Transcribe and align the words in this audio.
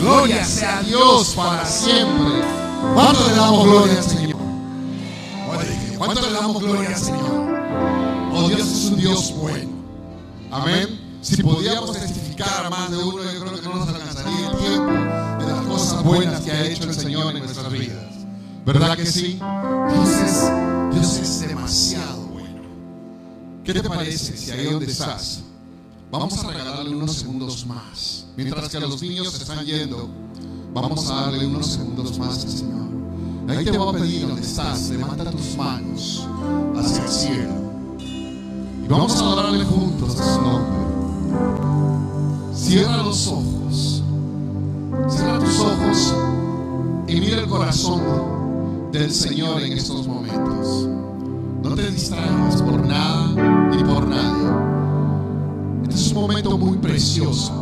Gloria 0.00 0.44
sea 0.44 0.78
a 0.78 0.82
Dios 0.82 1.34
para 1.34 1.64
siempre. 1.64 2.42
¿Cuánto 2.94 3.26
le 3.26 3.34
damos 3.34 3.64
gloria 3.64 3.96
al 3.96 4.04
Señor? 4.04 4.36
gloria. 4.36 5.98
¿Cuánto 5.98 6.20
le 6.20 6.32
damos 6.32 6.62
gloria 6.62 6.88
al 6.88 6.96
Señor? 6.96 7.56
Oh, 8.32 8.48
Dios 8.48 8.60
es 8.60 8.84
un 8.84 8.96
Dios 8.96 9.34
bueno. 9.36 9.70
Amén. 10.50 11.00
Si 11.22 11.42
podíamos 11.42 11.92
testificar 11.92 12.66
a 12.66 12.70
más 12.70 12.90
de 12.90 12.98
uno, 12.98 13.22
yo 13.24 13.40
creo 13.40 13.60
que 13.60 13.68
no 13.68 13.74
nos 13.74 13.88
alcanzaría 13.88 14.50
el 14.50 14.56
tiempo 14.58 14.92
de 14.92 15.52
las 15.52 15.66
cosas 15.66 16.04
buenas 16.04 16.40
que 16.42 16.52
ha 16.52 16.66
hecho 16.66 16.84
el 16.84 16.94
Señor 16.94 17.34
en 17.34 17.42
nuestras 17.42 17.72
vidas. 17.72 18.04
¿Verdad 18.64 18.96
que 18.96 19.06
sí? 19.06 19.40
Dios 19.92 20.08
es, 20.08 20.50
Dios 20.92 21.18
es 21.18 21.48
demasiado. 21.48 22.15
¿Qué 23.66 23.74
te 23.74 23.82
parece 23.82 24.36
si 24.36 24.52
ahí 24.52 24.66
donde 24.66 24.86
estás? 24.86 25.40
Vamos 26.08 26.38
a 26.38 26.46
regalarle 26.46 26.94
unos 26.94 27.16
segundos 27.16 27.66
más. 27.66 28.26
Mientras 28.36 28.68
que 28.68 28.78
los 28.78 29.02
niños 29.02 29.32
se 29.32 29.42
están 29.42 29.66
yendo, 29.66 30.08
vamos 30.72 31.10
a 31.10 31.22
darle 31.22 31.46
unos 31.46 31.66
segundos 31.66 32.16
más 32.16 32.44
al 32.44 32.50
Señor. 32.50 32.86
Ahí 33.48 33.64
te 33.64 33.76
voy 33.76 33.88
a 33.92 33.98
pedir 33.98 34.28
donde 34.28 34.42
estás, 34.42 34.88
levanta 34.90 35.28
tus 35.32 35.56
manos 35.56 36.28
hacia 36.76 37.02
el 37.02 37.08
cielo. 37.08 37.54
Y 37.98 38.86
vamos 38.88 39.16
a 39.16 39.18
adorarle 39.18 39.64
juntos 39.64 40.20
a 40.20 40.34
su 40.36 40.42
nombre. 40.42 40.76
Cierra 42.54 42.98
los 42.98 43.26
ojos. 43.26 44.02
Cierra 45.08 45.40
tus 45.40 45.58
ojos 45.58 46.14
y 47.08 47.20
mira 47.20 47.40
el 47.40 47.48
corazón 47.48 48.00
del 48.92 49.12
Señor 49.12 49.60
en 49.60 49.72
estos 49.72 50.06
momentos. 50.06 50.88
No 51.62 51.74
te 51.74 51.90
distraigas 51.90 52.62
por 52.62 52.86
nada 52.86 53.28
ni 53.70 53.82
por 53.84 54.06
nadie. 54.06 54.48
Este 55.82 55.94
es 55.94 56.12
un 56.12 56.22
momento 56.22 56.58
muy 56.58 56.78
precioso. 56.78 57.60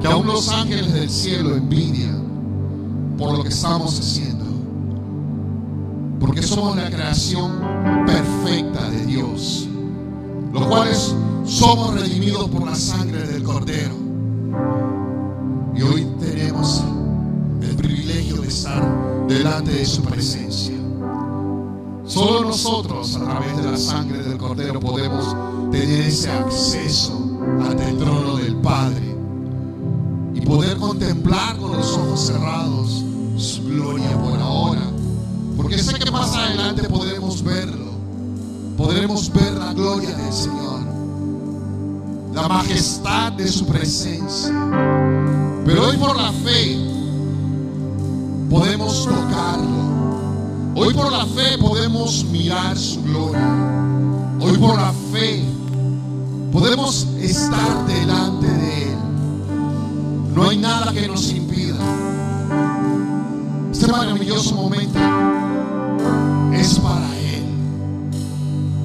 Que 0.00 0.06
aún 0.06 0.26
los 0.26 0.48
ángeles 0.48 0.92
del 0.92 1.10
cielo 1.10 1.56
envidian 1.56 2.22
por 3.16 3.36
lo 3.36 3.42
que 3.42 3.48
estamos 3.48 3.98
haciendo. 3.98 4.44
Porque 6.20 6.42
somos 6.42 6.76
la 6.76 6.90
creación 6.90 7.60
perfecta 8.06 8.90
de 8.90 9.06
Dios. 9.06 9.68
Los 10.52 10.66
cuales 10.66 11.14
somos 11.44 12.00
redimidos 12.00 12.48
por 12.50 12.66
la 12.66 12.74
sangre 12.74 13.26
del 13.26 13.42
Cordero. 13.42 13.94
Y 15.74 15.82
hoy 15.82 16.06
tenemos 16.20 16.82
el 17.62 17.76
privilegio 17.76 18.40
de 18.42 18.48
estar 18.48 19.26
delante 19.28 19.72
de 19.72 19.84
su 19.84 20.02
presencia. 20.02 20.77
Solo 22.08 22.48
nosotros, 22.48 23.16
a 23.16 23.24
través 23.24 23.56
de 23.58 23.70
la 23.70 23.76
sangre 23.76 24.22
del 24.22 24.38
Cordero, 24.38 24.80
podemos 24.80 25.36
tener 25.70 26.06
ese 26.06 26.30
acceso 26.30 27.12
ante 27.62 27.86
el 27.86 27.98
trono 27.98 28.36
del 28.36 28.56
Padre 28.56 29.14
y 30.34 30.40
poder 30.40 30.78
contemplar 30.78 31.58
con 31.58 31.72
los 31.76 31.92
ojos 31.92 32.20
cerrados 32.20 33.04
su 33.36 33.62
gloria 33.64 34.18
por 34.22 34.40
ahora. 34.40 34.90
Porque 35.58 35.76
sé 35.76 35.98
que 35.98 36.10
más 36.10 36.34
adelante 36.34 36.88
podremos 36.88 37.42
verlo. 37.42 37.92
Podremos 38.78 39.30
ver 39.30 39.52
la 39.52 39.74
gloria 39.74 40.16
del 40.16 40.32
Señor. 40.32 40.80
La 42.32 42.48
majestad 42.48 43.32
de 43.32 43.48
su 43.48 43.66
presencia. 43.66 44.54
Pero 45.66 45.88
hoy 45.88 45.96
por 45.98 46.16
la 46.16 46.32
fe 46.32 46.78
podemos 48.48 49.04
tocarlo. 49.04 49.77
Hoy 50.80 50.94
por 50.94 51.10
la 51.10 51.26
fe 51.26 51.58
podemos 51.58 52.24
mirar 52.26 52.78
su 52.78 53.02
gloria. 53.02 53.40
Hoy 54.40 54.56
por 54.58 54.76
la 54.76 54.92
fe 55.12 55.42
podemos 56.52 57.04
estar 57.18 57.84
delante 57.88 58.46
de 58.46 58.82
Él. 58.84 58.98
No 60.32 60.48
hay 60.48 60.56
nada 60.58 60.92
que 60.92 61.08
nos 61.08 61.32
impida. 61.32 61.74
Este 63.72 63.88
maravilloso 63.88 64.54
momento 64.54 65.00
es 66.52 66.78
para 66.78 67.18
Él. 67.18 67.42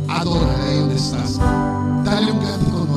Adórale 0.07 0.79
donde 0.79 0.95
estás. 0.95 1.37
Dale 2.03 2.31
un 2.31 2.39
cántico 2.39 2.87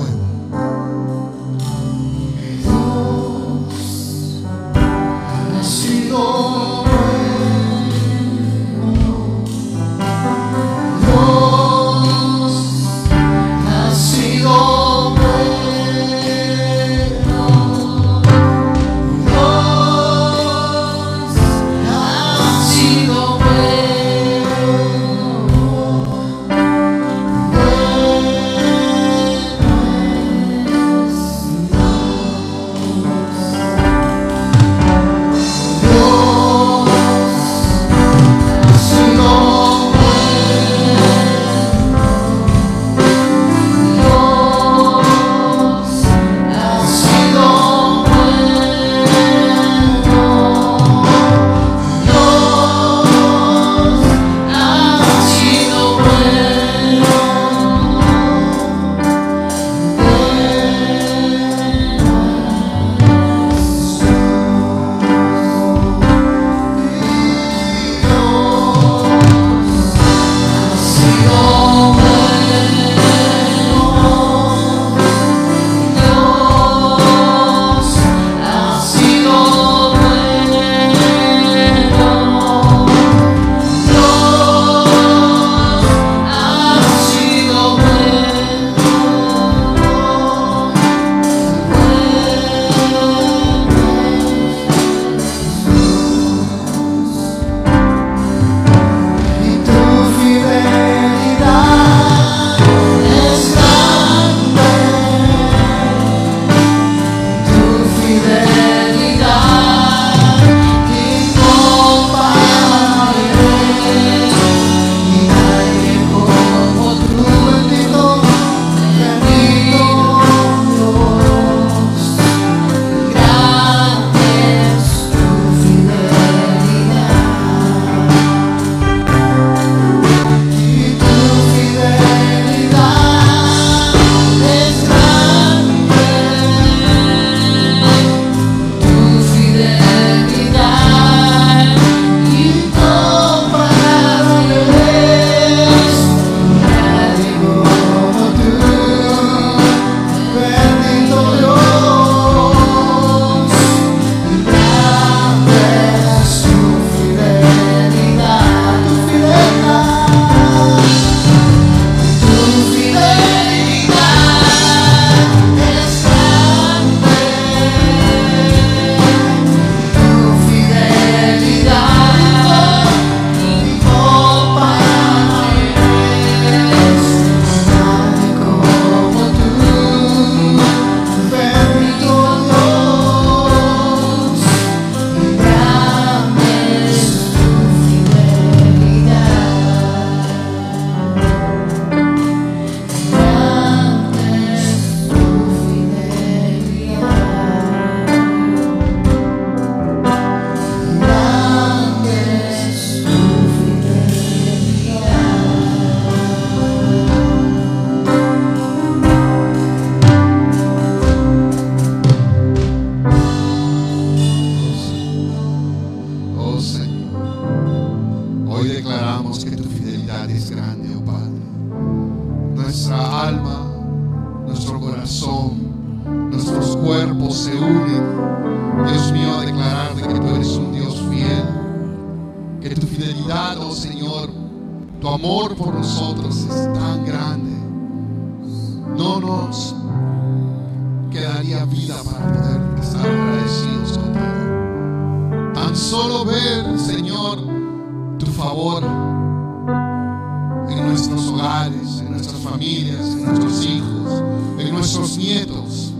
nuestros 250.86 251.26
hogares, 251.28 252.00
en 252.00 252.10
nuestras 252.12 252.40
familias, 252.40 253.00
en 253.00 253.24
nuestros 253.24 253.66
hijos, 253.66 254.22
en 254.58 254.72
nuestros 254.72 255.16
nietos. 255.16 255.92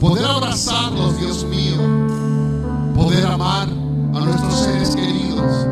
Poder 0.00 0.24
abrazarlos, 0.24 1.18
Dios 1.18 1.44
mío. 1.44 1.76
Poder 2.94 3.26
amar 3.26 3.68
a 3.68 4.20
nuestros 4.20 4.54
seres 4.54 4.94
queridos. 4.96 5.66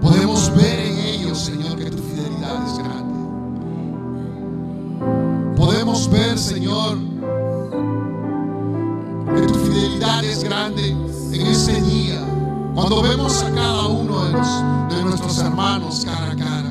Podemos 0.00 0.54
ver 0.56 0.80
en 0.80 0.98
ellos, 0.98 1.38
Señor, 1.38 1.76
que 1.76 1.90
tu 1.90 1.98
fidelidad 1.98 2.66
es 2.66 2.78
grande. 2.78 3.14
Podemos 5.56 6.10
ver, 6.10 6.38
Señor, 6.38 6.98
que 9.34 9.42
tu 9.42 9.54
fidelidad 9.54 10.24
es 10.24 10.44
grande 10.44 10.90
en 11.32 11.46
ese 11.46 11.80
día. 11.82 12.22
Cuando 12.74 13.00
vemos 13.00 13.42
a 13.42 13.50
cada 13.52 13.85
de 14.32 15.02
nuestros 15.02 15.38
hermanos 15.38 16.04
cara 16.04 16.32
a 16.32 16.36
cara. 16.36 16.65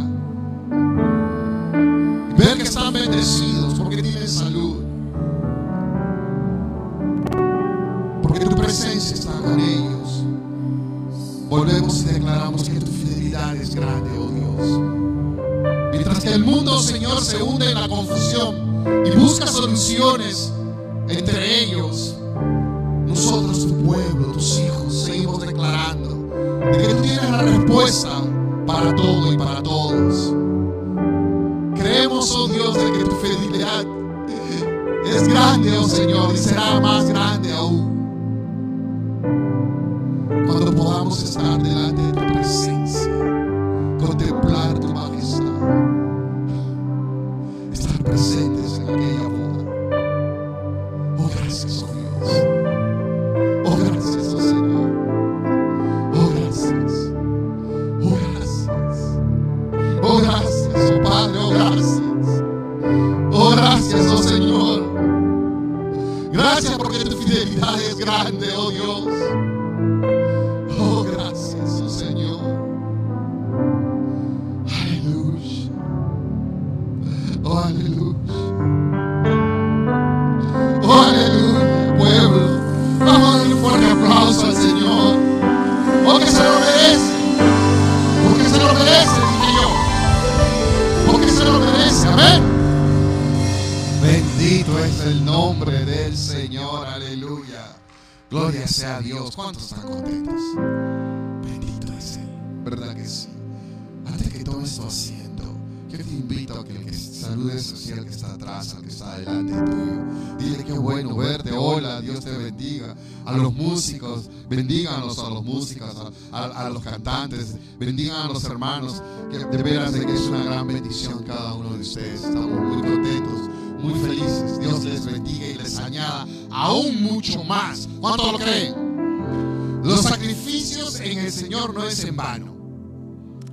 En 132.03 132.15
vano. 132.15 132.55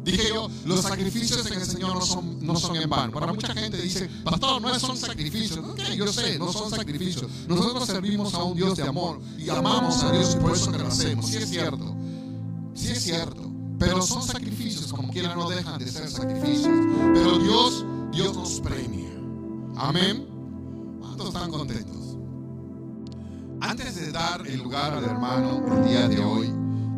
Dije 0.04 0.30
yo, 0.30 0.50
los 0.64 0.80
sacrificios 0.80 1.46
en 1.46 1.54
el 1.54 1.64
Señor 1.64 1.94
no 1.94 2.00
son, 2.00 2.44
no 2.44 2.56
son 2.56 2.76
en 2.76 2.90
vano. 2.90 3.12
Para 3.12 3.32
mucha 3.32 3.54
gente 3.54 3.80
dice, 3.80 4.08
pastor, 4.24 4.60
no 4.60 4.78
son 4.80 4.96
sacrificios. 4.96 5.64
Ok, 5.64 5.80
yo 5.96 6.12
sé, 6.12 6.38
no 6.38 6.52
son 6.52 6.70
sacrificios. 6.70 7.30
Nosotros 7.46 7.86
servimos 7.86 8.34
a 8.34 8.42
un 8.42 8.56
Dios 8.56 8.76
de 8.76 8.82
amor 8.82 9.20
y 9.38 9.48
amamos 9.48 10.02
a 10.02 10.10
Dios 10.10 10.36
y 10.36 10.42
por 10.42 10.52
eso 10.52 10.72
que 10.72 10.78
lo 10.78 10.88
hacemos. 10.88 11.26
Sí 11.26 11.36
es 11.36 11.48
cierto, 11.48 11.94
sí 12.74 12.88
es 12.88 13.02
cierto. 13.02 13.50
Pero 13.78 14.02
son 14.02 14.22
sacrificios, 14.22 14.92
como 14.92 15.10
quiera 15.10 15.34
no 15.34 15.48
dejan 15.48 15.78
de 15.78 15.88
ser 15.88 16.08
sacrificios. 16.08 16.72
Pero 17.14 17.38
Dios, 17.38 17.84
Dios 18.12 18.34
nos 18.36 18.60
premia. 18.60 19.10
Amén. 19.76 20.26
¿Cuántos 21.00 21.28
están 21.28 21.50
contentos? 21.50 22.16
Antes 23.60 23.94
de 23.94 24.10
dar 24.10 24.46
el 24.46 24.58
lugar 24.58 24.92
al 24.94 25.04
hermano 25.04 25.64
el 25.76 25.84
día 25.88 26.08
de 26.08 26.18
hoy, 26.18 26.52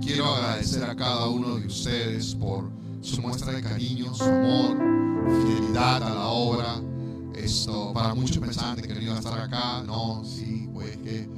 quiero 0.04 0.34
agradecer 0.34 0.84
a 0.84 0.94
cada 0.94 1.28
uno 1.28 1.56
de 1.56 1.66
ustedes 1.66 2.34
por 2.34 2.70
su 3.00 3.22
muestra 3.22 3.52
de 3.52 3.62
cariño, 3.62 4.14
su 4.14 4.24
amor, 4.24 4.76
fidelidad 5.26 6.02
a 6.02 6.10
la 6.10 6.26
obra. 6.26 6.80
Esto, 7.34 7.92
para 7.92 8.14
muchos 8.14 8.38
pensaban 8.38 8.76
que 8.76 8.94
no 8.94 9.00
iba 9.00 9.14
a 9.14 9.18
estar 9.18 9.40
acá. 9.40 9.82
No, 9.82 10.22
sí, 10.24 10.68
pues 10.72 10.96
que 10.98 11.20
eh, 11.20 11.28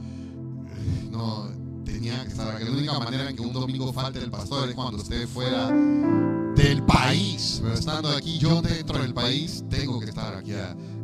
no 1.11 1.49
tenía 1.85 2.23
que 2.25 2.29
estar 2.29 2.49
acá. 2.49 2.65
La 2.65 2.71
única 2.71 2.99
manera 2.99 3.31
en 3.31 3.37
que 3.37 3.43
un 3.43 3.53
domingo 3.53 3.93
falte 3.93 4.19
el 4.19 4.31
pastor 4.31 4.69
es 4.69 4.75
cuando 4.75 5.01
usted 5.01 5.29
fuera 5.29 5.69
del 5.69 6.83
país. 6.85 7.61
Pero 7.63 7.75
estando 7.75 8.09
aquí, 8.11 8.39
yo 8.39 8.61
dentro 8.63 8.99
del 8.99 9.15
país, 9.15 9.65
tengo 9.71 10.01
que 10.01 10.07
estar 10.07 10.35
aquí 10.35 10.53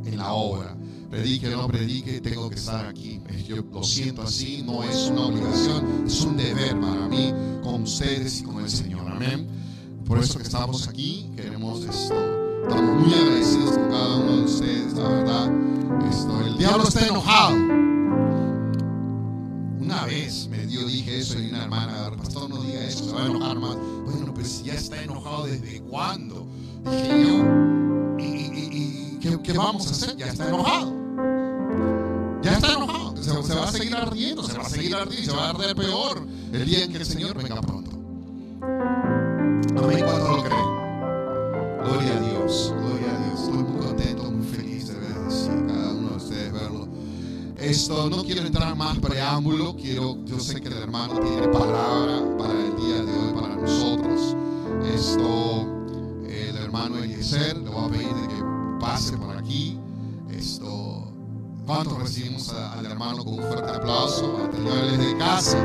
en 0.05 0.17
la 0.17 0.33
obra. 0.33 0.77
Predique 1.13 1.55
o 1.55 1.61
no 1.61 1.69
predique, 1.69 2.23
tengo 2.23 2.49
que 2.49 2.55
estar 2.57 2.87
aquí. 2.87 3.21
Yo 3.47 3.57
lo 3.71 3.83
siento 3.83 4.23
así, 4.23 4.63
no 4.65 4.83
es 4.83 5.11
una 5.11 5.27
obligación, 5.27 6.05
es 6.07 6.23
un 6.23 6.39
deber 6.39 6.81
para 6.81 7.07
mí 7.07 7.35
con 7.63 7.83
ustedes 7.83 8.41
y 8.41 8.45
con 8.45 8.65
el 8.65 8.71
Señor. 8.71 9.07
Amén. 9.07 9.47
Por 10.07 10.19
eso 10.19 10.39
que 10.39 10.45
estamos 10.45 10.89
aquí, 10.89 11.31
queremos 11.37 11.85
esto. 11.85 12.15
Estamos 12.63 13.05
muy 13.05 13.13
agradecidos 13.13 13.77
con 13.77 13.91
cada 13.91 14.17
uno 14.17 14.37
de 14.39 14.45
ustedes, 14.45 14.95
la 14.95 15.09
verdad. 15.09 15.53
El 16.47 16.57
diablo 16.57 16.85
está 16.85 17.07
enojado. 17.07 17.57
Una 19.81 20.07
vez 20.07 20.49
me 20.49 20.65
dio, 20.65 20.87
dije 20.87 21.19
eso 21.19 21.39
y 21.39 21.51
una 21.51 21.65
hermana, 21.65 22.11
pastor, 22.17 22.49
no 22.49 22.63
diga 22.63 22.87
eso, 22.87 23.05
se 23.05 23.13
va 23.13 23.25
a 23.25 23.27
enojar 23.27 23.59
más. 23.61 23.77
Bueno, 24.07 24.33
pero 24.35 24.49
si 24.49 24.65
ya 24.65 24.75
está 24.75 25.03
enojado, 25.03 25.45
¿desde 25.45 25.83
cuándo? 25.83 26.47
Dije 26.87 27.27
yo, 27.27 28.17
¿y, 28.19 29.19
qué 29.43 29.53
vamos 29.53 29.89
a 29.89 29.91
hacer? 29.91 30.17
Ya 30.17 30.29
está 30.29 30.49
enojado 30.49 31.02
se 33.43 33.55
va 33.55 33.65
a 33.65 33.73
seguir 33.73 33.95
ardiendo, 33.95 34.43
se 34.43 34.57
va 34.57 34.65
a 34.65 34.69
seguir 34.69 34.95
ardiendo, 34.95 35.31
se 35.31 35.37
va 35.37 35.47
a 35.47 35.51
arder 35.51 35.75
peor 35.75 36.27
el 36.53 36.65
día 36.65 36.85
en 36.85 36.93
que 36.93 36.99
el 36.99 37.07
Señor 37.07 37.37
venga 37.37 37.61
pronto. 37.61 37.91
Amén 38.63 40.05
cuando 40.05 40.37
lo 40.37 40.45
creen. 40.45 40.83
Gloria 41.85 42.17
a 42.17 42.21
Dios, 42.21 42.75
gloria 42.77 43.15
a 43.15 43.27
Dios. 43.27 43.41
Estoy 43.41 43.65
muy 43.65 43.87
contento, 43.87 44.31
muy 44.31 44.47
feliz 44.47 44.89
de 44.89 44.95
ver 44.95 45.17
así 45.27 45.49
cada 45.67 45.93
uno 45.93 46.11
de 46.11 46.17
ustedes 46.17 46.53
verlo. 46.53 46.89
Esto 47.57 48.11
no 48.11 48.25
quiero 48.25 48.43
entrar 48.43 48.77
más 48.77 48.99
preámbulo, 48.99 49.77
quiero, 49.77 50.25
yo 50.25 50.39
sé 50.39 50.61
que 50.61 50.69
el 50.69 50.75
hermano 50.75 51.19
tiene 51.21 51.49
palabra 51.49 52.23
para 52.39 52.53
el 52.53 52.77
día 52.77 53.03
de 53.03 53.13
hoy, 53.13 53.33
para 53.35 53.57
nosotros. 53.57 54.37
Esto, 54.95 55.67
el 56.29 56.57
hermano 56.57 56.99
Eliezer, 56.99 57.57
le 57.57 57.71
voy 57.71 57.87
a 57.87 57.91
pedir 57.91 58.09
que 58.09 58.45
pase 58.81 59.17
por 59.17 59.37
aquí 59.37 59.79
¿Cuántos 61.67 61.99
recibimos 61.99 62.49
a- 62.51 62.73
al 62.75 62.87
hermano 62.87 63.25
con 63.25 63.35
un 63.35 63.41
fuerte 63.43 63.71
aplauso? 63.71 64.49
Él 64.53 64.91
es 64.95 64.99
de 64.99 65.17
casa. 65.19 65.59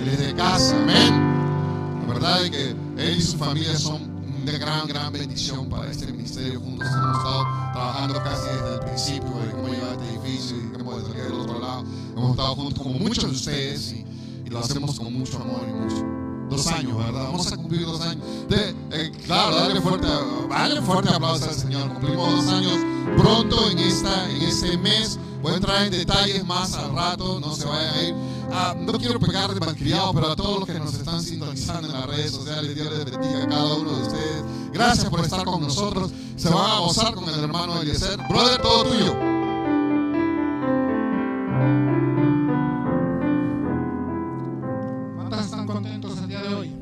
Él 0.00 0.08
es 0.08 0.18
de 0.18 0.34
casa, 0.34 0.76
amén. 0.76 2.02
La 2.06 2.14
verdad 2.14 2.44
es 2.44 2.50
que 2.50 2.70
él 2.70 3.16
y 3.18 3.22
su 3.22 3.36
familia 3.36 3.76
son 3.76 4.10
de 4.44 4.58
gran, 4.58 4.86
gran 4.88 5.12
bendición 5.12 5.68
para 5.68 5.90
este 5.90 6.06
ministerio. 6.06 6.60
Juntos 6.60 6.88
hemos 6.90 7.16
estado 7.18 7.42
trabajando 7.72 8.22
casi 8.22 8.46
desde 8.48 8.74
el 8.74 8.80
principio, 8.80 9.30
de 9.44 9.50
cómo 9.52 9.68
llevar 9.68 9.92
este 9.92 10.10
edificio 10.14 10.56
y 10.56 10.78
cómo 10.78 11.00
salir 11.00 11.22
del 11.24 11.32
otro 11.34 11.58
lado. 11.60 11.84
Hemos 12.16 12.30
estado 12.32 12.54
juntos 12.56 12.82
como 12.82 12.98
muchos 12.98 13.24
de 13.24 13.30
ustedes 13.30 13.92
y, 13.92 14.04
y 14.46 14.50
lo 14.50 14.58
hacemos 14.60 14.98
con 14.98 15.12
mucho 15.12 15.36
amor 15.38 15.62
y 15.68 15.72
mucho. 15.72 16.04
Dos 16.50 16.66
años, 16.66 16.96
¿verdad? 16.98 17.24
Vamos 17.24 17.50
a 17.52 17.56
cumplir 17.56 17.86
dos 17.86 18.00
años. 18.02 18.24
De- 18.48 18.74
eh, 18.90 19.12
claro, 19.24 19.56
dale 19.56 19.80
fuerte, 19.80 20.06
dale 20.50 20.82
fuerte 20.82 21.14
aplauso 21.14 21.44
al 21.48 21.54
Señor. 21.54 21.88
Cumplimos 21.94 22.44
dos 22.44 22.52
años 22.54 22.72
pronto 23.16 23.70
en, 23.70 23.78
esta, 23.78 24.30
en 24.30 24.42
este 24.42 24.76
mes. 24.78 25.18
Voy 25.42 25.52
a 25.52 25.56
entrar 25.56 25.82
en 25.84 25.90
detalles 25.90 26.44
más 26.46 26.74
al 26.74 26.94
rato, 26.94 27.40
no 27.40 27.54
se 27.54 27.66
vayan 27.66 27.94
a 27.94 28.02
ir. 28.02 28.14
Ah, 28.52 28.74
no 28.78 28.92
quiero 28.92 29.18
pegar 29.18 29.52
de 29.52 29.58
malcriado, 29.58 30.12
pero 30.12 30.30
a 30.30 30.36
todos 30.36 30.60
los 30.60 30.68
que 30.68 30.78
nos 30.78 30.94
están 30.94 31.22
sintonizando 31.22 31.88
en 31.88 31.94
las 31.94 32.06
redes 32.06 32.30
sociales, 32.30 32.74
Dios 32.74 32.88
les 32.92 33.04
bendiga 33.04 33.42
a 33.42 33.48
cada 33.48 33.74
uno 33.74 33.96
de 33.96 34.02
ustedes. 34.02 34.44
Gracias 34.72 35.10
por 35.10 35.20
estar 35.20 35.44
con 35.44 35.62
nosotros. 35.62 36.12
Se 36.36 36.48
van 36.48 36.70
a 36.70 36.78
gozar 36.80 37.14
con 37.14 37.28
el 37.28 37.42
hermano 37.42 37.80
Eliezer. 37.80 38.18
Brother, 38.28 38.62
todo 38.62 38.84
tuyo. 38.84 39.12
¿Cuántos 45.16 45.40
están 45.40 45.66
contentos 45.66 46.18
el 46.18 46.28
día 46.28 46.42
de 46.42 46.54
hoy? 46.54 46.76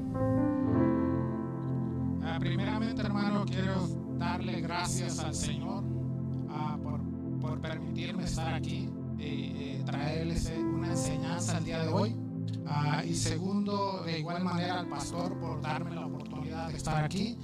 Ah, 2.24 2.36
primeramente, 2.38 3.00
hermano, 3.02 3.44
quiero 3.46 3.88
darle 4.18 4.60
gracias 4.60 5.18
al 5.20 5.34
Señor 5.34 5.89
por, 7.51 7.61
permitirme 7.61 8.24
estar 8.24 8.55
aquí 8.55 8.88
y 9.18 9.22
eh, 9.22 9.82
traerles 9.84 10.51
una 10.57 10.90
enseñanza 10.90 11.59
el 11.59 11.64
día 11.64 11.82
de 11.82 11.88
hoy. 11.88 12.16
Ah, 12.66 13.03
y 13.05 13.14
segundo, 13.14 14.03
de 14.05 14.20
igual 14.20 14.42
manera 14.44 14.78
al 14.78 14.88
pastor 14.88 15.38
por 15.38 15.61
darme 15.61 15.94
la 15.94 16.07
oportunidad 16.07 16.68
de 16.68 16.76
estar 16.76 17.05
aquí. 17.05 17.36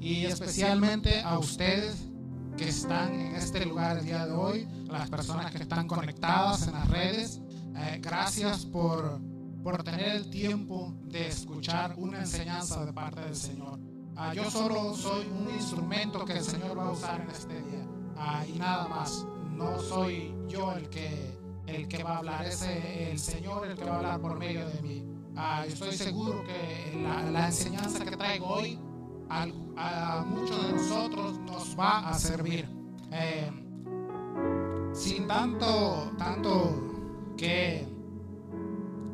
Y 0.00 0.24
especialmente 0.26 1.20
a 1.20 1.38
ustedes 1.38 2.08
que 2.56 2.68
están 2.68 3.14
en 3.14 3.36
este 3.36 3.64
lugar 3.64 3.98
el 3.98 4.04
día 4.04 4.26
de 4.26 4.32
hoy, 4.32 4.68
las 4.86 5.08
personas 5.08 5.50
que 5.52 5.62
están 5.62 5.86
conectadas 5.86 6.66
en 6.66 6.74
las 6.74 6.88
redes. 6.88 7.40
Eh, 7.76 8.00
gracias 8.02 8.66
por 8.66 9.20
por 9.62 9.82
tener 9.82 10.08
el 10.08 10.28
tiempo 10.28 10.92
de 11.04 11.26
escuchar 11.26 11.94
una 11.96 12.18
enseñanza 12.18 12.84
de 12.84 12.92
parte 12.92 13.22
del 13.22 13.34
Señor. 13.34 13.80
Ah, 14.14 14.34
yo 14.34 14.50
solo 14.50 14.94
soy 14.94 15.26
un 15.26 15.48
instrumento 15.54 16.22
que 16.26 16.34
el 16.34 16.44
Señor 16.44 16.78
va 16.78 16.88
a 16.88 16.90
usar 16.90 17.22
en 17.22 17.30
este 17.30 17.54
día 17.62 17.88
Ah, 18.16 18.44
y 18.46 18.58
nada 18.58 18.88
más. 18.88 19.26
No 19.54 19.78
soy 19.78 20.34
yo 20.48 20.72
el 20.72 20.88
que 20.88 21.38
el 21.66 21.88
que 21.88 22.02
va 22.02 22.16
a 22.16 22.18
hablar, 22.18 22.44
es 22.44 22.62
el 22.62 23.18
Señor 23.18 23.66
el 23.66 23.74
que 23.76 23.84
va 23.84 23.94
a 23.94 23.96
hablar 23.96 24.20
por 24.20 24.38
medio 24.38 24.68
de 24.68 24.82
mí. 24.82 25.04
Ah, 25.36 25.64
estoy 25.66 25.92
seguro 25.92 26.44
que 26.44 27.02
la, 27.32 27.46
enseñanza 27.46 28.04
que 28.04 28.16
traigo 28.16 28.46
hoy 28.46 28.78
al- 29.28 29.54
a, 29.76 30.24
muchos 30.26 30.66
de 30.66 30.72
nosotros 30.74 31.38
nos 31.40 31.78
va 31.78 32.08
a 32.10 32.14
servir. 32.14 32.68
Eh, 33.10 33.50
sin 34.92 35.26
tanto 35.26 36.12
tanto 36.18 37.32
que 37.36 37.86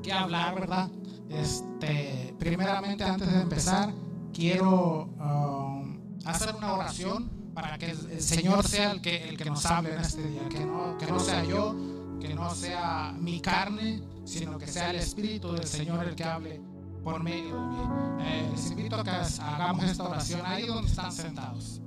que 0.03 0.13
hablar, 0.13 0.55
¿verdad? 0.55 0.91
Este, 1.29 2.35
primeramente, 2.39 3.05
antes 3.05 3.33
de 3.33 3.43
empezar, 3.43 3.93
quiero 4.33 5.05
um, 5.05 5.99
hacer 6.25 6.55
una 6.57 6.73
oración 6.75 7.31
para 7.55 7.79
que 7.79 7.91
el, 7.91 8.21
Señor 8.23 8.67
sea 8.67 8.93
el 8.93 9.01
que, 9.01 9.29
el 9.29 9.37
que 9.37 9.45
nos 9.45 9.65
hable 9.67 9.95
en 9.95 10.01
este 10.01 10.23
día, 10.23 10.49
que 10.49 10.65
no, 10.65 10.97
que 10.99 11.07
no 11.07 11.21
sea 11.21 11.45
yo, 11.45 11.75
que 12.21 12.35
no 12.35 12.55
sea 12.55 13.15
mi 13.19 13.41
carne, 13.41 14.03
sino 14.25 14.59
que 14.59 14.67
sea 14.67 14.91
el 14.91 14.97
Espíritu 14.97 15.53
del 15.53 15.67
Señor 15.67 16.05
el 16.07 16.15
que 16.15 16.25
hable 16.25 16.61
por 17.03 17.23
medio 17.23 17.55
de 17.55 17.67
mí. 17.67 17.79
Eh, 18.21 18.49
les 18.53 18.71
invito 18.71 18.97
a 18.97 19.05
que 19.05 19.11
hagamos 19.11 19.85
esta 19.85 20.05
oración 20.05 20.43
ahí 20.45 20.67
donde 20.67 20.89
están 20.89 21.13
sentados. 21.13 21.81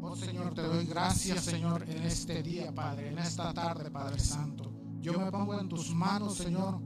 Oh 0.00 0.14
Señor, 0.14 0.54
te 0.54 0.62
doy 0.62 0.84
gracias, 0.84 1.44
Señor, 1.44 1.88
en 1.88 2.02
este 2.04 2.42
día, 2.42 2.72
Padre, 2.74 3.08
en 3.08 3.18
esta 3.18 3.54
tarde, 3.54 3.90
Padre 3.90 4.20
Santo. 4.20 4.70
Yo 5.00 5.18
me 5.18 5.30
pongo 5.30 5.58
en 5.58 5.68
tus 5.68 5.94
manos, 5.94 6.36
Señor, 6.36 6.80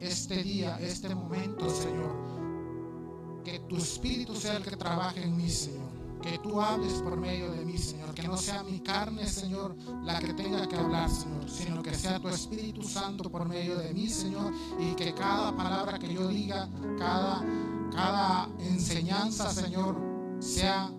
este 0.00 0.42
día, 0.42 0.78
este 0.80 1.14
momento, 1.14 1.68
Señor. 1.70 3.42
Que 3.44 3.60
tu 3.60 3.76
Espíritu 3.76 4.34
sea 4.34 4.58
el 4.58 4.62
que 4.62 4.76
trabaje 4.76 5.22
en 5.22 5.36
mí, 5.36 5.48
Señor. 5.48 5.87
Que 6.22 6.38
tú 6.38 6.60
hables 6.60 6.94
por 6.94 7.16
medio 7.16 7.50
de 7.52 7.64
mí, 7.64 7.78
Señor. 7.78 8.14
Que 8.14 8.26
no 8.26 8.36
sea 8.36 8.62
mi 8.62 8.80
carne, 8.80 9.26
Señor, 9.26 9.76
la 10.02 10.18
que 10.18 10.34
tenga 10.34 10.66
que 10.68 10.76
hablar, 10.76 11.08
Señor, 11.10 11.48
sino 11.48 11.82
que 11.82 11.94
sea 11.94 12.18
tu 12.18 12.28
Espíritu 12.28 12.82
Santo 12.82 13.30
por 13.30 13.48
medio 13.48 13.78
de 13.78 13.92
mí, 13.94 14.08
Señor. 14.08 14.52
Y 14.78 14.94
que 14.94 15.14
cada 15.14 15.56
palabra 15.56 15.98
que 15.98 16.12
yo 16.12 16.26
diga, 16.28 16.68
cada, 16.98 17.44
cada 17.92 18.48
enseñanza, 18.58 19.52
Señor, 19.52 19.96
sea 20.40 20.90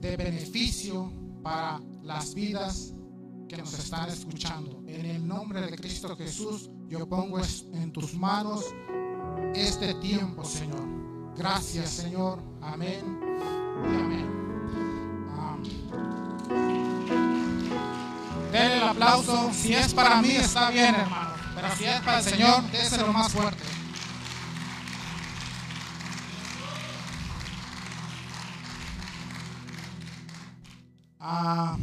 de 0.00 0.16
beneficio 0.16 1.10
para 1.42 1.80
las 2.02 2.34
vidas 2.34 2.92
que 3.48 3.56
nos 3.56 3.72
están 3.78 4.08
escuchando. 4.10 4.82
En 4.86 5.06
el 5.06 5.26
nombre 5.26 5.62
de 5.62 5.76
Cristo 5.76 6.14
Jesús, 6.16 6.70
yo 6.88 7.08
pongo 7.08 7.38
en 7.72 7.92
tus 7.92 8.14
manos 8.14 8.64
este 9.54 9.94
tiempo, 9.94 10.44
Señor. 10.44 10.86
Gracias, 11.36 11.90
Señor. 11.90 12.38
Amén 12.60 13.53
amén. 13.82 14.26
Denle 18.52 18.76
el 18.76 18.82
aplauso. 18.84 19.50
Si 19.52 19.74
es 19.74 19.92
para 19.94 20.20
mí, 20.22 20.30
está 20.30 20.70
bien, 20.70 20.94
hermano. 20.94 21.30
Pero 21.54 21.68
si 21.76 21.84
es 21.84 22.00
para 22.00 22.18
el 22.18 22.24
Señor, 22.24 22.62
déselo 22.70 23.12
más 23.12 23.32
fuerte. 23.32 23.62
Ah, 31.20 31.78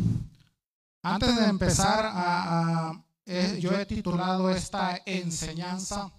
antes 1.04 1.36
de 1.36 1.46
empezar, 1.46 2.06
a, 2.06 2.89
a- 2.89 3.04
eh, 3.26 3.60
yo 3.60 3.72
he 3.72 3.86
titulado 3.86 4.50
esta 4.50 5.00
enseñanza 5.06 6.12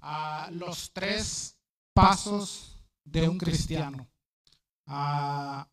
a 0.00 0.48
los 0.52 0.92
tres 0.92 1.56
pasos 1.94 2.76
de 3.04 3.28
un 3.28 3.38
cristiano. 3.38 4.06
Ah, 4.90 5.68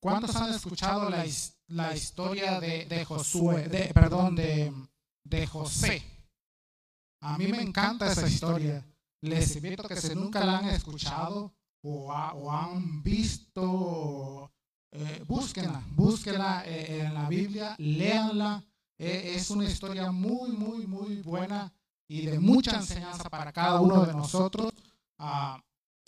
¿Cuántos 0.00 0.34
han 0.36 0.54
escuchado 0.54 1.10
la, 1.10 1.26
his- 1.26 1.54
la 1.66 1.94
historia 1.94 2.60
de, 2.60 2.84
de 2.86 3.04
Josué, 3.04 3.68
de, 3.68 3.92
perdón, 3.92 4.34
de, 4.36 4.72
de 5.24 5.46
José? 5.46 6.02
A 7.22 7.36
mí 7.36 7.48
me 7.48 7.60
encanta 7.60 8.10
esa 8.12 8.26
historia. 8.28 8.86
Les 9.22 9.54
invito 9.56 9.84
a 9.84 9.88
que 9.88 9.96
si 9.96 10.14
nunca 10.14 10.44
la 10.44 10.58
han 10.58 10.68
escuchado 10.70 11.52
o, 11.82 12.12
ha- 12.12 12.32
o 12.34 12.50
han 12.50 13.02
visto 13.02 14.50
eh, 14.92 15.22
búsquenla, 15.26 15.82
búsquenla 15.90 16.62
eh, 16.66 17.00
en 17.04 17.14
la 17.14 17.28
Biblia, 17.28 17.74
léanla. 17.78 18.64
Eh, 18.98 19.34
es 19.36 19.50
una 19.50 19.64
historia 19.64 20.10
muy, 20.12 20.50
muy, 20.52 20.86
muy 20.86 21.22
buena 21.22 21.72
y 22.08 22.26
de 22.26 22.38
mucha 22.38 22.76
enseñanza 22.76 23.28
para 23.30 23.52
cada 23.52 23.80
uno 23.80 24.04
de 24.06 24.12
nosotros. 24.14 24.72
Ah, 25.18 25.62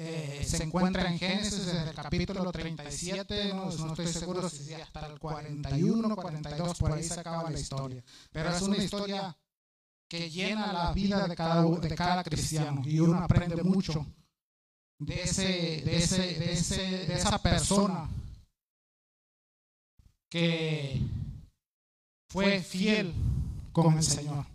eh, 0.04 0.44
se 0.44 0.64
encuentra 0.64 1.08
en 1.08 1.16
Génesis 1.16 1.64
desde 1.64 1.90
el 1.90 1.94
capítulo 1.94 2.50
37, 2.50 3.54
no, 3.54 3.70
no 3.70 3.86
estoy 3.88 4.08
seguro 4.08 4.48
si 4.48 4.74
hasta 4.74 5.06
el 5.06 5.20
41, 5.20 6.16
42, 6.16 6.78
por 6.78 6.92
ahí 6.92 7.04
se 7.04 7.20
acaba 7.20 7.48
la 7.48 7.58
historia. 7.58 8.02
Pero 8.32 8.50
es 8.50 8.62
una 8.62 8.78
historia 8.78 9.36
que 10.08 10.28
llena 10.28 10.72
la 10.72 10.92
vida 10.92 11.28
de 11.28 11.36
cada, 11.36 11.64
de 11.64 11.94
cada 11.94 12.24
cristiano 12.24 12.82
y 12.84 12.98
uno 12.98 13.18
aprende 13.22 13.62
mucho 13.62 14.04
de, 14.98 15.22
ese, 15.22 15.82
de, 15.84 15.96
ese, 15.96 16.20
de, 16.38 16.52
ese, 16.52 16.82
de 17.06 17.14
esa 17.14 17.38
persona 17.38 18.08
que 20.28 21.00
fue 22.28 22.60
fiel 22.60 23.14
con 23.72 23.98
el 23.98 24.02
Señor. 24.02 24.46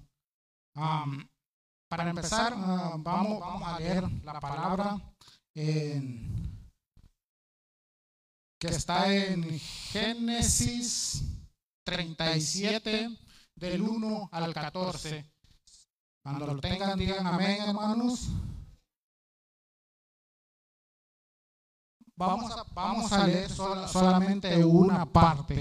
Para 1.89 2.09
empezar, 2.09 2.53
uh, 2.53 3.01
vamos, 3.01 3.39
vamos 3.39 3.63
a 3.63 3.79
leer 3.79 4.03
la 4.23 4.39
palabra 4.41 5.01
que 8.59 8.67
está 8.67 9.11
en 9.13 9.59
Génesis 9.59 11.23
37, 11.83 13.09
del 13.55 13.81
1 13.81 14.29
al 14.31 14.53
14. 14.53 15.25
Cuando 16.23 16.45
lo 16.45 16.59
tengan, 16.59 16.99
digan 16.99 17.25
amén, 17.25 17.61
hermanos. 17.61 18.27
Vamos 22.15 22.51
a, 22.51 22.63
vamos 22.73 23.11
a 23.13 23.27
leer 23.27 23.49
sola- 23.49 23.87
solamente 23.87 24.63
una 24.63 25.05
parte. 25.11 25.55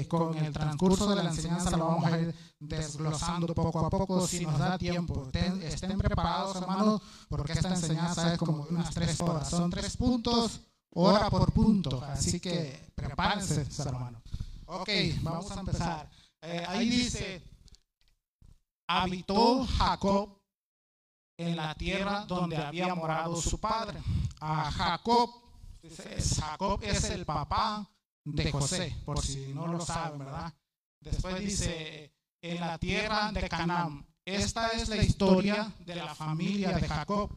Eh, 0.00 0.08
con 0.08 0.36
el 0.36 0.52
transcurso 0.52 1.08
de 1.08 1.16
la 1.16 1.30
enseñanza 1.30 1.70
lo 1.76 1.86
vamos 1.86 2.04
a 2.12 2.18
ir 2.20 2.34
desglosando 2.60 3.54
poco 3.54 3.78
a 3.84 3.90
poco 3.90 4.26
si 4.26 4.44
nos 4.44 4.58
da 4.58 4.78
tiempo. 4.78 5.30
Estén 5.32 5.98
preparados, 5.98 6.56
hermanos, 6.56 7.02
porque 7.28 7.52
esta 7.52 7.70
enseñanza 7.70 8.32
es 8.34 8.38
como 8.38 8.66
unas 8.70 8.90
tres 8.94 9.20
horas. 9.20 9.48
Son 9.48 9.70
tres 9.70 9.96
puntos, 9.96 10.60
hora 10.90 11.30
por 11.30 11.52
punto. 11.52 12.02
Así 12.04 12.40
que 12.40 12.92
prepárense, 12.94 13.66
hermanos. 13.82 14.22
Ok, 14.66 14.88
vamos 15.22 15.50
a 15.50 15.60
empezar. 15.60 16.10
Eh, 16.42 16.64
ahí 16.68 16.88
dice, 16.88 17.42
habitó 18.86 19.66
Jacob 19.66 20.38
en 21.36 21.56
la 21.56 21.74
tierra 21.74 22.24
donde 22.26 22.56
había 22.56 22.94
morado 22.94 23.36
su 23.36 23.58
padre. 23.58 24.00
A 24.40 24.70
Jacob, 24.70 25.30
Jacob 26.36 26.80
es 26.82 27.04
el 27.04 27.24
papá 27.24 27.88
de 28.24 28.52
José, 28.52 28.96
por 29.04 29.24
si 29.24 29.52
no 29.54 29.66
lo 29.66 29.80
saben, 29.80 30.18
¿verdad? 30.18 30.52
Después 31.00 31.38
dice, 31.40 32.12
en 32.42 32.60
la 32.60 32.78
tierra 32.78 33.32
de 33.32 33.48
Canaán. 33.48 34.06
Esta 34.24 34.68
es 34.68 34.88
la 34.88 35.02
historia 35.02 35.72
de 35.84 35.96
la 35.96 36.14
familia 36.14 36.72
de 36.72 36.86
Jacob. 36.86 37.30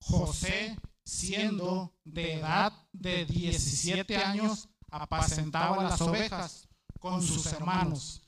José, 0.00 0.76
siendo 1.04 1.92
de 2.04 2.34
edad 2.34 2.72
de 2.92 3.24
17 3.24 4.16
años, 4.16 4.68
apacentaba 4.90 5.82
las 5.82 6.00
ovejas 6.00 6.68
con 7.00 7.22
sus 7.22 7.46
hermanos. 7.46 8.22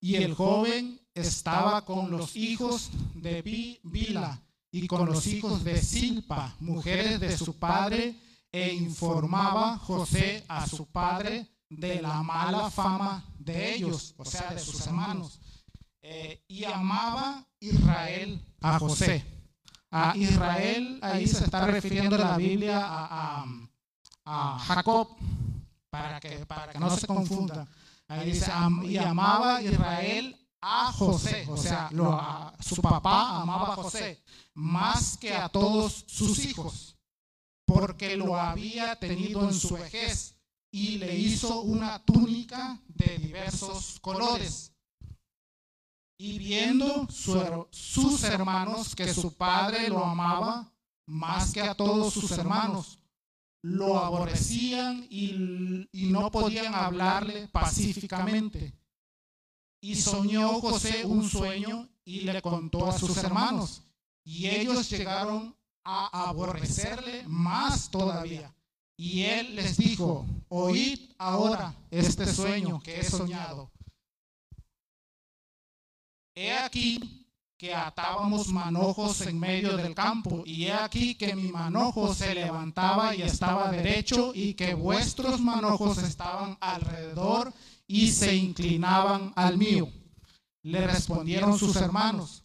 Y 0.00 0.16
el 0.16 0.34
joven 0.34 1.00
estaba 1.14 1.84
con 1.84 2.10
los 2.10 2.36
hijos 2.36 2.90
de 3.14 3.42
Bila 3.82 4.40
y 4.70 4.86
con 4.86 5.06
los 5.06 5.26
hijos 5.26 5.64
de 5.64 5.80
Silpa, 5.80 6.54
mujeres 6.60 7.20
de 7.20 7.36
su 7.36 7.58
padre, 7.58 8.20
e 8.52 8.72
informaba 8.72 9.78
José 9.78 10.44
a 10.46 10.66
su 10.66 10.86
padre 10.86 11.48
de 11.68 12.00
la 12.00 12.22
mala 12.22 12.70
fama 12.70 13.24
de 13.38 13.74
ellos, 13.74 14.14
o 14.16 14.24
sea, 14.24 14.54
de 14.54 14.60
sus 14.60 14.86
hermanos. 14.86 15.40
Eh, 16.06 16.44
y 16.48 16.64
amaba 16.64 17.46
Israel 17.60 18.38
a 18.60 18.78
José. 18.78 19.24
A 19.90 20.14
Israel, 20.14 20.98
ahí 21.00 21.26
se 21.26 21.44
está 21.44 21.66
refiriendo 21.66 22.18
la 22.18 22.36
Biblia 22.36 22.78
a, 22.84 24.58
Jacob, 24.66 25.16
para 25.88 26.20
que, 26.20 26.44
para 26.44 26.72
que 26.72 26.78
no 26.78 26.94
se 26.94 27.06
confunda. 27.06 27.66
Ahí 28.06 28.32
dice, 28.32 28.52
y 28.82 28.98
amaba 28.98 29.62
Israel 29.62 30.36
a 30.60 30.92
José, 30.92 31.46
o 31.48 31.56
sea, 31.56 31.88
su 32.60 32.82
papá 32.82 33.40
amaba 33.40 33.72
a 33.72 33.76
José 33.76 34.22
más 34.52 35.16
que 35.16 35.32
a 35.34 35.48
todos 35.48 36.04
sus 36.06 36.44
hijos, 36.44 36.98
porque 37.64 38.14
lo 38.18 38.36
había 38.36 38.94
tenido 38.96 39.48
en 39.48 39.54
su 39.54 39.74
vejez 39.74 40.36
y 40.70 40.98
le 40.98 41.16
hizo 41.16 41.62
una 41.62 42.04
túnica 42.04 42.78
de 42.88 43.16
diversos 43.16 43.98
colores. 44.00 44.73
Y 46.24 46.38
viendo 46.38 47.06
sus 47.10 48.24
hermanos 48.24 48.96
que 48.96 49.12
su 49.12 49.34
padre 49.34 49.90
lo 49.90 50.02
amaba 50.02 50.72
más 51.04 51.52
que 51.52 51.60
a 51.60 51.74
todos 51.74 52.14
sus 52.14 52.30
hermanos, 52.30 52.98
lo 53.60 53.98
aborrecían 53.98 55.06
y, 55.10 55.86
y 55.92 56.06
no 56.06 56.30
podían 56.30 56.74
hablarle 56.74 57.46
pacíficamente. 57.48 58.72
Y 59.82 59.96
soñó 59.96 60.62
José 60.62 61.04
un 61.04 61.28
sueño 61.28 61.90
y 62.06 62.20
le 62.20 62.40
contó 62.40 62.88
a 62.88 62.98
sus 62.98 63.14
hermanos. 63.18 63.82
Y 64.24 64.46
ellos 64.46 64.88
llegaron 64.88 65.54
a 65.84 66.28
aborrecerle 66.30 67.24
más 67.26 67.90
todavía. 67.90 68.50
Y 68.96 69.24
él 69.24 69.56
les 69.56 69.76
dijo, 69.76 70.24
oíd 70.48 71.00
ahora 71.18 71.74
este 71.90 72.32
sueño 72.32 72.80
que 72.82 73.00
he 73.00 73.04
soñado. 73.04 73.73
He 76.36 76.52
aquí 76.52 77.24
que 77.56 77.72
atábamos 77.72 78.48
manojos 78.48 79.20
en 79.20 79.38
medio 79.38 79.76
del 79.76 79.94
campo, 79.94 80.42
y 80.44 80.64
he 80.64 80.72
aquí 80.72 81.14
que 81.14 81.36
mi 81.36 81.48
manojo 81.48 82.12
se 82.12 82.34
levantaba 82.34 83.14
y 83.14 83.22
estaba 83.22 83.70
derecho, 83.70 84.32
y 84.34 84.54
que 84.54 84.74
vuestros 84.74 85.40
manojos 85.40 85.98
estaban 85.98 86.58
alrededor 86.60 87.52
y 87.86 88.10
se 88.10 88.34
inclinaban 88.34 89.32
al 89.36 89.56
mío. 89.56 89.88
Le 90.62 90.84
respondieron 90.84 91.56
sus 91.56 91.76
hermanos, 91.76 92.42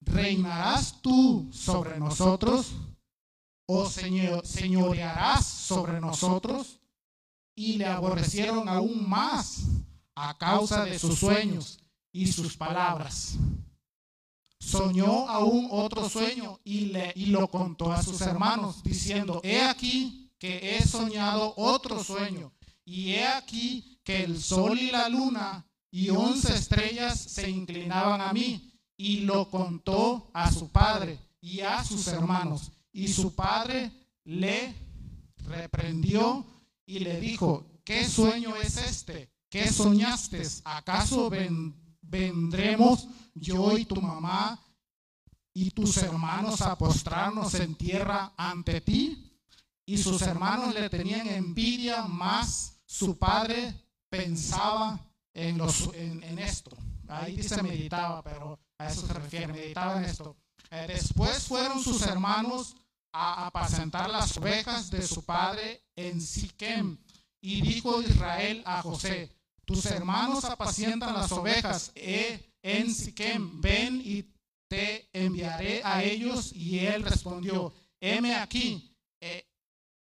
¿reinarás 0.00 1.02
tú 1.02 1.48
sobre 1.52 1.98
nosotros? 1.98 2.72
¿O 3.66 3.88
señorearás 3.88 5.46
sobre 5.46 6.00
nosotros? 6.00 6.78
Y 7.56 7.78
le 7.78 7.86
aborrecieron 7.86 8.68
aún 8.68 9.08
más 9.08 9.64
a 10.14 10.38
causa 10.38 10.84
de 10.84 10.98
sus 10.98 11.18
sueños 11.18 11.79
y 12.12 12.26
sus 12.30 12.56
palabras. 12.56 13.36
Soñó 14.58 15.28
aún 15.28 15.68
otro 15.70 16.08
sueño 16.08 16.60
y, 16.64 16.86
le, 16.86 17.12
y 17.16 17.26
lo 17.26 17.48
contó 17.48 17.92
a 17.92 18.02
sus 18.02 18.20
hermanos, 18.20 18.82
diciendo, 18.82 19.40
he 19.42 19.62
aquí 19.62 20.30
que 20.38 20.76
he 20.76 20.86
soñado 20.86 21.54
otro 21.56 22.02
sueño, 22.04 22.52
y 22.84 23.12
he 23.12 23.26
aquí 23.26 23.98
que 24.04 24.24
el 24.24 24.40
sol 24.40 24.78
y 24.78 24.90
la 24.90 25.08
luna 25.08 25.66
y 25.90 26.10
once 26.10 26.54
estrellas 26.54 27.18
se 27.18 27.48
inclinaban 27.50 28.20
a 28.20 28.32
mí, 28.32 28.72
y 28.96 29.20
lo 29.20 29.48
contó 29.48 30.30
a 30.34 30.52
su 30.52 30.68
padre 30.68 31.18
y 31.40 31.60
a 31.60 31.82
sus 31.84 32.06
hermanos. 32.08 32.70
Y 32.92 33.08
su 33.08 33.34
padre 33.34 33.90
le 34.24 34.74
reprendió 35.48 36.44
y 36.84 36.98
le 36.98 37.18
dijo, 37.18 37.66
¿qué 37.84 38.06
sueño 38.06 38.56
es 38.56 38.76
este? 38.76 39.30
¿Qué 39.48 39.72
soñaste? 39.72 40.42
¿Acaso 40.64 41.30
vendremos 42.10 43.06
yo 43.34 43.78
y 43.78 43.84
tu 43.84 44.00
mamá 44.00 44.58
y 45.54 45.70
tus 45.70 45.96
hermanos 45.98 46.60
a 46.60 46.76
postrarnos 46.76 47.54
en 47.54 47.74
tierra 47.74 48.32
ante 48.36 48.80
ti? 48.80 49.26
Y 49.86 49.98
sus 49.98 50.22
hermanos 50.22 50.74
le 50.74 50.88
tenían 50.88 51.26
envidia, 51.28 52.02
más 52.02 52.80
su 52.86 53.18
padre 53.18 53.74
pensaba 54.08 55.00
en, 55.34 55.60
esto. 56.38 56.76
Ahí 57.08 57.36
dice 57.36 57.62
meditaba, 57.62 58.22
pero 58.22 58.58
a 58.78 58.86
eso 58.86 59.06
se 59.06 59.12
refiere, 59.12 59.48
meditaba 59.48 59.98
en 59.98 60.04
esto. 60.04 60.36
Eh, 60.70 60.84
después 60.86 61.46
fueron 61.46 61.82
sus 61.82 62.02
hermanos 62.02 62.76
a 63.12 63.46
apacentar 63.46 64.08
las 64.08 64.36
ovejas 64.36 64.90
de 64.90 65.02
su 65.06 65.24
padre 65.24 65.82
en 65.96 66.20
Siquem. 66.20 66.98
Y 67.40 67.62
dijo 67.62 68.02
Israel 68.02 68.62
a 68.66 68.82
José, 68.82 69.39
tus 69.70 69.86
hermanos 69.86 70.44
apacientan 70.44 71.14
las 71.14 71.30
ovejas 71.30 71.92
eh, 71.94 72.52
en 72.60 72.92
Siquem, 72.92 73.60
ven 73.60 74.02
y 74.04 74.24
te 74.68 75.08
enviaré 75.12 75.80
a 75.84 76.02
ellos. 76.02 76.52
Y 76.52 76.80
él 76.80 77.04
respondió, 77.04 77.72
heme 78.00 78.34
aquí. 78.34 78.92
Eh, 79.20 79.46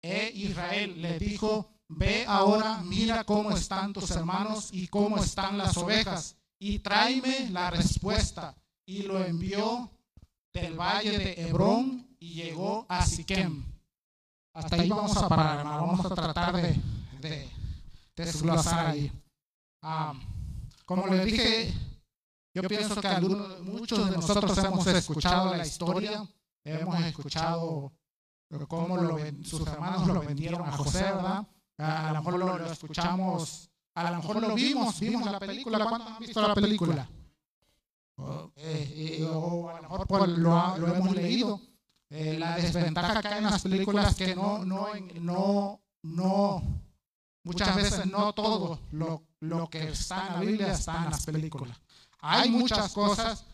eh, 0.01 0.31
Israel 0.33 0.99
le 0.99 1.19
dijo, 1.19 1.69
ve 1.87 2.25
ahora, 2.27 2.81
mira 2.83 3.23
cómo 3.25 3.51
están 3.51 3.93
tus 3.93 4.09
hermanos 4.09 4.69
y 4.71 4.87
cómo 4.87 5.17
están 5.17 5.57
las 5.57 5.77
ovejas, 5.77 6.35
y 6.59 6.79
tráeme 6.79 7.51
la 7.51 7.69
respuesta. 7.69 8.55
Y 8.87 9.03
lo 9.03 9.23
envió 9.23 9.91
del 10.51 10.77
valle 10.79 11.17
de 11.17 11.47
Hebrón 11.47 12.07
y 12.19 12.33
llegó 12.33 12.87
a 12.89 13.05
Siquem. 13.05 13.63
Hasta 14.51 14.77
ahí 14.77 14.89
vamos 14.89 15.15
a 15.15 15.29
parar, 15.29 15.63
Vamos 15.63 16.05
a 16.05 16.09
tratar 16.15 16.55
de, 16.55 16.75
de 17.21 17.49
desglosar 18.15 18.87
ahí. 18.87 19.11
Ah, 19.85 20.13
como 20.85 21.07
le 21.07 21.25
dije, 21.25 21.73
yo 22.53 22.63
pienso 22.63 23.01
que 23.01 23.19
muchos 23.63 24.09
de 24.09 24.15
nosotros 24.15 24.57
hemos 24.57 24.87
escuchado 24.87 25.55
la 25.55 25.67
historia, 25.67 26.25
hemos 26.63 27.03
escuchado 27.03 27.91
cómo 28.69 29.17
sus 29.43 29.67
hermanos 29.67 30.07
lo 30.07 30.21
vendieron 30.21 30.61
a 30.61 30.71
José, 30.71 31.03
¿verdad? 31.03 31.45
A, 31.77 32.13
lo 32.13 32.23
mejor 32.23 32.39
lo, 32.39 32.71
escuchamos, 32.71 33.69
a 33.95 34.09
lo 34.09 34.17
mejor 34.17 34.41
lo 34.41 34.55
vimos, 34.55 34.99
vimos 35.01 35.29
la 35.29 35.39
película. 35.39 35.85
¿Cuántos 35.85 36.11
han 36.11 36.19
visto 36.19 36.47
la 36.47 36.55
película? 36.55 37.09
Eh, 38.55 39.27
o 39.29 39.69
a 39.69 39.81
lo 39.81 39.81
mejor 39.81 40.29
lo, 40.29 40.77
lo, 40.77 40.95
hemos 40.95 41.13
leído. 41.13 41.59
Eh, 42.09 42.37
la 42.39 42.55
desventaja 42.55 43.21
que 43.21 43.27
hay 43.27 43.37
en 43.39 43.43
las 43.43 43.63
películas 43.63 44.15
que 44.15 44.33
no, 44.33 44.63
no, 44.63 44.87
no, 45.19 45.81
no, 46.03 46.82
muchas 47.43 47.75
veces 47.75 48.05
no 48.05 48.33
todo 48.33 48.79
lo, 48.91 49.23
lo 49.39 49.69
que 49.69 49.89
está 49.89 50.27
en 50.27 50.33
la 50.33 50.39
Biblia 50.39 50.71
está 50.73 51.03
en 51.05 51.11
las 51.11 51.25
películas. 51.25 51.77
Hay 52.19 52.49
muchas 52.49 52.91
cosas 52.93 53.45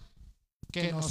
que, 0.71 0.91
nos 0.91 1.07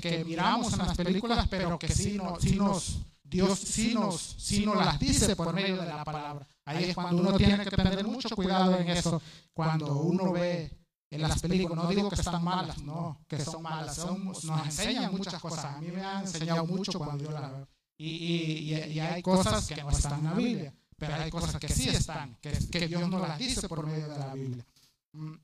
que 0.00 0.24
miramos 0.24 0.72
en 0.72 0.78
las 0.78 0.96
películas, 0.96 1.46
pero 1.48 1.78
que 1.78 1.88
sí, 1.88 2.16
no, 2.16 2.38
sí 2.40 2.56
nos, 2.56 3.00
Dios 3.24 3.58
sí 3.58 3.94
nos, 3.94 4.20
sí 4.38 4.64
nos 4.64 4.76
las 4.76 4.98
dice 4.98 5.34
por 5.34 5.52
medio 5.52 5.76
de 5.76 5.86
la 5.86 6.04
palabra. 6.04 6.46
Ahí 6.64 6.84
es 6.84 6.94
cuando 6.94 7.22
uno 7.22 7.36
tiene 7.36 7.64
que 7.64 7.70
tener 7.70 8.04
mucho 8.06 8.34
cuidado 8.36 8.76
en 8.78 8.88
eso, 8.88 9.20
cuando 9.52 9.96
uno 9.96 10.32
ve 10.32 10.76
en 11.10 11.22
las 11.22 11.40
películas, 11.40 11.84
no 11.84 11.90
digo 11.90 12.08
que 12.08 12.14
están 12.14 12.42
malas, 12.44 12.80
no, 12.82 13.20
que 13.26 13.40
son 13.40 13.62
malas, 13.62 13.98
nos 13.98 14.64
enseñan 14.64 15.12
muchas 15.12 15.40
cosas. 15.40 15.64
A 15.64 15.80
mí 15.80 15.88
me 15.90 16.04
han 16.04 16.22
enseñado 16.22 16.64
mucho 16.66 16.98
cuando 16.98 17.24
yo 17.24 17.30
la 17.30 17.48
veo. 17.48 17.68
Y, 17.98 18.08
y, 18.08 18.74
y, 18.92 19.00
hay 19.00 19.20
cosas 19.20 19.66
que 19.66 19.82
no 19.82 19.90
están 19.90 20.20
en 20.20 20.24
la 20.24 20.32
Biblia, 20.32 20.74
pero 21.00 21.14
hay 21.14 21.30
cosas 21.30 21.58
que 21.58 21.68
sí 21.68 21.88
están, 21.88 22.36
que, 22.36 22.52
que 22.70 22.86
Dios 22.86 23.08
nos 23.08 23.26
las 23.26 23.38
dice 23.38 23.66
por 23.68 23.86
medio 23.86 24.06
de 24.06 24.18
la 24.18 24.34
Biblia. 24.34 24.66
Mm. 25.12 25.34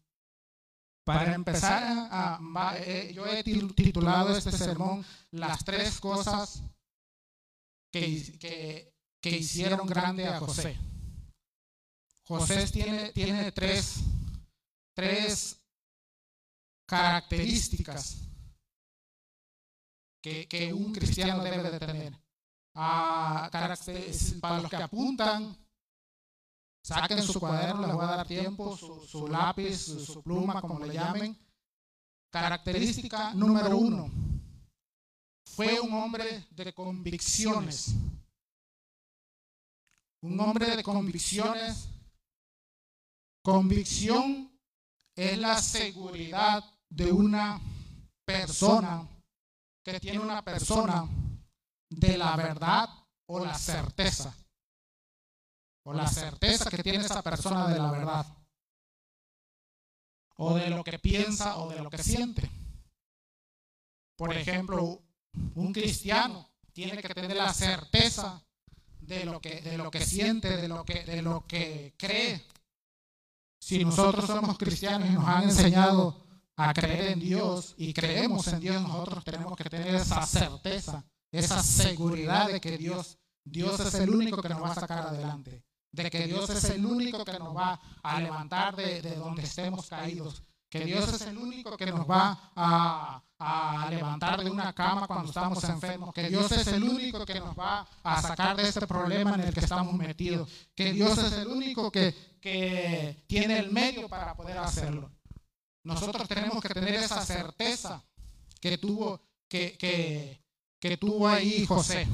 Para 1.02 1.34
empezar, 1.34 2.40
eh, 2.78 3.12
yo 3.14 3.26
he 3.26 3.42
titulado 3.42 4.36
este 4.36 4.52
sermón 4.52 5.04
Las 5.30 5.64
tres 5.64 6.00
cosas 6.00 6.62
que, 7.92 8.36
que, 8.38 8.92
que 9.22 9.30
hicieron 9.30 9.86
grande 9.86 10.26
a 10.26 10.40
José. 10.40 10.76
José 12.24 12.66
tiene, 12.66 13.12
tiene 13.12 13.52
tres, 13.52 14.00
tres 14.94 15.62
características 16.86 18.28
que, 20.20 20.48
que 20.48 20.72
un 20.72 20.92
cristiano 20.92 21.42
debe 21.42 21.70
de 21.70 21.78
tener. 21.78 22.25
Caracteres- 23.50 24.34
para 24.40 24.60
los 24.60 24.70
que 24.70 24.76
apuntan, 24.76 25.56
saquen 26.82 27.22
su 27.22 27.40
cuaderno, 27.40 27.86
les 27.86 27.96
voy 27.96 28.04
a 28.04 28.08
dar 28.08 28.26
tiempo, 28.26 28.76
su, 28.76 29.26
lápiz, 29.28 29.76
su 29.78 30.22
pluma, 30.22 30.60
como 30.60 30.78
le 30.80 30.92
llamen. 30.92 31.38
Característica 32.30 33.32
número 33.34 33.76
uno. 33.78 34.10
Fue 35.46 35.80
un 35.80 35.94
hombre 35.94 36.46
de 36.50 36.72
convicciones. 36.74 37.94
Un 40.20 40.38
hombre 40.40 40.76
de 40.76 40.82
convicciones. 40.82 41.88
Convicción 43.42 44.50
es 45.14 45.38
la 45.38 45.62
seguridad 45.62 46.62
de 46.90 47.10
una 47.10 47.58
persona 48.26 49.08
que 49.82 49.98
tiene 50.00 50.18
una 50.18 50.42
persona 50.42 51.08
de 51.88 52.18
la 52.18 52.36
verdad 52.36 52.88
o 53.26 53.44
la 53.44 53.54
certeza. 53.54 54.34
O 55.84 55.92
la 55.92 56.06
certeza 56.06 56.68
que 56.68 56.82
tiene 56.82 57.04
esa 57.04 57.22
persona 57.22 57.68
de 57.68 57.78
la 57.78 57.90
verdad. 57.90 58.26
O 60.36 60.54
de 60.54 60.68
lo 60.68 60.82
que 60.82 60.98
piensa 60.98 61.58
o 61.58 61.70
de 61.70 61.80
lo 61.80 61.90
que 61.90 62.02
siente. 62.02 62.50
Por 64.16 64.32
ejemplo, 64.32 65.02
un 65.54 65.72
cristiano 65.72 66.48
tiene 66.72 67.00
que 67.00 67.14
tener 67.14 67.36
la 67.36 67.52
certeza 67.52 68.42
de 69.00 69.24
lo 69.24 69.40
que, 69.40 69.60
de 69.60 69.78
lo 69.78 69.90
que 69.90 70.04
siente, 70.04 70.56
de 70.56 70.68
lo 70.68 70.84
que, 70.84 71.04
de 71.04 71.22
lo 71.22 71.46
que 71.46 71.94
cree. 71.96 72.44
Si 73.60 73.84
nosotros 73.84 74.26
somos 74.26 74.58
cristianos 74.58 75.08
y 75.08 75.12
nos 75.12 75.26
han 75.26 75.44
enseñado 75.44 76.26
a 76.56 76.72
creer 76.72 77.12
en 77.12 77.20
Dios 77.20 77.74
y 77.76 77.92
creemos 77.92 78.46
en 78.48 78.60
Dios, 78.60 78.82
nosotros 78.82 79.24
tenemos 79.24 79.56
que 79.56 79.64
tener 79.64 79.94
esa 79.94 80.24
certeza, 80.26 81.04
esa 81.30 81.62
seguridad 81.62 82.48
de 82.48 82.60
que 82.60 82.78
Dios, 82.78 83.18
Dios 83.44 83.78
es 83.80 83.94
el 83.94 84.10
único 84.10 84.42
que 84.42 84.48
nos 84.48 84.62
va 84.62 84.72
a 84.72 84.74
sacar 84.74 85.06
adelante, 85.06 85.62
de 85.92 86.10
que 86.10 86.26
Dios 86.26 86.48
es 86.50 86.64
el 86.64 86.84
único 86.84 87.24
que 87.24 87.38
nos 87.38 87.56
va 87.56 87.80
a 88.02 88.20
levantar 88.20 88.76
de, 88.76 89.02
de 89.02 89.16
donde 89.16 89.42
estemos 89.42 89.88
caídos, 89.88 90.42
que 90.68 90.84
Dios 90.84 91.12
es 91.12 91.22
el 91.22 91.38
único 91.38 91.76
que 91.76 91.86
nos 91.86 92.08
va 92.08 92.50
a, 92.54 93.22
a 93.38 93.90
levantar 93.90 94.42
de 94.42 94.50
una 94.50 94.72
cama 94.72 95.06
cuando 95.06 95.28
estamos 95.28 95.62
enfermos, 95.64 96.12
que 96.12 96.28
Dios 96.28 96.50
es 96.52 96.66
el 96.68 96.82
único 96.82 97.24
que 97.24 97.38
nos 97.38 97.56
va 97.56 97.86
a 98.02 98.22
sacar 98.22 98.56
de 98.56 98.68
este 98.68 98.86
problema 98.86 99.34
en 99.34 99.40
el 99.42 99.54
que 99.54 99.60
estamos 99.60 99.94
metidos, 99.94 100.50
que 100.74 100.92
Dios 100.92 101.16
es 101.18 101.32
el 101.32 101.48
único 101.48 101.90
que, 101.90 102.14
que 102.40 103.24
tiene 103.26 103.58
el 103.58 103.70
medio 103.70 104.08
para 104.08 104.34
poder 104.34 104.58
hacerlo. 104.58 105.10
Nosotros 105.84 106.26
tenemos 106.26 106.60
que 106.62 106.68
tener 106.70 106.94
esa 106.94 107.24
certeza 107.24 108.02
que 108.60 108.78
tuvo, 108.78 109.20
que, 109.48 109.76
que, 109.78 110.42
que 110.80 110.96
tuvo 110.96 111.28
ahí 111.28 111.66
José. 111.66 112.06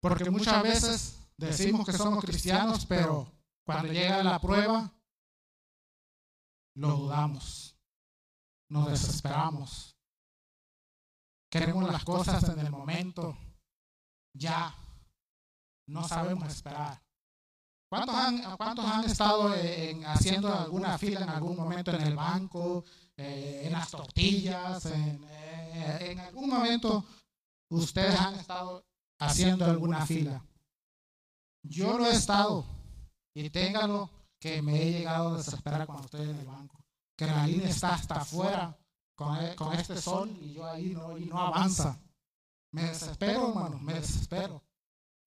Porque 0.00 0.30
muchas 0.30 0.62
veces 0.62 1.18
decimos 1.36 1.86
que 1.86 1.92
somos 1.92 2.24
cristianos, 2.24 2.86
pero 2.86 3.30
cuando 3.64 3.92
llega 3.92 4.22
la 4.22 4.38
prueba, 4.38 4.92
lo 6.76 6.88
dudamos, 6.96 7.76
nos 8.70 8.90
desesperamos. 8.90 9.96
Queremos 11.50 11.90
las 11.90 12.04
cosas 12.04 12.48
en 12.48 12.58
el 12.58 12.70
momento, 12.70 13.36
ya, 14.34 14.74
no 15.88 16.06
sabemos 16.06 16.48
esperar. 16.48 17.02
¿Cuántos 17.88 18.14
han, 18.14 18.56
cuántos 18.56 18.84
han 18.84 19.04
estado 19.04 19.54
en, 19.54 20.04
haciendo 20.04 20.52
alguna 20.52 20.98
fila 20.98 21.20
en 21.20 21.28
algún 21.28 21.56
momento 21.56 21.92
en 21.92 22.00
el 22.02 22.16
banco, 22.16 22.84
eh, 23.18 23.62
en 23.64 23.72
las 23.72 23.90
tortillas, 23.90 24.84
en, 24.86 25.24
eh, 25.28 25.98
en 26.12 26.20
algún 26.20 26.48
momento 26.50 27.04
ustedes 27.70 28.18
han 28.18 28.34
estado 28.34 28.84
haciendo 29.18 29.64
alguna 29.64 30.06
fila? 30.06 30.44
Yo 31.62 31.98
lo 31.98 32.06
he 32.06 32.12
estado 32.14 32.64
y 33.34 33.50
téngalo 33.50 34.10
que 34.40 34.62
me 34.62 34.80
he 34.82 34.92
llegado 34.92 35.34
a 35.34 35.36
desesperar 35.38 35.86
cuando 35.86 36.04
estoy 36.04 36.28
en 36.30 36.36
el 36.36 36.46
banco. 36.46 36.78
Que 37.16 37.26
la 37.26 37.46
línea 37.46 37.68
está 37.68 37.94
hasta 37.94 38.16
afuera 38.20 38.76
con, 39.16 39.36
e- 39.42 39.56
con 39.56 39.72
este 39.72 40.00
sol 40.00 40.30
y 40.40 40.52
yo 40.52 40.66
ahí 40.66 40.90
no, 40.90 41.16
y 41.16 41.24
no 41.24 41.40
avanza. 41.40 41.98
Me 42.72 42.82
desespero, 42.84 43.48
hermano, 43.48 43.78
me 43.78 43.94
desespero. 43.94 44.62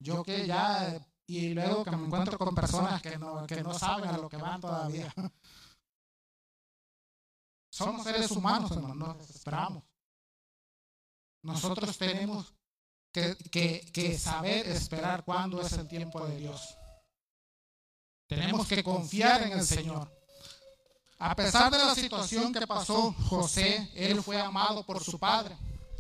Yo 0.01 0.23
que 0.23 0.45
ya, 0.45 1.03
y 1.27 1.53
luego 1.53 1.83
que 1.83 1.91
me 1.91 2.05
encuentro 2.05 2.37
con 2.37 2.53
personas 2.53 3.01
que 3.01 3.17
no, 3.17 3.45
que 3.47 3.63
no 3.63 3.73
saben 3.73 4.09
a 4.09 4.17
lo 4.17 4.29
que 4.29 4.37
van 4.37 4.61
todavía. 4.61 5.11
Somos 7.79 8.03
seres 8.03 8.29
humanos, 8.31 8.71
hermano, 8.71 8.93
nos 8.93 9.17
desesperamos. 9.19 9.83
Nosotros 11.41 11.97
tenemos 11.97 12.53
que, 13.13 13.37
que, 13.49 13.89
que 13.93 14.19
saber 14.19 14.67
esperar 14.67 15.23
cuándo 15.23 15.61
es 15.61 15.71
el 15.71 15.87
tiempo 15.87 16.25
de 16.27 16.39
Dios. 16.39 16.75
Tenemos 18.27 18.67
que 18.67 18.83
confiar 18.83 19.43
en 19.43 19.53
el 19.53 19.65
Señor. 19.65 20.11
A 21.19 21.33
pesar 21.37 21.71
de 21.71 21.77
la 21.77 21.95
situación 21.95 22.51
que 22.51 22.67
pasó 22.67 23.15
José, 23.29 23.89
él 23.95 24.21
fue 24.21 24.41
amado 24.41 24.85
por 24.85 25.01
su 25.01 25.17
padre. 25.17 25.55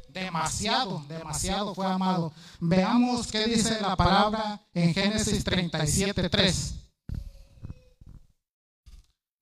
Demasiado, 0.09 1.01
demasiado 1.07 1.73
fue 1.73 1.85
amado. 1.85 2.33
Veamos 2.59 3.27
qué 3.27 3.45
dice 3.45 3.79
la 3.79 3.95
palabra 3.95 4.61
en 4.73 4.93
Génesis 4.93 5.45
37:3. 5.45 6.88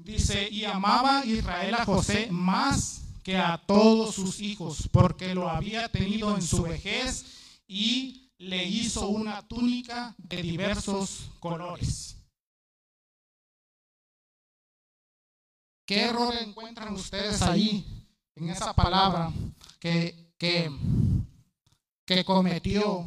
Dice, 0.07 0.47
y 0.49 0.63
amaba 0.63 1.25
Israel 1.25 1.75
a 1.75 1.83
José 1.83 2.29
más 2.31 3.01
que 3.23 3.37
a 3.37 3.57
todos 3.57 4.15
sus 4.15 4.39
hijos, 4.39 4.87
porque 4.89 5.35
lo 5.35 5.49
había 5.49 5.89
tenido 5.89 6.33
en 6.33 6.41
su 6.41 6.61
vejez 6.61 7.25
y 7.67 8.31
le 8.37 8.63
hizo 8.63 9.09
una 9.09 9.45
túnica 9.45 10.15
de 10.17 10.41
diversos 10.41 11.29
colores. 11.41 12.15
¿Qué 15.85 16.03
error 16.03 16.33
encuentran 16.35 16.93
ustedes 16.93 17.41
ahí 17.41 17.85
en 18.35 18.49
esa 18.49 18.73
palabra 18.73 19.33
que, 19.77 20.33
que, 20.37 20.71
que 22.05 22.23
cometió 22.23 23.05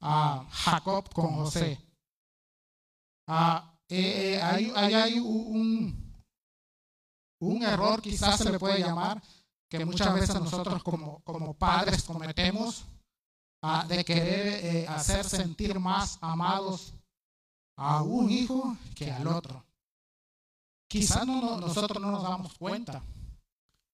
a 0.00 0.44
Jacob 0.50 1.08
con 1.14 1.36
José? 1.36 1.80
Ah, 3.28 3.73
eh, 3.88 4.36
eh, 4.36 4.42
hay, 4.42 5.18
un, 5.18 6.14
un 7.40 7.62
error, 7.62 8.00
quizás 8.00 8.38
se 8.38 8.50
le 8.50 8.58
puede 8.58 8.80
llamar, 8.80 9.22
que 9.68 9.84
muchas 9.84 10.12
veces 10.14 10.34
nosotros 10.40 10.82
como, 10.82 11.20
como 11.20 11.54
padres 11.54 12.02
cometemos 12.04 12.84
ah, 13.62 13.84
de 13.88 14.04
querer 14.04 14.64
eh, 14.64 14.88
hacer 14.88 15.24
sentir 15.24 15.78
más 15.78 16.18
amados 16.20 16.94
a 17.76 18.02
un 18.02 18.30
hijo 18.30 18.76
que 18.94 19.10
al 19.10 19.26
otro. 19.26 19.64
Quizás 20.88 21.26
no, 21.26 21.40
no- 21.40 21.56
nosotros 21.60 22.00
no 22.00 22.10
nos 22.10 22.22
damos 22.22 22.56
cuenta, 22.56 23.02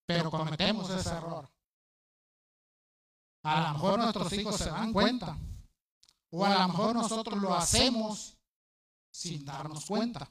pero 0.06 0.30
cometemos 0.30 0.90
ese 0.90 1.08
error. 1.10 1.48
A 3.42 3.60
lo 3.68 3.72
mejor 3.74 3.98
nuestros 4.00 4.32
hijos 4.34 4.56
se 4.56 4.66
dan 4.70 4.92
cuenta, 4.92 5.38
o 6.30 6.44
a 6.44 6.50
lo 6.58 6.68
mejor 6.68 6.94
nosotros 6.94 7.40
lo 7.40 7.54
hacemos 7.54 8.36
sin 9.10 9.44
darnos 9.44 9.86
cuenta, 9.86 10.30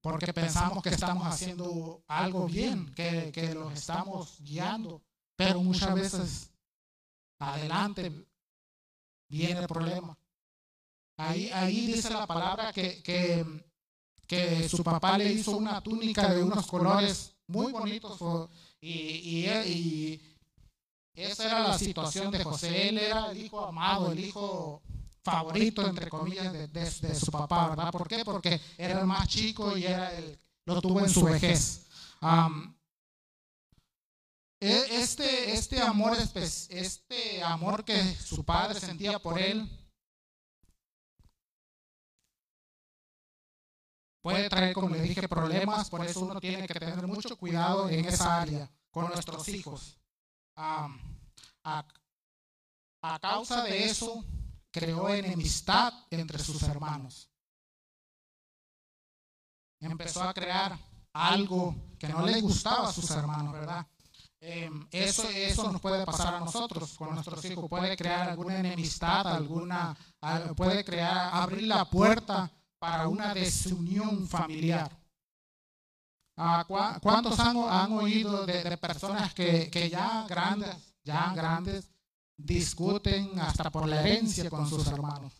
porque 0.00 0.32
pensamos 0.32 0.82
que 0.82 0.90
estamos 0.90 1.26
haciendo 1.26 2.02
algo 2.06 2.46
bien, 2.46 2.92
que, 2.94 3.30
que 3.32 3.54
los 3.54 3.72
estamos 3.72 4.38
guiando, 4.40 5.02
pero 5.36 5.62
muchas 5.62 5.94
veces 5.94 6.50
adelante 7.38 8.12
viene 9.28 9.60
el 9.60 9.66
problema. 9.66 10.16
Ahí, 11.16 11.50
ahí 11.50 11.86
dice 11.86 12.10
la 12.10 12.26
palabra 12.26 12.72
que, 12.72 13.02
que, 13.02 13.44
que 14.26 14.68
su 14.68 14.82
papá 14.82 15.18
le 15.18 15.30
hizo 15.32 15.56
una 15.56 15.82
túnica 15.82 16.32
de 16.32 16.42
unos 16.42 16.66
colores 16.66 17.34
muy 17.46 17.72
bonitos 17.72 18.18
y, 18.80 18.90
y, 18.90 19.46
y 19.66 20.20
esa 21.14 21.44
era 21.44 21.60
la 21.68 21.78
situación 21.78 22.30
de 22.30 22.42
José. 22.42 22.88
Él 22.88 22.98
era 22.98 23.30
el 23.30 23.38
hijo 23.38 23.64
amado, 23.66 24.12
el 24.12 24.20
hijo 24.20 24.80
favorito, 25.22 25.86
entre 25.86 26.08
comillas, 26.08 26.52
de, 26.52 26.68
de- 26.68 27.14
su 27.14 27.30
papá, 27.30 27.68
¿verdad? 27.70 27.90
¿Por 27.92 28.08
qué? 28.08 28.24
Porque 28.24 28.60
era 28.78 29.00
el 29.00 29.06
más 29.06 29.28
chico 29.28 29.76
y 29.76 29.84
era 29.84 30.12
el, 30.14 30.38
lo 30.66 30.80
tuvo 30.80 31.00
en 31.00 31.08
su 31.10 31.24
vejez. 31.24 31.86
E- 34.62 35.00
este, 35.02 35.52
este, 35.54 35.80
amor, 35.80 36.16
este 36.18 37.42
amor 37.42 37.84
que 37.84 38.14
su 38.16 38.44
padre 38.44 38.78
sentía 38.78 39.18
por 39.18 39.38
él 39.38 39.68
puede 44.22 44.50
traer, 44.50 44.74
como 44.74 44.90
le 44.90 45.00
dije, 45.02 45.26
problemas, 45.28 45.88
por 45.88 46.04
eso 46.04 46.20
uno 46.20 46.38
tiene 46.40 46.66
que 46.66 46.78
tener 46.78 47.06
mucho 47.06 47.36
cuidado 47.38 47.88
en 47.88 48.04
esa 48.04 48.42
área 48.42 48.70
con 48.90 49.06
nuestros 49.08 49.48
hijos. 49.48 49.98
A 53.02 53.18
causa 53.18 53.62
de 53.64 53.84
eso, 53.84 54.22
creó 54.70 55.08
enemistad 55.08 55.92
entre 56.10 56.38
sus 56.38 56.62
hermanos. 56.62 57.28
Empezó 59.80 60.22
a 60.22 60.34
crear 60.34 60.78
algo 61.12 61.74
que 61.98 62.08
no 62.08 62.24
les 62.26 62.42
gustaba 62.42 62.88
a 62.88 62.92
sus 62.92 63.10
hermanos, 63.10 63.52
¿verdad? 63.52 63.86
Em, 64.42 64.86
eso, 64.90 65.28
eso 65.28 65.70
nos 65.70 65.80
puede 65.80 66.04
pasar 66.06 66.34
a 66.34 66.40
nosotros 66.40 66.94
con 66.94 67.14
nuestros 67.14 67.44
hijos. 67.44 67.68
Puede 67.68 67.96
crear 67.96 68.30
alguna 68.30 68.58
enemistad, 68.58 69.26
alguna, 69.26 69.96
puede 70.56 70.84
crear, 70.84 71.30
abrir 71.34 71.64
la 71.64 71.84
puerta 71.84 72.50
para 72.78 73.08
una 73.08 73.34
desunión 73.34 74.26
familiar. 74.26 74.90
Ah, 76.36 76.64
¿Cuántos 77.02 77.38
han, 77.38 77.58
han 77.58 77.92
oído 77.92 78.46
de, 78.46 78.76
personas 78.78 79.34
que, 79.34 79.70
que, 79.70 79.90
ya 79.90 80.24
grandes, 80.26 80.94
ya 81.04 81.34
grandes, 81.34 81.90
discuten 82.44 83.38
hasta 83.40 83.70
por 83.70 83.88
la 83.88 84.00
herencia 84.00 84.48
con 84.50 84.68
sus 84.68 84.86
hermanos? 84.86 85.32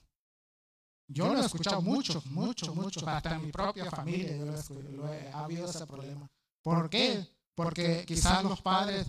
Yo 1.08 1.32
lo 1.32 1.42
he 1.42 1.46
escuchado 1.46 1.82
mucho, 1.82 2.22
mucho, 2.26 2.72
mucho, 2.74 3.08
hasta 3.08 3.34
en 3.34 3.46
mi 3.46 3.52
propia 3.52 3.90
familia 3.90 4.36
yo 4.36 4.44
lo 4.92 5.12
he, 5.12 5.28
ha 5.32 5.44
habido 5.44 5.68
ese 5.68 5.84
problema. 5.86 6.30
¿Por 6.62 6.88
qué? 6.88 7.26
Porque 7.54 8.04
quizás 8.06 8.44
los 8.44 8.62
padres 8.62 9.08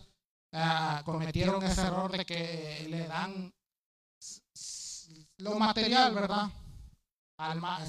ah, 0.52 1.04
cometieron 1.06 1.64
ese 1.64 1.82
error 1.82 2.12
de 2.12 2.26
que 2.26 2.88
le 2.90 3.08
dan 3.08 3.54
lo 5.38 5.60
material, 5.60 6.14
¿verdad? 6.14 6.50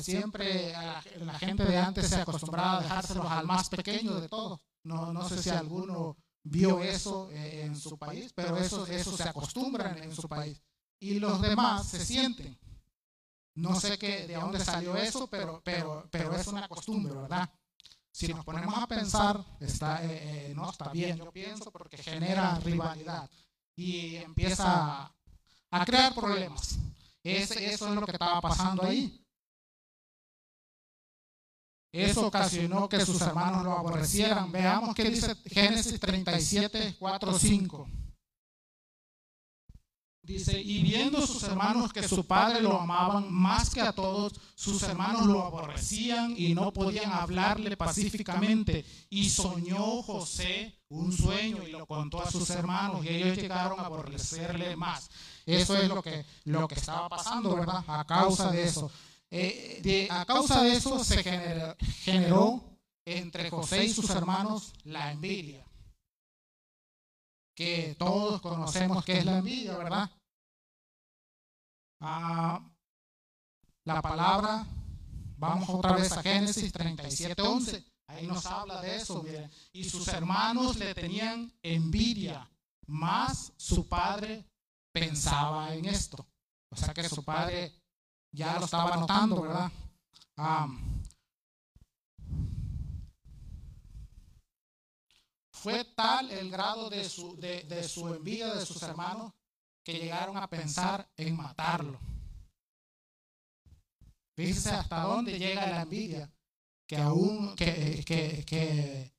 siempre 0.01 0.73
la, 0.73 1.39
gente 1.39 1.65
de 1.65 1.77
antes 1.77 2.09
se 2.09 2.17
acostumbraba 2.17 2.79
a 2.79 2.83
dejárselos 2.83 3.27
al 3.27 3.47
más 3.47 3.69
pequeño 3.69 4.21
de 4.21 4.29
todos. 4.29 4.61
No, 4.85 5.13
no 5.13 5.29
sé 5.29 5.43
si 5.43 5.51
alguno 5.51 6.17
vio 6.45 6.83
eso 6.83 7.31
eh, 7.31 7.63
en 7.65 7.77
su 7.77 7.97
país, 7.99 8.33
pero 8.35 8.57
eso, 8.57 8.87
eso 8.87 9.17
se 9.17 9.23
acostumbra 9.23 9.97
en 9.99 10.15
su 10.15 10.29
país. 10.29 10.61
Y 10.99 11.19
los 11.19 11.41
demás 11.41 11.89
se 11.89 12.05
sienten. 12.05 12.59
No 13.55 13.79
sé 13.79 13.99
qué, 13.99 14.27
de 14.27 14.35
dónde 14.35 14.65
salió 14.65 14.97
eso, 14.97 15.27
pero, 15.27 15.61
pero, 15.65 16.09
pero 16.11 16.35
es 16.35 16.47
una 16.47 16.69
costumbre, 16.69 17.13
¿verdad? 17.13 17.51
Si 18.11 18.29
nos 18.29 18.45
ponemos 18.45 18.77
a 18.77 18.87
pensar, 18.87 19.45
está, 19.61 20.05
eh, 20.05 20.51
eh, 20.51 20.55
no 20.55 20.71
está 20.71 20.91
bien, 20.91 21.17
yo 21.17 21.33
pienso, 21.33 21.71
porque 21.71 21.97
genera 21.97 22.59
rivalidad 22.61 23.29
y 23.77 24.17
empieza 24.17 25.13
a, 25.71 25.85
crear 25.85 26.15
problemas. 26.15 26.79
Ese, 27.23 27.73
eso 27.73 27.89
es 27.89 27.95
lo 27.95 28.05
que 28.05 28.13
estaba 28.13 28.41
pasando 28.41 28.85
ahí. 28.85 29.22
Eso 31.93 32.27
ocasionó 32.27 32.89
que 32.89 33.05
sus 33.05 33.21
hermanos 33.21 33.65
lo 33.65 33.73
aborrecieran. 33.73 34.51
Veamos 34.51 34.95
qué 34.95 35.11
dice 35.11 35.37
Génesis 35.45 36.01
37, 36.01 36.97
4, 36.99 37.39
5. 37.39 37.89
Dice, 40.25 40.59
y 40.59 40.81
viendo 40.83 41.27
sus 41.27 41.43
hermanos 41.43 41.93
que 41.93 42.07
su 42.07 42.25
padre 42.25 42.63
lo 42.63 42.81
amaban 42.81 43.31
más 43.31 43.71
que 43.71 43.81
a 43.81 43.93
todos, 43.93 44.33
sus 44.55 44.81
hermanos 44.85 45.27
lo 45.27 45.43
aborrecían 45.43 46.35
y 46.37 46.55
no 46.55 46.73
podían 46.73 47.11
hablarle 47.11 47.77
pacíficamente. 47.77 48.87
Y 49.11 49.29
soñó 49.29 50.01
José 50.03 50.79
un 50.89 51.13
sueño 51.13 51.67
y 51.67 51.73
lo 51.73 51.87
contó 51.87 52.23
a 52.23 52.31
sus 52.31 52.49
hermanos 52.51 53.05
y 53.05 53.09
ellos 53.09 53.37
llegaron 53.37 53.81
a 53.81 53.87
aborrecerle 53.87 54.77
más. 54.77 55.11
Eso 55.45 55.77
es 55.77 55.89
lo 55.89 56.01
que, 56.01 56.25
lo 56.45 56.69
que 56.69 56.77
estaba 56.77 57.09
pasando, 57.09 57.57
¿verdad? 57.57 57.85
A 57.89 58.05
causa 58.07 58.53
de 58.53 58.63
eso. 58.63 58.93
Eh, 59.35 60.09
a 60.11 60.27
causa 60.27 60.63
de 60.63 60.73
eso 60.73 61.03
se 61.03 61.23
generó, 62.05 62.63
entre 63.07 63.49
José 63.49 63.85
y 63.85 63.89
sus 63.89 64.11
hermanos 64.11 64.75
la 64.85 65.11
envidia. 65.11 65.65
Que 67.57 67.97
todos 67.99 68.43
conocemos 68.43 69.03
que 69.05 69.19
es 69.19 69.25
la 69.25 69.39
envidia, 69.39 69.77
¿verdad? 69.79 70.11
Ah, 72.01 72.71
la 73.87 74.03
palabra, 74.03 74.67
vamos 75.39 75.69
otra 75.71 75.93
vez 75.93 76.13
a 76.13 76.23
Génesis 76.23 76.71
37, 76.71 77.41
11. 77.41 77.85
Ahí 78.09 78.27
nos 78.27 78.45
habla 78.45 78.83
de 78.83 78.97
eso. 78.97 79.25
Y 79.73 79.89
sus 79.89 80.09
hermanos 80.09 80.77
le 80.77 80.95
tenían 80.95 81.51
envidia, 81.63 82.51
más 82.87 83.55
su 83.57 83.89
padre 83.89 84.45
pensaba 84.93 85.75
en 85.75 85.87
esto. 85.87 86.27
O 86.71 86.77
sea 86.77 86.93
que 86.93 87.09
su 87.09 87.25
padre 87.25 87.82
ya 88.33 88.59
lo 88.59 88.65
estaba 88.65 88.97
notando, 88.97 89.43
¿verdad? 89.43 89.71
fue 95.63 95.85
tal 95.85 96.29
el 96.33 96.51
grado 96.51 96.91
de 96.91 97.09
su, 97.09 97.37
de, 97.37 97.85
su 97.85 98.13
envidia 98.13 98.53
de 98.55 98.67
sus 98.67 98.83
hermanos 98.83 99.33
que 99.85 99.93
llegaron 99.93 100.37
a 100.37 100.49
pensar 100.49 101.09
en 101.17 101.37
matarlo. 101.37 102.01
Fíjese 104.35 104.71
hasta 104.71 105.03
dónde 105.03 105.39
llega 105.39 105.67
la 105.67 105.83
envidia, 105.83 106.29
que 106.87 106.97
aún 106.97 107.55
que, 107.55 108.03
que, 108.05 108.45
que 108.45 109.13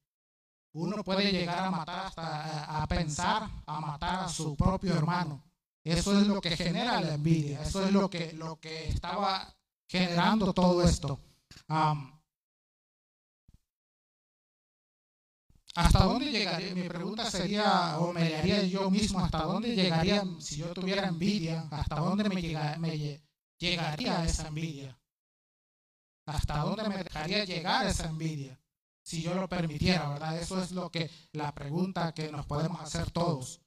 uno 0.73 1.03
puede 1.03 1.31
llegar 1.31 1.59
a 1.59 1.71
matar 1.71 2.07
hasta 2.07 2.81
a 2.81 2.87
pensar 2.87 3.49
a 3.65 3.79
matar 3.79 4.25
a 4.25 4.29
su 4.29 4.55
propio 4.55 4.95
hermano. 4.95 5.41
Eso 5.83 6.17
es 6.17 6.27
lo 6.27 6.39
que 6.39 6.55
genera 6.55 7.01
la 7.01 7.15
envidia. 7.15 7.61
Eso 7.61 7.85
es 7.85 7.91
lo 7.91 8.09
que, 8.09 8.33
lo 8.33 8.59
que 8.59 8.87
estaba 8.87 9.53
generando 9.87 10.53
todo 10.53 10.81
esto. 10.83 11.19
¿Hasta 15.75 16.03
dónde 16.03 16.31
llegaría? 16.31 16.73
Mi 16.75 16.87
pregunta 16.87 17.29
sería, 17.29 17.97
o 17.99 18.13
me 18.13 18.35
haría 18.35 18.63
yo 18.63 18.89
mismo, 18.91 19.19
¿hasta 19.19 19.43
dónde 19.43 19.75
llegaría 19.75 20.23
si 20.39 20.57
yo 20.57 20.73
tuviera 20.73 21.07
envidia? 21.07 21.67
¿Hasta 21.71 21.95
dónde 21.95 22.29
me, 22.29 22.35
me 22.79 23.21
llegaría 23.57 24.23
esa 24.23 24.47
envidia? 24.47 24.97
¿Hasta 26.25 26.59
dónde 26.59 26.87
me 26.87 27.03
dejaría 27.03 27.43
llegar 27.43 27.87
esa 27.87 28.07
envidia? 28.07 28.59
Si 29.03 29.21
yo 29.21 29.33
lo 29.33 29.49
permitiera, 29.49 30.09
¿verdad? 30.09 30.39
Eso 30.39 30.61
es 30.61 30.71
lo 30.71 30.89
que, 30.89 31.09
la 31.33 31.53
pregunta 31.53 32.13
que 32.13 32.31
nos 32.31 32.45
podemos 32.45 32.79
hacer 32.79 33.11
todos. 33.11 33.59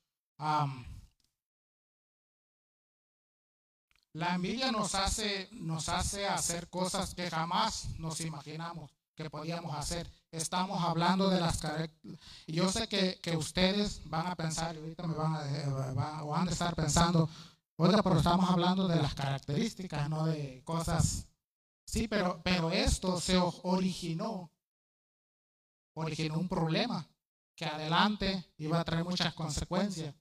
La 4.16 4.34
envidia 4.34 4.72
nos 4.72 4.94
hace, 4.94 5.46
nos 5.52 5.90
hace 5.90 6.26
hacer 6.26 6.70
cosas 6.70 7.14
que 7.14 7.28
jamás 7.28 7.90
nos 7.98 8.22
imaginamos 8.22 8.90
que 9.14 9.28
podíamos 9.28 9.76
hacer. 9.76 10.10
Estamos 10.30 10.82
hablando 10.82 11.28
de 11.28 11.38
las 11.38 11.58
características. 11.58 12.18
Yo 12.46 12.70
sé 12.70 12.88
que, 12.88 13.18
que, 13.20 13.36
ustedes 13.36 14.00
van 14.06 14.26
a 14.26 14.34
pensar, 14.34 14.74
y 14.74 14.78
ahorita 14.78 15.06
me 15.06 15.14
van 15.14 15.34
a, 15.34 16.24
o 16.24 16.28
van 16.28 16.48
a 16.48 16.50
estar 16.50 16.74
pensando, 16.74 17.28
oiga, 17.76 18.02
pero 18.02 18.16
estamos 18.16 18.48
hablando 18.48 18.88
de 18.88 18.96
las 18.96 19.14
características, 19.14 20.08
no 20.08 20.24
de 20.24 20.62
cosas. 20.64 21.28
Sí, 21.84 22.08
pero, 22.08 22.40
pero 22.42 22.70
esto 22.70 23.20
se 23.20 23.36
originó, 23.64 24.50
originó 25.92 26.38
un 26.38 26.48
problema 26.48 27.06
que 27.54 27.66
adelante 27.66 28.46
iba 28.56 28.80
a 28.80 28.84
traer 28.84 29.04
muchas 29.04 29.34
consecuencias. 29.34 30.14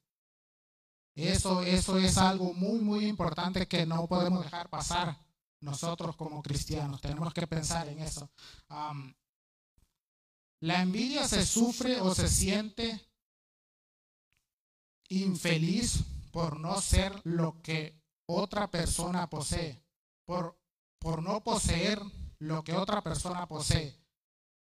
Eso, 1.15 1.61
eso 1.61 1.97
es 1.97 2.17
algo 2.17 2.53
muy, 2.53 2.79
muy 2.79 3.05
importante 3.05 3.67
que 3.67 3.85
no 3.85 4.05
podemos 4.05 4.43
dejar 4.43 4.69
pasar 4.69 5.17
nosotros 5.61 6.15
como 6.17 6.43
cristianos. 6.43 6.99
Tenemos 6.99 7.33
que 7.33 7.47
pensar 7.47 7.87
en 7.87 7.99
eso. 7.99 8.29
la 10.59 10.81
envidia 10.81 11.25
se 11.27 11.45
sufre 11.45 12.01
o 12.01 12.13
se 12.13 12.27
siente 12.27 12.99
infeliz 15.07 16.03
por 16.31 16.59
no 16.59 16.81
ser 16.81 17.13
lo 17.23 17.61
que 17.61 17.97
otra 18.27 18.69
persona 18.69 19.29
posee, 19.29 19.81
por, 20.25 20.59
por 20.99 21.23
no 21.23 21.41
poseer 21.41 22.01
lo 22.39 22.61
que 22.63 22.73
otra 22.73 23.01
persona 23.01 23.47
posee. 23.47 23.95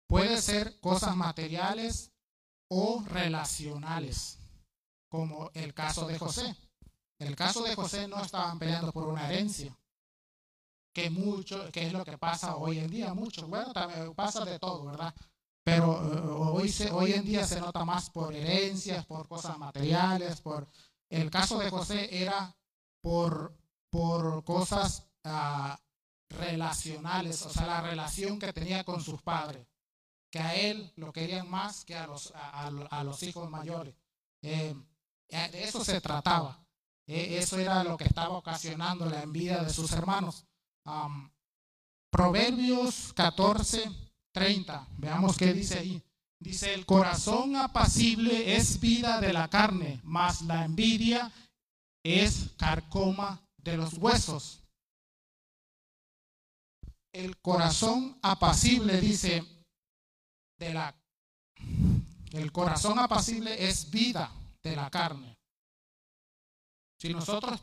Puede 0.08 0.42
ser 0.42 0.78
cosas 0.82 1.16
materiales 1.16 2.12
o 2.68 3.02
relacionales 3.08 4.43
como 5.14 5.52
el 5.54 5.76
caso 5.76 6.08
de 6.08 6.18
José. 6.18 6.56
El 7.20 7.36
caso 7.36 7.62
de 7.62 7.76
José 7.76 8.08
no 8.08 8.20
estaban 8.20 8.58
peleando 8.58 8.92
por 8.92 9.08
una 9.08 9.30
herencia, 9.30 9.78
que 10.92 11.12
mucho, 11.12 11.72
que 11.72 11.86
es 11.86 11.94
lo 11.94 12.04
que 12.04 12.18
pasa 12.18 12.56
hoy 12.56 12.80
en 12.80 12.90
día, 12.90 13.14
mucho. 13.14 13.48
Bueno, 13.48 13.72
también 13.74 14.16
pasa 14.16 14.44
de 14.44 14.58
todo, 14.58 14.86
¿verdad? 14.86 15.14
Pero 15.64 16.02
eh, 16.02 16.20
hoy, 16.60 16.68
se, 16.68 16.90
hoy 16.90 17.14
en 17.14 17.24
día 17.26 17.46
se 17.46 17.60
nota 17.60 17.86
más 17.86 18.10
por 18.10 18.34
herencias, 18.34 19.06
por 19.06 19.28
cosas 19.28 19.56
materiales, 19.60 20.42
por... 20.42 20.68
El 21.12 21.30
caso 21.30 21.60
de 21.60 21.70
José 21.70 22.10
era 22.10 22.58
por, 23.00 23.56
por 23.92 24.44
cosas 24.44 25.06
ah, 25.26 25.80
relacionales, 26.28 27.46
o 27.46 27.52
sea, 27.52 27.68
la 27.68 27.82
relación 27.82 28.40
que 28.40 28.52
tenía 28.52 28.84
con 28.84 29.00
sus 29.00 29.22
padres, 29.22 29.68
que 30.32 30.40
a 30.40 30.56
él 30.56 30.92
lo 30.96 31.14
querían 31.14 31.48
más 31.48 31.86
que 31.86 31.96
a 31.96 32.08
los, 32.08 32.34
a, 32.34 33.04
los 33.04 33.22
hijos 33.22 33.48
mayores. 33.48 33.94
Eh, 34.42 34.76
de 35.30 35.64
eso 35.64 35.84
se 35.84 36.00
trataba. 36.02 36.64
E, 37.06 37.38
eso 37.38 37.60
era 37.60 37.84
lo 37.84 37.98
que 37.98 38.06
estaba 38.06 38.38
ocasionando 38.38 39.06
la 39.06 39.24
envidia 39.24 39.64
de 39.64 39.74
sus 39.74 39.92
hermanos. 39.92 40.46
Proverbios 42.12 43.14
14, 43.14 43.92
30. 44.32 44.88
Veamos 44.98 45.38
qué 45.38 45.54
dice 45.54 45.80
ahí. 45.80 46.04
Dice, 46.40 46.74
el 46.74 46.86
corazón 46.86 47.56
apacible 47.56 48.56
es 48.56 48.80
vida 48.80 49.22
de 49.22 49.32
la 49.32 49.50
carne, 49.50 50.02
mas 50.04 50.42
la 50.42 50.66
envidia 50.66 51.32
es 52.04 52.50
carcoma 52.58 53.42
de 53.58 53.78
los 53.78 53.94
huesos. 53.94 54.62
El 57.14 57.38
corazón 57.38 58.18
apacible, 58.22 59.00
dice, 59.00 59.46
de 60.58 60.74
la 60.74 60.96
el 62.32 62.52
corazón 62.52 62.98
apacible 62.98 63.70
es 63.70 63.92
vida 63.92 64.32
de 64.64 64.76
la 64.76 64.90
carne. 64.90 65.38
Si 66.98 67.14
nosotros 67.14 67.60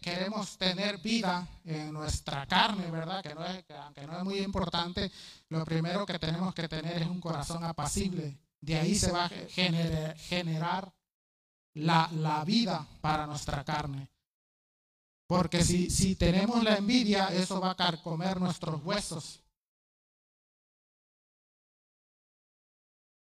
queremos 0.00 0.58
tener 0.58 0.98
vida 0.98 1.46
en 1.64 1.92
nuestra 1.92 2.46
carne, 2.46 2.90
¿verdad? 2.90 3.22
Que 3.22 3.32
no 3.32 3.44
es, 3.46 3.64
aunque 3.80 4.04
no 4.08 4.18
es 4.18 4.24
muy 4.24 4.38
importante, 4.40 5.08
lo 5.50 5.64
primero 5.64 6.04
que 6.04 6.18
tenemos 6.18 6.52
que 6.52 6.68
tener 6.68 7.02
es 7.02 7.06
un 7.06 7.20
corazón 7.20 7.62
apacible. 7.62 8.36
De 8.60 8.76
ahí 8.76 8.96
se 8.96 9.12
va 9.12 9.26
a 9.26 9.28
generar, 9.28 10.92
la, 11.74 12.10
la, 12.14 12.44
vida 12.44 12.84
para 13.00 13.24
nuestra 13.24 13.64
carne. 13.64 14.10
Porque 15.28 15.62
si, 15.62 15.88
si 15.88 16.16
tenemos 16.16 16.62
la 16.64 16.76
envidia, 16.76 17.28
eso 17.28 17.60
va 17.60 17.70
a 17.70 17.76
carcomer 17.76 18.40
nuestros 18.40 18.82
huesos. 18.84 19.41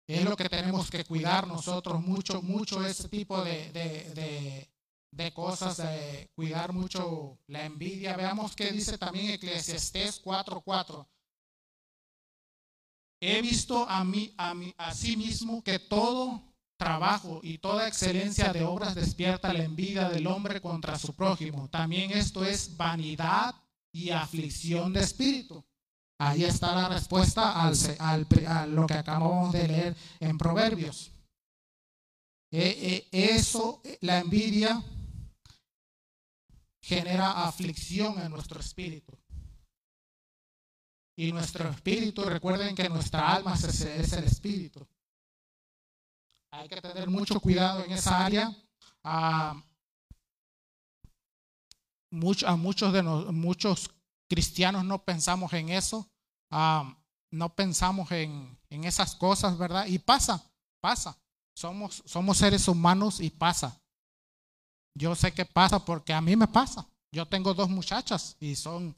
Es 0.07 0.25
lo 0.25 0.37
que 0.37 0.49
tenemos 0.49 0.89
que 0.89 1.05
cuidar 1.05 1.47
nosotros 1.49 2.01
mucho, 2.01 2.41
mucho 2.41 2.85
ese 2.87 3.09
tipo 3.09 3.43
de, 3.43 3.73
de, 3.73 4.69
de, 5.11 5.33
cosas, 5.33 5.79
de 5.79 6.31
cuidar 6.35 6.73
mucho 6.73 7.39
la 7.49 7.65
envidia. 7.65 8.17
Veamos 8.17 8.55
qué 8.55 8.71
dice 8.71 8.99
también 8.99 9.31
Eclesiastés 9.31 10.23
4:4. 10.23 11.07
He 13.21 13.43
visto 13.43 13.89
a 13.89 14.05
mí, 14.05 14.33
a 14.37 14.55
mí, 14.55 14.73
a 14.79 14.95
sí 14.95 15.17
mismo 15.17 15.63
que 15.65 15.81
todo 15.81 16.41
trabajo 16.77 17.41
y 17.43 17.59
toda 17.59 17.89
excelencia 17.89 18.53
de 18.53 18.63
obras 18.63 18.95
despierta 18.95 19.53
la 19.53 19.65
envidia 19.65 20.09
del 20.09 20.27
hombre 20.27 20.61
contra 20.61 20.99
su 20.99 21.15
prójimo. 21.15 21.69
También 21.69 22.13
esto 22.13 22.45
es 22.45 22.77
vanidad 22.77 23.55
y 23.91 24.11
aflicción 24.11 24.93
de 24.93 25.01
espíritu. 25.01 25.65
Ahí 26.19 26.45
está 26.45 26.75
la 26.75 26.89
respuesta 26.89 27.63
al, 27.63 28.27
a 28.47 28.67
lo 28.67 28.87
que 28.87 28.95
acabamos 28.95 29.53
de 29.53 29.69
leer 29.69 29.97
en 30.21 30.39
Proverbios. 30.39 31.13
Eh, 32.51 33.07
eh, 33.13 33.35
eso, 33.35 33.83
la 34.01 34.21
envidia, 34.21 34.83
genera 36.81 37.45
aflicción 37.45 38.19
en 38.21 38.31
nuestro 38.31 38.61
espíritu. 38.61 39.13
Y 41.19 41.33
nuestro 41.33 41.69
espíritu, 41.69 42.25
recuerden 42.25 42.75
que 42.75 42.89
nuestra 42.89 43.35
alma 43.35 43.55
es, 43.55 44.13
el 44.13 44.25
espíritu. 44.25 44.87
Hay 46.53 46.69
que 46.69 46.81
tener 46.81 47.11
mucho 47.11 47.41
cuidado 47.41 47.85
en 47.85 47.93
esa 47.93 48.25
área. 48.25 48.57
A, 49.03 49.63
a 52.47 52.57
muchos 52.57 52.93
de 52.93 53.03
los, 53.03 53.33
muchos 53.33 53.91
cristianos 54.29 54.85
no 54.85 55.03
pensamos 55.05 55.53
en 55.53 55.71
eso, 55.71 56.09
no 56.51 57.55
pensamos 57.55 58.11
en, 58.13 58.59
en, 58.71 58.85
esas 58.85 59.15
cosas, 59.15 59.59
¿verdad? 59.59 59.87
Y 59.87 59.99
pasa, 59.99 60.43
pasa. 60.81 61.19
Somos, 61.55 62.03
somos 62.05 62.37
seres 62.37 62.69
humanos 62.69 63.21
y 63.21 63.31
pasa. 63.31 63.81
Yo 64.95 65.15
sé 65.15 65.33
que 65.33 65.45
pasa 65.45 65.85
porque 65.85 66.13
a 66.13 66.21
mí 66.21 66.37
me 66.37 66.49
pasa. 66.49 66.87
Yo 67.13 67.27
tengo 67.27 67.55
dos 67.55 67.69
muchachas 67.69 68.37
y 68.41 68.57
son, 68.57 68.95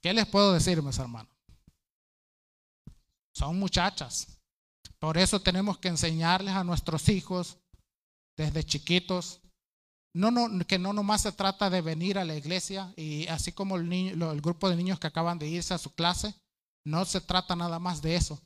¿qué 0.00 0.12
les 0.12 0.26
puedo 0.26 0.52
decir, 0.52 0.82
mis 0.82 0.98
hermanos? 0.98 1.32
Son 3.32 3.58
muchachas. 3.58 4.38
Por 4.98 5.18
eso 5.18 5.40
tenemos 5.40 5.78
que 5.78 5.88
enseñarles 5.88 6.54
a 6.54 6.64
nuestros 6.64 7.08
hijos 7.08 7.58
desde 8.36 8.64
chiquitos 8.64 9.40
no, 10.16 10.30
no, 10.30 10.66
que 10.66 10.78
no 10.78 10.94
nomás 10.94 11.20
se 11.20 11.32
trata 11.32 11.68
de 11.68 11.82
venir 11.82 12.18
a 12.18 12.24
la 12.24 12.34
iglesia 12.34 12.90
y 12.96 13.26
así 13.26 13.52
como 13.52 13.76
el, 13.76 13.86
niño, 13.86 14.32
el 14.32 14.40
grupo 14.40 14.70
de 14.70 14.76
niños 14.76 14.98
que 14.98 15.08
acaban 15.08 15.38
de 15.38 15.46
irse 15.46 15.74
a 15.74 15.78
su 15.78 15.94
clase, 15.94 16.34
no 16.86 17.04
se 17.04 17.20
trata 17.20 17.54
nada 17.54 17.78
más 17.78 18.00
de 18.00 18.16
eso. 18.16 18.40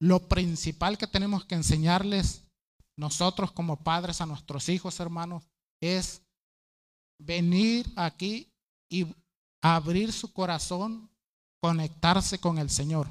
Lo 0.00 0.28
principal 0.28 0.96
que 0.96 1.06
tenemos 1.06 1.44
que 1.44 1.56
enseñarles 1.56 2.42
nosotros 2.96 3.52
como 3.52 3.76
padres 3.76 4.22
a 4.22 4.26
nuestros 4.26 4.70
hijos, 4.70 4.98
hermanos, 4.98 5.44
es 5.82 6.22
venir 7.20 7.92
aquí 7.94 8.50
y 8.90 9.06
abrir 9.62 10.10
su 10.10 10.32
corazón, 10.32 11.10
conectarse 11.60 12.38
con 12.38 12.56
el 12.56 12.70
Señor. 12.70 13.08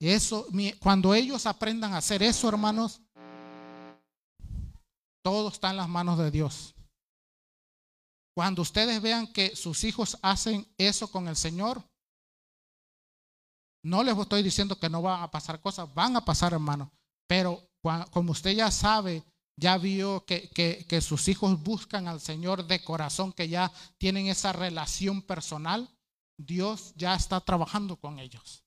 Eso, 0.00 0.46
cuando 0.80 1.12
ellos 1.12 1.44
aprendan 1.44 1.92
a 1.92 1.98
hacer 1.98 2.22
eso, 2.22 2.48
hermanos, 2.48 3.02
todo 5.22 5.48
está 5.48 5.70
en 5.70 5.76
las 5.76 5.88
manos 5.88 6.18
de 6.18 6.30
Dios. 6.30 6.74
Cuando 8.34 8.62
ustedes 8.62 9.02
vean 9.02 9.26
que 9.32 9.56
sus 9.56 9.82
hijos 9.84 10.16
hacen 10.22 10.66
eso 10.78 11.10
con 11.10 11.26
el 11.26 11.36
Señor, 11.36 11.82
no 13.82 14.02
les 14.02 14.16
estoy 14.16 14.42
diciendo 14.42 14.78
que 14.78 14.88
no 14.88 15.02
van 15.02 15.22
a 15.22 15.30
pasar 15.30 15.60
cosas, 15.60 15.92
van 15.94 16.16
a 16.16 16.24
pasar, 16.24 16.52
hermano. 16.52 16.92
Pero 17.26 17.68
como 18.10 18.32
usted 18.32 18.52
ya 18.52 18.70
sabe, 18.70 19.24
ya 19.56 19.76
vio 19.76 20.24
que, 20.24 20.48
que, 20.50 21.00
sus 21.00 21.26
hijos 21.28 21.60
buscan 21.62 22.06
al 22.06 22.20
Señor 22.20 22.66
de 22.66 22.82
corazón, 22.82 23.32
que 23.32 23.48
ya 23.48 23.72
tienen 23.98 24.28
esa 24.28 24.52
relación 24.52 25.22
personal, 25.22 25.90
Dios 26.38 26.92
ya 26.96 27.14
está 27.14 27.40
trabajando 27.40 27.96
con 27.96 28.18
ellos. 28.18 28.62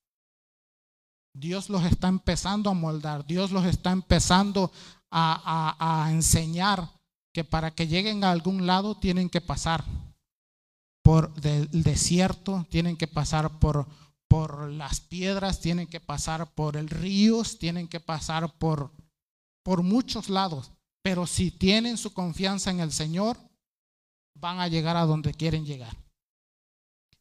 Dios 1.33 1.69
los 1.69 1.85
está 1.85 2.09
empezando 2.09 2.69
a 2.69 2.73
moldar, 2.73 3.25
Dios 3.25 3.51
los 3.51 3.65
está 3.65 3.91
empezando 3.91 4.71
a, 5.11 6.07
enseñar 6.09 6.89
que 7.33 7.43
para 7.43 7.71
que 7.71 7.87
lleguen 7.87 8.23
a 8.23 8.31
algún 8.31 8.65
lado 8.65 8.95
tienen 8.95 9.29
que 9.29 9.41
pasar 9.41 9.83
por 11.03 11.33
el 11.43 11.83
desierto, 11.83 12.65
tienen 12.69 12.97
que 12.97 13.07
pasar 13.07 13.59
por, 13.59 13.87
por 14.27 14.69
las 14.69 15.01
piedras, 15.01 15.59
tienen 15.59 15.87
que 15.87 15.99
pasar 15.99 16.53
por 16.53 16.77
el 16.77 16.89
ríos, 16.89 17.59
tienen 17.59 17.87
que 17.87 17.99
pasar 17.99 18.53
por, 18.57 18.91
por 19.63 19.83
muchos 19.83 20.29
lados. 20.29 20.71
Pero 21.03 21.25
si 21.25 21.51
tienen 21.51 21.97
su 21.97 22.13
confianza 22.13 22.69
en 22.69 22.79
el 22.79 22.91
Señor, 22.91 23.37
van 24.35 24.59
a 24.59 24.67
llegar 24.67 24.97
a 24.97 25.05
donde 25.05 25.33
quieren 25.33 25.65
llegar. 25.65 25.95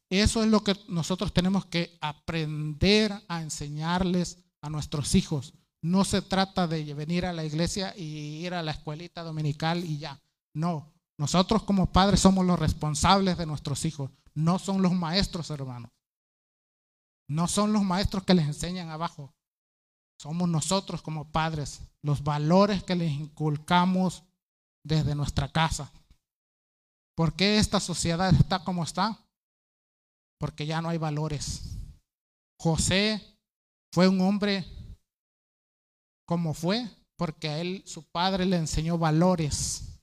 Eso 0.09 0.43
es 0.43 0.49
lo 0.49 0.63
que 0.63 0.75
nosotros 0.89 1.33
tenemos 1.33 1.65
que 1.65 1.97
aprender 2.01 3.13
a 3.29 3.41
enseñarles 3.41 4.37
a 4.61 4.69
nuestros 4.69 5.15
hijos. 5.15 5.53
No 5.83 6.05
se 6.05 6.21
trata 6.21 6.67
de 6.67 6.93
venir 6.93 7.25
a 7.25 7.33
la 7.33 7.43
iglesia 7.43 7.95
y 7.97 8.45
ir 8.45 8.53
a 8.53 8.61
la 8.61 8.71
escuelita 8.71 9.23
dominical 9.23 9.83
y 9.83 9.97
ya. 9.97 10.21
No, 10.53 10.93
nosotros 11.17 11.63
como 11.63 11.91
padres 11.91 12.19
somos 12.19 12.45
los 12.45 12.59
responsables 12.59 13.37
de 13.37 13.45
nuestros 13.45 13.85
hijos. 13.85 14.11
No 14.33 14.59
son 14.59 14.81
los 14.81 14.93
maestros, 14.93 15.49
hermanos. 15.49 15.91
No 17.27 17.47
son 17.47 17.73
los 17.73 17.83
maestros 17.83 18.23
que 18.23 18.33
les 18.33 18.45
enseñan 18.45 18.89
abajo. 18.89 19.33
Somos 20.19 20.49
nosotros 20.49 21.01
como 21.01 21.31
padres, 21.31 21.81
los 22.03 22.23
valores 22.23 22.83
que 22.83 22.95
les 22.95 23.11
inculcamos 23.11 24.23
desde 24.83 25.15
nuestra 25.15 25.51
casa. 25.51 25.91
¿Por 27.15 27.33
qué 27.33 27.57
esta 27.57 27.79
sociedad 27.79 28.33
está 28.33 28.63
como 28.63 28.83
está? 28.83 29.19
Porque 30.39 30.65
ya 30.65 30.81
no 30.81 30.89
hay 30.89 30.97
valores. 30.97 31.77
José 32.59 33.39
fue 33.91 34.07
un 34.07 34.21
hombre 34.21 34.65
como 36.31 36.53
fue, 36.53 36.87
porque 37.17 37.49
a 37.49 37.59
él 37.59 37.83
su 37.85 38.09
padre 38.09 38.45
le 38.45 38.55
enseñó 38.55 38.97
valores, 38.97 39.99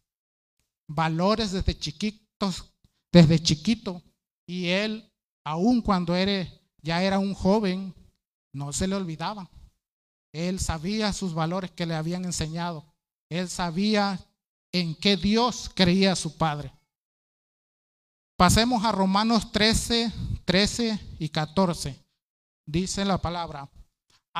valores 0.86 1.52
desde 1.52 1.74
chiquitos, 1.74 2.70
desde 3.10 3.42
chiquito, 3.42 4.02
y 4.46 4.66
él, 4.66 5.10
aun 5.42 5.80
cuando 5.80 6.14
era, 6.14 6.46
ya 6.82 7.02
era 7.02 7.18
un 7.18 7.32
joven, 7.32 7.94
no 8.52 8.74
se 8.74 8.86
le 8.86 8.94
olvidaba. 8.94 9.50
Él 10.30 10.60
sabía 10.60 11.14
sus 11.14 11.32
valores 11.32 11.70
que 11.70 11.86
le 11.86 11.94
habían 11.94 12.26
enseñado. 12.26 12.84
Él 13.30 13.48
sabía 13.48 14.20
en 14.70 14.94
qué 14.96 15.16
Dios 15.16 15.70
creía 15.74 16.14
su 16.14 16.36
padre. 16.36 16.70
Pasemos 18.36 18.84
a 18.84 18.92
Romanos 18.92 19.50
13, 19.50 20.12
13 20.44 21.16
y 21.20 21.30
14. 21.30 21.98
Dice 22.66 23.06
la 23.06 23.16
palabra, 23.16 23.70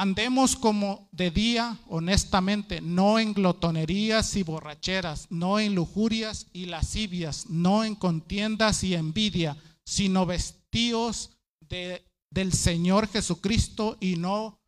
Andemos 0.00 0.54
como 0.54 1.08
de 1.10 1.32
día 1.32 1.76
honestamente, 1.88 2.80
no 2.80 3.18
en 3.18 3.34
glotonerías 3.34 4.36
y 4.36 4.44
borracheras, 4.44 5.26
no 5.28 5.58
en 5.58 5.74
lujurias 5.74 6.46
y 6.52 6.66
lascivias, 6.66 7.46
no 7.50 7.82
en 7.82 7.96
contiendas 7.96 8.84
y 8.84 8.94
envidia, 8.94 9.56
sino 9.84 10.24
vestidos 10.24 11.30
de, 11.68 12.06
del 12.30 12.52
Señor 12.52 13.08
Jesucristo 13.08 13.96
y 13.98 14.14
no 14.14 14.60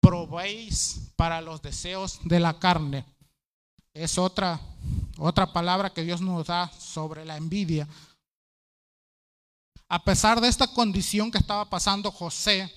probéis 0.00 1.12
para 1.14 1.40
los 1.40 1.62
deseos 1.62 2.18
de 2.24 2.40
la 2.40 2.58
carne. 2.58 3.04
Es 3.94 4.18
otra, 4.18 4.60
otra 5.18 5.52
palabra 5.52 5.90
que 5.90 6.02
Dios 6.02 6.20
nos 6.20 6.48
da 6.48 6.68
sobre 6.72 7.24
la 7.24 7.36
envidia. 7.36 7.86
A 9.88 10.02
pesar 10.02 10.40
de 10.40 10.48
esta 10.48 10.66
condición 10.66 11.30
que 11.30 11.38
estaba 11.38 11.70
pasando 11.70 12.10
José, 12.10 12.72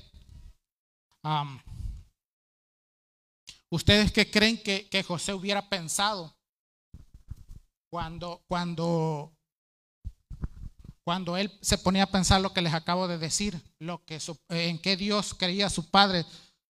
¿Ustedes 3.72 4.12
qué 4.12 4.30
creen 4.30 4.62
que, 4.62 5.04
José 5.08 5.34
hubiera 5.34 5.70
pensado 5.70 6.36
cuando, 7.90 8.44
cuando, 8.50 9.32
cuando 11.06 11.38
él 11.38 11.58
se 11.62 11.78
ponía 11.78 12.04
a 12.04 12.12
pensar 12.12 12.42
lo 12.42 12.54
que 12.54 12.62
les 12.62 12.74
acabo 12.74 13.08
de 13.08 13.18
decir, 13.18 13.62
lo 13.80 14.04
que 14.04 14.20
en 14.50 14.78
qué 14.78 14.98
Dios 14.98 15.34
creía 15.34 15.70
su 15.70 15.90
padre, 15.90 16.26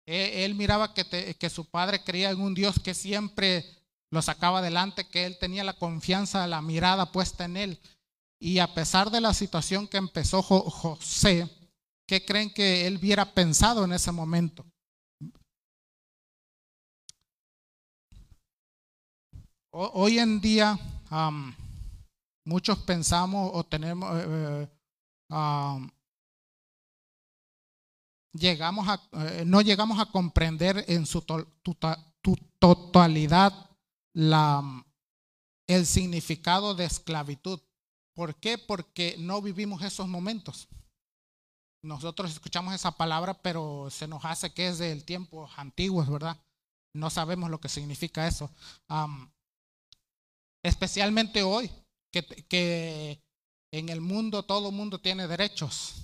él, 0.05 0.55
miraba 0.55 0.93
que, 0.93 1.35
que 1.37 1.49
su 1.49 1.69
padre 1.69 2.01
creía 2.01 2.29
en 2.29 2.39
un 2.39 2.53
Dios 2.53 2.79
que 2.79 2.93
siempre 2.93 3.65
lo 4.09 4.21
sacaba 4.21 4.59
adelante, 4.59 5.09
que 5.09 5.25
él 5.25 5.37
tenía 5.37 5.65
la 5.65 5.73
confianza, 5.73 6.47
la 6.47 6.61
mirada 6.61 7.11
puesta 7.11 7.43
en 7.43 7.57
él. 7.57 7.79
Y 8.39 8.59
a 8.59 8.73
pesar 8.73 9.11
de 9.11 9.19
la 9.19 9.33
situación 9.33 9.89
que 9.89 9.97
empezó 9.97 10.41
José, 10.41 11.49
¿qué 12.07 12.23
creen 12.23 12.53
que 12.53 12.87
él 12.87 12.97
hubiera 12.97 13.33
pensado 13.33 13.83
en 13.83 13.91
ese 13.91 14.13
momento? 14.13 14.65
Hoy 19.77 20.19
en 20.19 20.39
día 20.39 20.79
muchos 22.45 22.77
pensamos 22.83 23.51
o 23.53 23.65
tenemos, 23.65 24.09
eh, 24.15 24.69
eh, 25.29 25.89
llegamos 28.31 28.87
a, 28.87 29.01
eh, 29.11 29.43
no 29.45 29.59
llegamos 29.59 29.99
a 29.99 30.05
comprender 30.05 30.85
en 30.87 31.05
su 31.05 31.21
totalidad 32.57 33.69
la, 34.13 34.63
el 35.67 35.85
significado 35.85 36.73
de 36.73 36.85
esclavitud. 36.85 37.59
¿Por 38.13 38.33
qué? 38.35 38.57
Porque 38.57 39.17
no 39.19 39.41
vivimos 39.41 39.81
esos 39.81 40.07
momentos. 40.07 40.69
Nosotros 41.83 42.31
escuchamos 42.31 42.73
esa 42.73 42.91
palabra, 42.91 43.33
pero 43.33 43.89
se 43.89 44.07
nos 44.07 44.23
hace 44.23 44.53
que 44.53 44.69
es 44.69 44.77
del 44.77 45.03
tiempo 45.03 45.49
antiguo, 45.57 46.05
¿verdad? 46.05 46.41
No 46.93 47.09
sabemos 47.09 47.49
lo 47.49 47.59
que 47.59 47.67
significa 47.67 48.25
eso 48.25 48.49
especialmente 50.65 51.43
hoy, 51.43 51.69
que, 52.11 53.21
en 53.71 53.89
el 53.89 54.01
mundo 54.01 54.43
todo 54.43 54.69
el 54.69 54.75
mundo 54.75 54.99
tiene 54.99 55.27
derechos. 55.27 55.95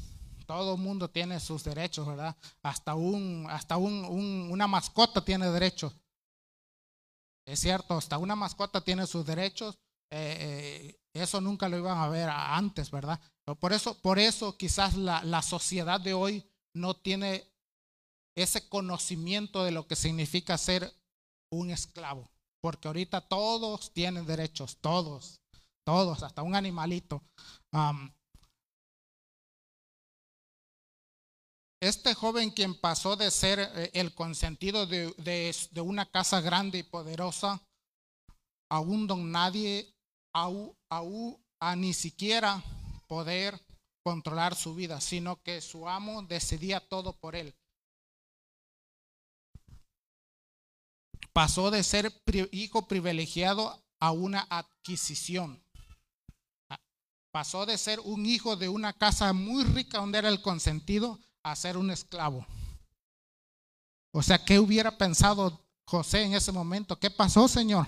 Todo 0.46 0.76
el 0.76 0.82
mundo 0.82 1.10
tiene 1.10 1.40
sus 1.40 1.64
derechos, 1.64 2.06
¿verdad? 2.06 2.36
Hasta, 2.62 2.94
un, 2.94 3.48
hasta 3.50 3.78
una 3.78 4.68
mascota 4.68 5.24
tiene 5.24 5.50
derechos. 5.50 5.94
Es 7.46 7.60
cierto, 7.60 7.98
hasta 7.98 8.18
una 8.18 8.36
mascota 8.36 8.82
tiene 8.82 9.08
sus 9.08 9.26
derechos. 9.26 9.80
Eh, 10.12 10.38
eh, 10.40 11.00
eso 11.14 11.42
nunca 11.42 11.70
lo 11.70 11.78
iban 11.78 11.98
a 11.98 12.10
ver 12.10 12.30
antes, 12.30 12.92
¿verdad? 12.92 13.20
Por 13.60 13.74
eso, 13.74 14.00
por 14.02 14.20
eso 14.20 14.58
quizás 14.58 14.96
la, 14.96 15.24
la 15.24 15.42
sociedad 15.42 16.00
de 16.00 16.14
hoy 16.14 16.46
no 16.74 16.94
tiene 16.94 17.46
ese 18.36 18.68
conocimiento 18.68 19.64
de 19.64 19.72
lo 19.72 19.88
que 19.88 19.96
significa 19.96 20.58
ser 20.58 20.94
un 21.50 21.72
esclavo. 21.72 22.31
Porque 22.62 22.88
ahorita 22.88 23.22
todos 23.22 23.92
tienen 23.92 24.26
derechos, 24.26 24.78
todos, 24.80 25.42
todos, 25.84 26.24
hasta 26.24 26.44
un 26.44 26.56
animalito. 26.56 27.24
este 31.82 32.14
joven 32.14 32.52
quien 32.52 32.80
pasó 32.80 33.16
de 33.16 33.32
ser 33.32 33.60
eh, 33.60 33.90
el 33.94 34.14
consentido 34.14 34.86
de, 34.86 35.56
una 35.84 36.06
casa 36.06 36.40
grande 36.40 36.78
y 36.78 36.84
poderosa 36.84 37.60
a 38.70 38.80
un 38.80 39.08
don 39.08 39.32
nadie, 39.32 39.92
a, 40.34 40.50
a 41.60 41.76
ni 41.76 41.94
siquiera 41.94 42.64
poder 43.08 43.60
controlar 44.04 44.56
su 44.56 44.76
vida, 44.76 45.02
sino 45.02 45.42
que 45.42 45.62
su 45.62 45.90
amo 45.90 46.22
decidía 46.24 46.80
todo 46.80 47.14
por 47.14 47.36
él. 47.36 47.54
Pasó 51.34 51.72
de 51.72 51.84
ser 51.84 52.12
hijo 52.52 52.88
privilegiado 52.88 53.84
a 54.00 54.12
una 54.12 54.46
adquisición. 54.50 55.64
Ah, 56.70 56.80
pasó 57.32 57.66
de 57.66 57.78
ser 57.78 58.00
un 58.02 58.26
hijo 58.26 58.56
de 58.56 58.70
una 58.70 58.94
casa 58.94 59.32
muy 59.34 59.64
rica 59.64 60.00
donde 60.00 60.20
era 60.20 60.30
el 60.30 60.42
consentido 60.42 61.20
a 61.44 61.56
ser 61.56 61.78
un 61.78 61.92
esclavo. 61.92 62.46
O 64.14 64.22
sea, 64.22 64.44
¿qué 64.44 64.60
hubiera 64.60 64.98
pensado 64.98 65.66
José 65.86 66.24
en 66.24 66.34
ese 66.34 66.52
momento? 66.52 67.00
¿Qué 67.00 67.10
pasó, 67.10 67.48
Señor? 67.48 67.88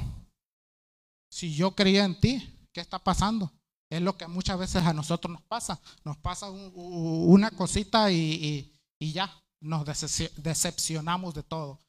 Si 1.30 1.54
yo 1.54 1.76
creía 1.76 2.06
en 2.06 2.20
ti, 2.20 2.68
¿qué 2.72 2.80
está 2.80 3.00
pasando? 3.00 3.52
Es 3.90 4.02
lo 4.02 4.18
que 4.18 4.28
muchas 4.28 4.58
veces 4.58 4.84
a 4.84 4.94
nosotros 4.94 5.34
nos 5.34 5.42
pasa. 5.44 5.80
Nos 6.04 6.18
pasa 6.18 6.50
una 6.50 7.52
cosita 7.52 8.12
y, 8.12 8.74
y 9.00 9.12
ya, 9.12 9.32
nos 9.60 9.86
decepcionamos 9.86 11.34
de 11.34 11.44
todo. 11.44 11.80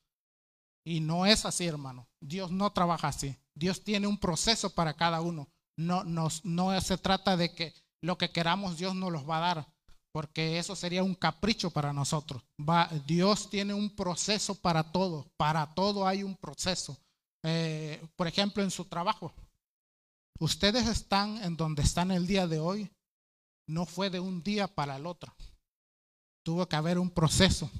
Y 0.84 1.00
no 1.00 1.26
es 1.26 1.46
así, 1.46 1.66
hermano. 1.66 2.06
Dios 2.20 2.50
no 2.50 2.72
trabaja 2.72 3.08
así. 3.08 3.36
Dios 3.54 3.82
tiene 3.82 4.06
un 4.06 4.18
proceso 4.18 4.70
para 4.70 4.94
cada 4.94 5.20
uno. 5.20 5.48
No, 5.76 6.04
no 6.04 6.80
se 6.80 6.98
trata 6.98 7.36
de 7.36 7.54
que 7.54 7.74
lo 8.04 8.18
que 8.18 8.30
queramos 8.30 8.76
Dios 8.76 8.94
nos 8.94 9.10
los 9.10 9.28
va 9.28 9.38
a 9.38 9.54
dar, 9.54 9.74
porque 10.12 10.58
eso 10.58 10.76
sería 10.76 11.02
un 11.02 11.14
capricho 11.14 11.70
para 11.70 11.92
nosotros. 11.92 12.42
Dios 13.06 13.48
tiene 13.48 13.72
un 13.72 13.96
proceso 13.96 14.54
para 14.54 14.92
todo. 14.92 15.26
Para 15.36 15.74
todo 15.74 16.06
hay 16.06 16.22
un 16.22 16.36
proceso. 16.36 16.96
Eh, 17.42 18.06
por 18.14 18.26
ejemplo, 18.26 18.62
en 18.62 18.70
su 18.70 18.84
trabajo. 18.84 19.32
Ustedes 20.38 20.86
están 20.86 21.42
en 21.42 21.56
donde 21.56 21.82
están 21.82 22.10
el 22.10 22.26
día 22.26 22.46
de 22.46 22.60
hoy. 22.60 22.90
No 23.66 23.86
fue 23.86 24.10
de 24.10 24.20
un 24.20 24.42
día 24.42 24.68
para 24.68 24.96
el 24.96 25.06
otro. 25.06 25.34
Tuvo 26.44 26.68
que 26.68 26.76
haber 26.76 26.98
un 26.98 27.10
proceso. 27.10 27.70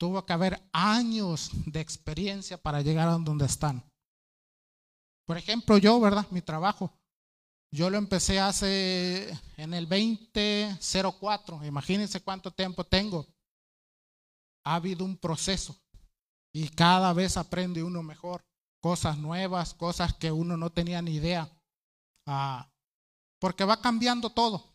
Tuvo 0.00 0.24
que 0.24 0.32
haber 0.32 0.66
años 0.72 1.50
de 1.66 1.78
experiencia 1.78 2.56
para 2.56 2.80
llegar 2.80 3.06
a 3.06 3.18
donde 3.18 3.44
están. 3.44 3.84
Por 5.26 5.36
ejemplo, 5.36 5.76
yo, 5.76 6.00
¿verdad? 6.00 6.26
Mi 6.30 6.40
trabajo. 6.40 6.90
Yo 7.70 7.90
lo 7.90 7.98
empecé 7.98 8.40
hace 8.40 9.28
en 9.58 9.74
el 9.74 9.86
2004. 9.86 11.66
Imagínense 11.66 12.22
cuánto 12.22 12.50
tiempo 12.50 12.82
tengo. 12.82 13.26
Ha 14.64 14.76
habido 14.76 15.04
un 15.04 15.18
proceso 15.18 15.76
y 16.50 16.70
cada 16.70 17.12
vez 17.12 17.36
aprende 17.36 17.82
uno 17.82 18.02
mejor. 18.02 18.42
Cosas 18.80 19.18
nuevas, 19.18 19.74
cosas 19.74 20.14
que 20.14 20.32
uno 20.32 20.56
no 20.56 20.70
tenía 20.70 21.02
ni 21.02 21.16
idea. 21.16 21.46
Ah, 22.26 22.72
porque 23.38 23.66
va 23.66 23.82
cambiando 23.82 24.30
todo. 24.30 24.72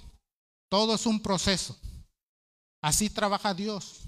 Todo 0.69 0.93
es 0.93 1.07
un 1.07 1.19
proceso. 1.19 1.75
Así 2.79 3.09
trabaja 3.09 3.55
Dios. 3.55 4.07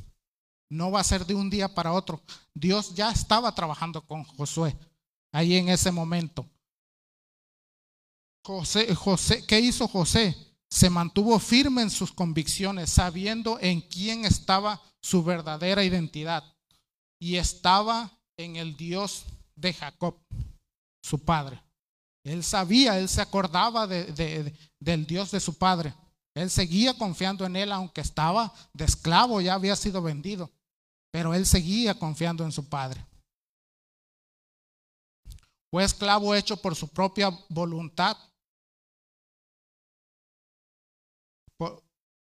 No 0.70 0.92
va 0.92 1.00
a 1.00 1.04
ser 1.04 1.26
de 1.26 1.36
un 1.36 1.50
día 1.50 1.74
para 1.74 1.94
otro. 1.94 2.22
Dios 2.54 2.94
ya 2.94 3.12
estaba 3.12 3.54
trabajando 3.56 4.02
con 4.02 4.24
Josué 4.24 4.76
ahí 5.32 5.56
en 5.56 5.70
ese 5.70 5.92
momento. 5.92 6.46
José, 8.44 8.94
José, 8.96 9.46
¿qué 9.46 9.60
hizo 9.60 9.88
José? 9.88 10.36
Se 10.70 10.90
mantuvo 10.90 11.38
firme 11.40 11.82
en 11.82 11.90
sus 11.90 12.12
convicciones, 12.12 12.90
sabiendo 12.90 13.58
en 13.60 13.82
quién 13.82 14.26
estaba 14.26 14.82
su 15.02 15.24
verdadera 15.24 15.84
identidad. 15.84 16.44
Y 17.20 17.36
estaba 17.36 18.12
en 18.38 18.56
el 18.56 18.76
Dios 18.76 19.26
de 19.56 19.74
Jacob, 19.74 20.18
su 21.04 21.20
padre. 21.20 21.62
Él 22.24 22.44
sabía, 22.44 23.00
él 23.00 23.08
se 23.08 23.22
acordaba 23.22 23.88
del 23.88 25.08
Dios 25.08 25.32
de 25.32 25.40
su 25.40 25.58
padre. 25.58 25.94
Él 26.36 26.50
seguía 26.50 26.94
confiando 26.98 27.46
en 27.46 27.56
él, 27.56 27.72
aunque 27.72 28.02
estaba 28.02 28.54
de 28.74 28.86
esclavo, 28.86 29.42
ya 29.42 29.56
había 29.56 29.76
sido 29.76 30.02
vendido. 30.02 30.52
Pero 31.18 31.34
él 31.34 31.48
seguía 31.48 31.98
confiando 31.98 32.44
en 32.44 32.52
su 32.52 32.70
padre. 32.70 33.04
Fue 35.72 35.84
esclavo 35.84 36.36
hecho 36.36 36.62
por 36.62 36.76
su 36.76 36.88
propia 36.90 37.32
voluntad. 37.50 38.16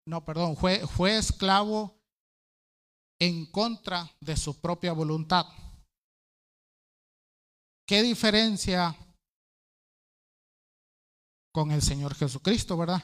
No, 0.05 0.25
perdón, 0.25 0.57
fue, 0.57 0.85
fue 0.85 1.17
esclavo 1.17 2.01
en 3.17 3.45
contra 3.45 4.11
de 4.19 4.35
su 4.35 4.59
propia 4.59 4.91
voluntad. 4.91 5.45
¿Qué 7.87 8.01
diferencia 8.01 8.93
con 11.53 11.71
el 11.71 11.81
Señor 11.81 12.13
Jesucristo, 12.13 12.75
verdad? 12.75 13.01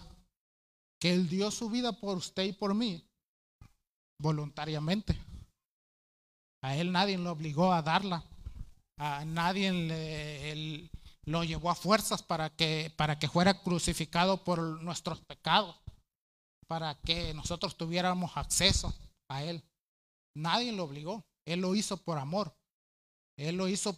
Que 1.00 1.14
Él 1.14 1.30
dio 1.30 1.50
su 1.50 1.70
vida 1.70 1.94
por 1.94 2.18
usted 2.18 2.44
y 2.44 2.52
por 2.52 2.76
mí 2.76 3.10
voluntariamente. 4.20 5.18
A 6.62 6.76
él 6.76 6.92
nadie 6.92 7.18
lo 7.18 7.32
obligó 7.32 7.72
a 7.72 7.82
darla. 7.82 8.24
A 8.98 9.26
nadie 9.26 10.90
lo 11.26 11.44
llevó 11.44 11.70
a 11.70 11.76
fuerzas 11.76 12.24
para 12.24 12.50
que, 12.50 12.92
para 12.96 13.20
que 13.20 13.28
fuera 13.28 13.62
crucificado 13.62 14.44
por 14.44 14.60
nuestros 14.82 15.22
pecados, 15.22 15.76
para 16.68 16.96
que 17.02 17.34
nosotros 17.34 17.78
tuviéramos 17.78 18.36
acceso 18.36 18.94
a 19.30 19.44
Él. 19.44 19.64
Nadie 20.36 20.72
lo 20.72 20.86
obligó. 20.86 21.24
Él 21.46 21.62
lo 21.62 21.76
hizo 21.76 21.98
por 21.98 22.18
amor. 22.18 22.56
Él 23.38 23.56
lo 23.56 23.68
hizo 23.68 23.98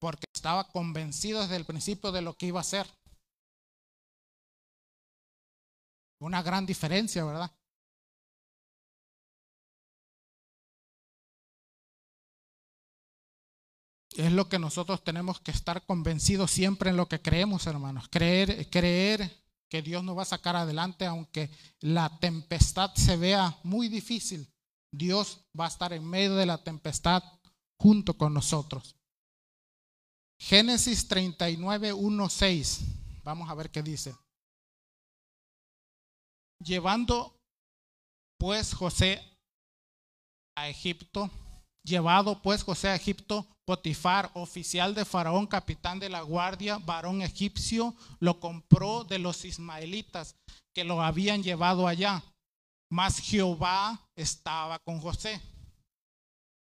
porque 0.00 0.24
estaba 0.34 0.64
convencido 0.64 1.42
desde 1.42 1.56
el 1.56 1.64
principio 1.64 2.10
de 2.10 2.22
lo 2.22 2.34
que 2.34 2.46
iba 2.46 2.58
a 2.58 2.62
hacer. 2.62 2.86
Una 6.20 6.42
gran 6.42 6.66
diferencia, 6.66 7.24
¿verdad? 7.24 7.50
Es 14.16 14.32
lo 14.32 14.48
que 14.48 14.58
nosotros 14.58 15.02
tenemos 15.04 15.40
que 15.40 15.50
estar 15.50 15.84
convencidos 15.84 16.50
siempre 16.50 16.90
en 16.90 16.96
lo 16.96 17.08
que 17.08 17.20
creemos, 17.20 17.66
hermanos. 17.66 18.08
Creer, 18.10 18.68
creer 18.70 19.42
que 19.68 19.82
Dios 19.82 20.04
nos 20.04 20.16
va 20.16 20.22
a 20.22 20.26
sacar 20.26 20.56
adelante, 20.56 21.06
aunque 21.06 21.50
la 21.80 22.18
tempestad 22.18 22.94
se 22.94 23.16
vea 23.16 23.58
muy 23.62 23.88
difícil. 23.88 24.52
Dios 24.92 25.46
va 25.58 25.64
a 25.64 25.68
estar 25.68 25.92
en 25.92 26.04
medio 26.04 26.34
de 26.34 26.46
la 26.46 26.62
tempestad 26.62 27.22
junto 27.78 28.16
con 28.18 28.34
nosotros. 28.34 28.96
Génesis 30.38 31.08
39, 31.08 31.92
1, 31.92 32.28
6. 32.28 32.80
Vamos 33.24 33.48
a 33.48 33.54
ver 33.54 33.70
qué 33.70 33.82
dice. 33.82 34.14
Llevando 36.58 37.40
pues 38.38 38.74
José 38.74 39.22
a 40.56 40.68
Egipto, 40.68 41.30
llevado 41.82 42.42
pues 42.42 42.62
José 42.62 42.88
a 42.88 42.94
Egipto, 42.94 43.46
Potifar, 43.64 44.30
oficial 44.34 44.94
de 44.94 45.04
Faraón, 45.04 45.46
capitán 45.46 45.98
de 45.98 46.08
la 46.08 46.22
guardia, 46.22 46.78
varón 46.78 47.22
egipcio, 47.22 47.94
lo 48.18 48.40
compró 48.40 49.04
de 49.04 49.18
los 49.18 49.44
ismaelitas 49.44 50.34
que 50.74 50.84
lo 50.84 51.02
habían 51.02 51.42
llevado 51.42 51.86
allá. 51.86 52.22
Mas 52.90 53.18
Jehová 53.18 54.00
estaba 54.16 54.78
con 54.80 55.00
José. 55.00 55.40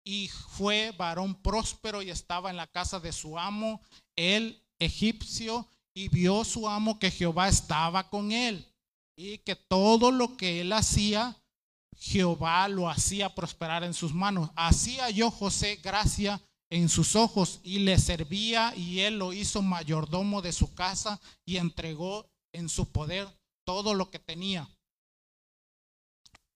Y 0.03 0.27
fue 0.27 0.93
varón 0.97 1.35
próspero 1.35 2.01
y 2.01 2.09
estaba 2.09 2.49
en 2.49 2.57
la 2.57 2.67
casa 2.67 2.99
de 2.99 3.11
su 3.11 3.37
amo, 3.39 3.81
el 4.15 4.61
egipcio, 4.79 5.67
y 5.93 6.07
vio 6.09 6.43
su 6.43 6.67
amo 6.67 6.99
que 6.99 7.11
Jehová 7.11 7.49
estaba 7.49 8.09
con 8.09 8.31
él 8.31 8.65
y 9.17 9.39
que 9.39 9.55
todo 9.55 10.11
lo 10.11 10.37
que 10.37 10.61
él 10.61 10.71
hacía 10.71 11.35
Jehová 11.97 12.69
lo 12.69 12.89
hacía 12.89 13.35
prosperar 13.35 13.83
en 13.83 13.93
sus 13.93 14.13
manos. 14.13 14.49
Hacía 14.55 15.09
yo 15.09 15.29
José 15.29 15.75
gracia 15.83 16.41
en 16.69 16.89
sus 16.89 17.15
ojos 17.15 17.59
y 17.63 17.79
le 17.79 17.97
servía 17.97 18.73
y 18.75 18.99
él 19.01 19.17
lo 19.17 19.33
hizo 19.33 19.61
mayordomo 19.61 20.41
de 20.41 20.53
su 20.53 20.73
casa 20.73 21.19
y 21.45 21.57
entregó 21.57 22.29
en 22.51 22.69
su 22.69 22.91
poder 22.91 23.27
todo 23.63 23.93
lo 23.93 24.09
que 24.09 24.19
tenía. 24.19 24.69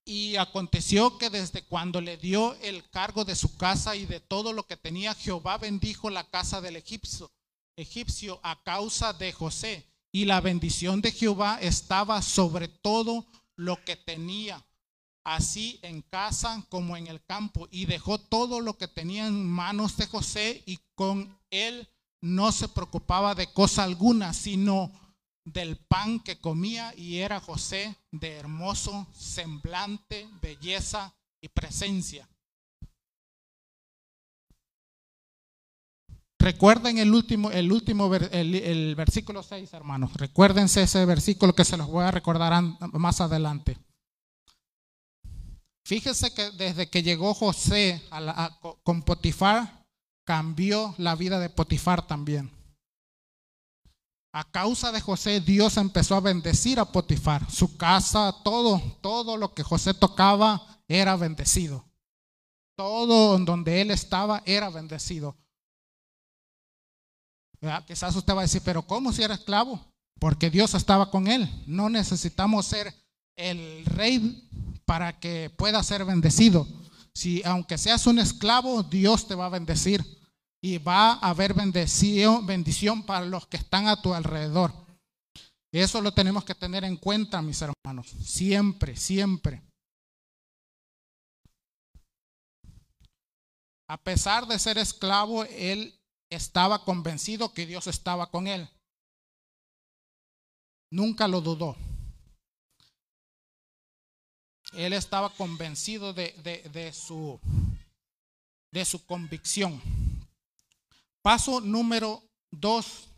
Y 0.06 0.36
aconteció 0.36 1.16
que 1.16 1.30
desde 1.30 1.64
cuando 1.64 2.00
le 2.00 2.16
dio 2.16 2.54
el 2.62 2.88
cargo 2.90 3.24
de 3.24 3.34
su 3.34 3.56
casa 3.56 3.96
y 3.96 4.04
de 4.04 4.20
todo 4.20 4.52
lo 4.52 4.66
que 4.66 4.76
tenía, 4.76 5.14
Jehová 5.14 5.56
bendijo 5.56 6.10
la 6.10 6.28
casa 6.28 6.60
del 6.60 6.76
egipcio, 6.76 7.32
egipcio 7.76 8.38
a 8.42 8.62
causa 8.62 9.14
de 9.14 9.32
José. 9.32 9.86
Y 10.12 10.26
la 10.26 10.40
bendición 10.40 11.00
de 11.00 11.10
Jehová 11.10 11.58
estaba 11.60 12.20
sobre 12.22 12.68
todo 12.68 13.26
lo 13.56 13.82
que 13.84 13.96
tenía 13.96 14.64
así 15.24 15.80
en 15.82 16.02
casa 16.02 16.64
como 16.68 16.96
en 16.96 17.06
el 17.06 17.24
campo, 17.24 17.66
y 17.70 17.86
dejó 17.86 18.18
todo 18.18 18.60
lo 18.60 18.76
que 18.76 18.88
tenía 18.88 19.26
en 19.26 19.46
manos 19.46 19.96
de 19.96 20.06
José, 20.06 20.62
y 20.66 20.78
con 20.94 21.36
él 21.50 21.88
no 22.20 22.52
se 22.52 22.68
preocupaba 22.68 23.34
de 23.34 23.52
cosa 23.52 23.82
alguna, 23.82 24.32
sino 24.32 24.92
del 25.44 25.76
pan 25.76 26.20
que 26.20 26.38
comía, 26.38 26.94
y 26.96 27.18
era 27.18 27.40
José 27.40 27.96
de 28.12 28.32
hermoso 28.32 29.06
semblante, 29.12 30.28
belleza 30.40 31.14
y 31.40 31.48
presencia. 31.48 32.28
Recuerden 36.44 36.98
el 36.98 37.14
último, 37.14 37.50
el 37.50 37.72
último 37.72 38.14
el, 38.14 38.94
versículo 38.94 39.42
6, 39.42 39.72
hermanos. 39.72 40.12
Recuérdense 40.12 40.82
ese 40.82 41.06
versículo 41.06 41.54
que 41.54 41.64
se 41.64 41.78
los 41.78 41.86
voy 41.86 42.04
a 42.04 42.10
recordar 42.10 42.62
más 42.92 43.22
adelante. 43.22 43.78
Fíjese 45.84 46.32
que 46.32 46.50
desde 46.52 46.88
que 46.88 47.02
llegó 47.02 47.34
José 47.34 48.02
con 48.82 49.02
Potifar, 49.02 49.84
cambió 50.24 50.94
la 50.96 51.14
vida 51.14 51.38
de 51.38 51.50
Potifar 51.50 52.06
también. 52.06 52.50
A 54.32 54.50
causa 54.50 54.90
de 54.90 55.00
José, 55.00 55.40
Dios 55.40 55.76
empezó 55.76 56.16
a 56.16 56.20
bendecir 56.20 56.80
a 56.80 56.90
Potifar. 56.90 57.48
Su 57.50 57.76
casa, 57.76 58.34
todo, 58.42 58.80
todo 59.00 59.36
lo 59.36 59.54
que 59.54 59.62
José 59.62 59.94
tocaba 59.94 60.80
era 60.88 61.16
bendecido. 61.16 61.84
Todo 62.76 63.38
donde 63.38 63.80
él 63.80 63.90
estaba 63.90 64.42
era 64.46 64.70
bendecido. 64.70 65.36
Quizás 67.86 68.16
usted 68.16 68.34
va 68.34 68.40
a 68.40 68.42
decir, 68.42 68.62
pero 68.64 68.82
¿cómo 68.82 69.12
si 69.12 69.22
era 69.22 69.34
esclavo? 69.34 69.80
Porque 70.18 70.50
Dios 70.50 70.74
estaba 70.74 71.10
con 71.10 71.28
él. 71.28 71.48
No 71.66 71.88
necesitamos 71.88 72.66
ser 72.66 72.92
el 73.36 73.84
rey 73.86 74.48
para 74.86 75.18
que 75.18 75.50
pueda 75.50 75.82
ser 75.82 76.04
bendecido. 76.04 76.66
Si 77.14 77.42
aunque 77.44 77.78
seas 77.78 78.06
un 78.06 78.18
esclavo, 78.18 78.82
Dios 78.82 79.28
te 79.28 79.34
va 79.34 79.46
a 79.46 79.50
bendecir 79.50 80.04
y 80.62 80.78
va 80.78 81.12
a 81.12 81.30
haber 81.30 81.54
bendición, 81.54 82.46
bendición 82.46 83.04
para 83.04 83.26
los 83.26 83.46
que 83.46 83.56
están 83.56 83.86
a 83.86 84.00
tu 84.00 84.14
alrededor. 84.14 84.72
Eso 85.72 86.00
lo 86.00 86.12
tenemos 86.12 86.44
que 86.44 86.54
tener 86.54 86.84
en 86.84 86.96
cuenta, 86.96 87.42
mis 87.42 87.60
hermanos, 87.60 88.08
siempre, 88.22 88.96
siempre. 88.96 89.62
A 93.88 93.98
pesar 93.98 94.46
de 94.46 94.58
ser 94.58 94.78
esclavo, 94.78 95.44
él 95.44 96.00
estaba 96.30 96.84
convencido 96.84 97.52
que 97.52 97.66
Dios 97.66 97.86
estaba 97.86 98.30
con 98.30 98.46
él. 98.46 98.68
Nunca 100.90 101.28
lo 101.28 101.40
dudó. 101.40 101.76
Él 104.76 104.92
estaba 104.92 105.30
convencido 105.30 106.12
de, 106.12 106.92
su, 106.92 107.40
de 108.72 108.84
su 108.84 109.04
convicción. 109.06 109.80
Paso 111.22 111.60
número 111.60 112.22
dos. 112.50 113.08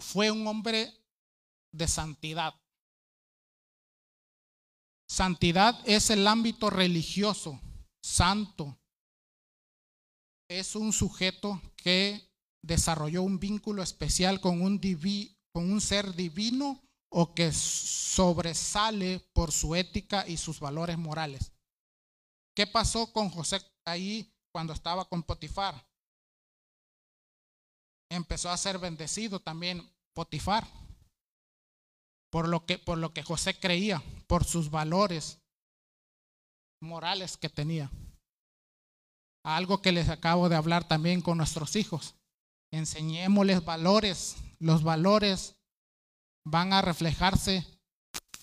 Fue 0.00 0.30
un 0.30 0.46
hombre 0.46 0.92
de 1.72 1.88
santidad. 1.88 2.54
Santidad 5.08 5.80
es 5.86 6.10
el 6.10 6.26
ámbito 6.26 6.70
religioso, 6.70 7.60
santo. 8.02 8.76
Es 10.48 10.76
un 10.76 10.92
sujeto 10.92 11.60
que 11.76 12.28
desarrolló 12.62 13.22
un 13.22 13.38
vínculo 13.38 13.82
especial 13.82 14.40
con 14.40 14.60
un, 14.62 14.80
con 15.52 15.72
un 15.72 15.80
ser 15.80 16.14
divino 16.14 16.82
o 17.16 17.32
que 17.32 17.52
sobresale 17.52 19.20
por 19.32 19.52
su 19.52 19.76
ética 19.76 20.26
y 20.26 20.36
sus 20.36 20.58
valores 20.58 20.98
morales. 20.98 21.52
¿Qué 22.56 22.66
pasó 22.66 23.12
con 23.12 23.30
José 23.30 23.60
ahí 23.84 24.34
cuando 24.50 24.72
estaba 24.72 25.08
con 25.08 25.22
Potifar? 25.22 25.86
Empezó 28.10 28.50
a 28.50 28.56
ser 28.56 28.80
bendecido 28.80 29.38
también 29.38 29.88
Potifar 30.12 30.66
por 32.30 32.48
lo 32.48 32.66
que, 32.66 32.78
por 32.78 32.98
lo 32.98 33.14
que 33.14 33.22
José 33.22 33.60
creía, 33.60 34.02
por 34.26 34.44
sus 34.44 34.68
valores 34.68 35.38
morales 36.80 37.36
que 37.36 37.48
tenía. 37.48 37.92
Algo 39.44 39.80
que 39.80 39.92
les 39.92 40.08
acabo 40.08 40.48
de 40.48 40.56
hablar 40.56 40.88
también 40.88 41.20
con 41.20 41.38
nuestros 41.38 41.76
hijos. 41.76 42.16
Enseñémosles 42.72 43.64
valores, 43.64 44.34
los 44.58 44.82
valores 44.82 45.54
van 46.44 46.72
a 46.72 46.82
reflejarse 46.82 47.66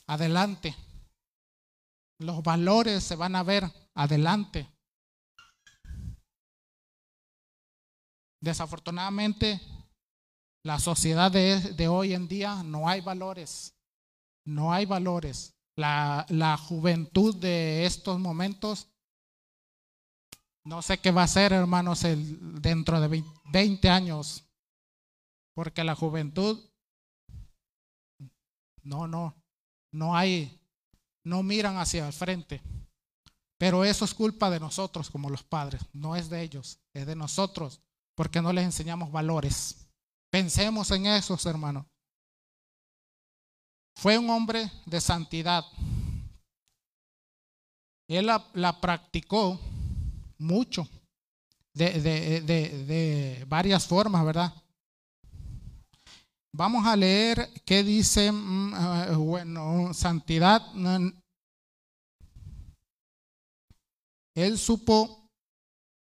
adelante. 0.07 0.76
Los 2.19 2.44
valores 2.44 3.03
se 3.03 3.15
van 3.15 3.36
a 3.36 3.44
ver 3.44 3.72
adelante. 3.95 4.68
Desafortunadamente, 8.41 9.61
la 10.64 10.80
sociedad 10.80 11.32
de, 11.32 11.88
hoy 11.88 12.14
en 12.14 12.28
día 12.28 12.64
no 12.64 12.90
hay 12.90 13.02
valores. 13.02 13.76
No 14.45 14.73
hay 14.73 14.86
valores. 14.86 15.53
La, 15.76 16.26
la 16.30 16.57
juventud 16.57 17.36
de 17.36 17.86
estos 17.86 18.19
momentos, 18.19 18.88
no 20.65 20.82
sé 20.82 20.99
qué 20.99 21.11
va 21.11 21.23
a 21.23 21.28
ser, 21.28 21.53
hermanos, 21.53 22.03
el, 22.03 22.61
dentro 22.61 22.99
de 22.99 23.23
20 23.52 23.90
años, 23.90 24.44
porque 25.56 25.84
la 25.84 25.95
juventud 25.95 26.70
no, 28.83 29.07
no, 29.07 29.35
no 29.91 30.15
hay, 30.15 30.59
no 31.23 31.43
miran 31.43 31.77
hacia 31.77 32.07
el 32.07 32.13
frente. 32.13 32.61
Pero 33.57 33.83
eso 33.85 34.05
es 34.05 34.13
culpa 34.13 34.49
de 34.49 34.59
nosotros 34.59 35.09
como 35.09 35.29
los 35.29 35.43
padres, 35.43 35.81
no 35.93 36.15
es 36.15 36.29
de 36.29 36.41
ellos, 36.41 36.79
es 36.93 37.05
de 37.05 37.15
nosotros, 37.15 37.79
porque 38.15 38.41
no 38.41 38.51
les 38.51 38.65
enseñamos 38.65 39.11
valores. 39.11 39.87
Pensemos 40.31 40.89
en 40.91 41.05
esos, 41.05 41.45
hermanos. 41.45 41.85
Fue 43.95 44.17
un 44.17 44.29
hombre 44.29 44.71
de 44.85 44.99
santidad. 44.99 45.63
Él 48.07 48.25
la, 48.25 48.81
practicó 48.81 49.59
mucho, 50.39 50.87
de, 51.73 52.41
de 52.41 53.45
varias 53.47 53.85
formas, 53.85 54.25
¿verdad? 54.25 54.60
Vamos 56.53 56.86
a 56.86 56.98
leer 56.98 57.49
qué 57.65 57.82
dice, 57.82 58.32
mm, 58.32 58.73
ah, 58.73 59.07
bueno, 59.18 59.94
santidad. 59.94 60.61
Él 64.36 64.57
supo 64.57 65.30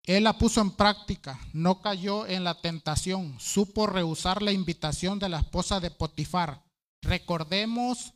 Él 0.06 0.24
la 0.24 0.38
puso 0.38 0.62
en 0.62 0.72
práctica, 0.72 1.40
no 1.54 1.82
cayó 1.82 2.26
en 2.26 2.44
la 2.44 2.60
tentación, 2.62 3.40
supo 3.40 3.86
rehusar 3.86 4.42
la 4.42 4.52
invitación 4.52 5.20
de 5.20 5.30
la 5.30 5.40
esposa 5.40 5.80
de 5.80 5.92
Potifar. 5.92 6.64
Recordemos, 7.04 8.14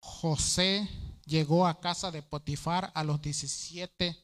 José 0.00 0.88
llegó 1.26 1.66
a 1.66 1.80
casa 1.80 2.12
de 2.12 2.22
Potifar 2.22 2.92
a 2.94 3.02
los 3.02 3.20
17 3.20 4.16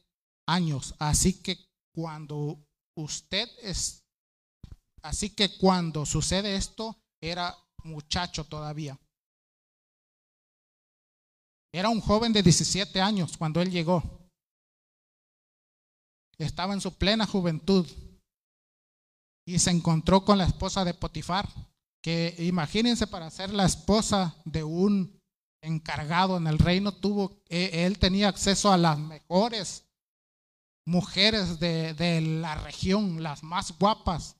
años, 0.47 0.95
así 0.99 1.41
que 1.41 1.57
cuando 1.93 2.63
usted 2.95 3.49
es, 3.61 4.05
así 5.01 5.31
que 5.31 5.57
cuando 5.57 6.05
sucede 6.05 6.55
esto, 6.55 6.97
era 7.21 7.55
muchacho 7.83 8.43
todavía. 8.45 8.99
Era 11.71 11.89
un 11.89 11.99
joven 11.99 12.31
de 12.31 12.41
17 12.41 13.01
años 13.01 13.37
cuando 13.37 13.61
él 13.61 13.69
llegó. 13.69 14.01
Estaba 16.37 16.73
en 16.73 16.81
su 16.81 16.93
plena 16.93 17.25
juventud 17.25 17.85
y 19.45 19.59
se 19.59 19.71
encontró 19.71 20.25
con 20.25 20.37
la 20.37 20.45
esposa 20.45 20.83
de 20.83 20.93
Potifar, 20.93 21.47
que 22.01 22.35
imagínense 22.39 23.07
para 23.07 23.29
ser 23.29 23.53
la 23.53 23.65
esposa 23.65 24.35
de 24.45 24.63
un 24.63 25.21
encargado 25.61 26.37
en 26.37 26.47
el 26.47 26.59
reino, 26.59 26.93
tuvo, 26.93 27.41
e, 27.49 27.85
él 27.85 27.99
tenía 27.99 28.29
acceso 28.29 28.71
a 28.71 28.77
las 28.77 28.97
mejores 28.97 29.85
mujeres 30.85 31.59
de, 31.59 31.93
de 31.93 32.21
la 32.21 32.55
región, 32.55 33.21
las 33.21 33.43
más 33.43 33.77
guapas. 33.77 34.37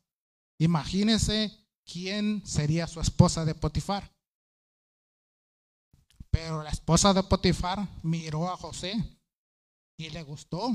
Imagínense 0.59 1.64
quién 1.85 2.45
sería 2.45 2.87
su 2.87 2.99
esposa 2.99 3.45
de 3.45 3.55
Potifar. 3.55 4.11
Pero 6.29 6.63
la 6.63 6.69
esposa 6.69 7.13
de 7.13 7.23
Potifar 7.23 7.87
miró 8.03 8.49
a 8.49 8.57
José 8.57 8.93
y 9.97 10.09
le 10.09 10.23
gustó. 10.23 10.71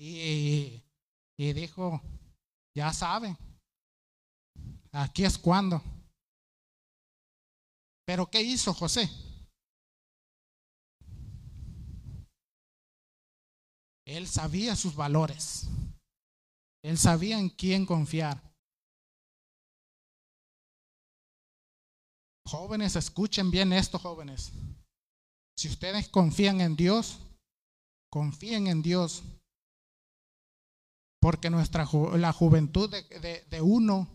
Y, 0.00 0.82
y 1.38 1.52
dijo, 1.52 2.00
ya 2.74 2.92
saben, 2.92 3.36
aquí 4.92 5.24
es 5.24 5.38
cuando. 5.38 5.82
Pero 8.06 8.30
¿qué 8.30 8.40
hizo 8.40 8.72
José? 8.74 9.08
Él 14.04 14.26
sabía 14.26 14.76
sus 14.76 14.94
valores. 14.94 15.68
Él 16.82 16.98
sabía 16.98 17.38
en 17.38 17.48
quién 17.48 17.86
confiar. 17.86 18.51
Jóvenes, 22.46 22.96
escuchen 22.96 23.50
bien 23.50 23.72
esto, 23.72 23.98
jóvenes. 23.98 24.52
Si 25.56 25.68
ustedes 25.68 26.08
confían 26.08 26.60
en 26.60 26.76
Dios, 26.76 27.18
confíen 28.10 28.66
en 28.66 28.82
Dios. 28.82 29.22
Porque 31.20 31.50
nuestra 31.50 31.88
la 32.16 32.32
juventud 32.32 32.90
de, 32.90 33.46
de 33.48 33.62
uno 33.62 34.08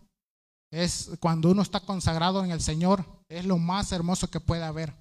es 0.70 1.10
cuando 1.20 1.50
uno 1.50 1.62
está 1.62 1.80
consagrado 1.80 2.44
en 2.44 2.50
el 2.50 2.60
Señor, 2.60 3.04
es 3.28 3.46
lo 3.46 3.56
más 3.56 3.92
hermoso 3.92 4.30
que 4.30 4.40
puede 4.40 4.64
haber. 4.64 4.94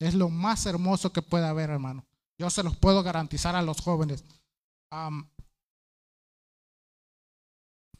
Es 0.00 0.14
lo 0.14 0.28
más 0.28 0.66
hermoso 0.66 1.12
que 1.12 1.22
puede 1.22 1.46
haber, 1.46 1.70
hermano. 1.70 2.04
Yo 2.38 2.50
se 2.50 2.62
los 2.62 2.76
puedo 2.76 3.02
garantizar 3.02 3.56
a 3.56 3.62
los 3.62 3.80
jóvenes. 3.80 4.24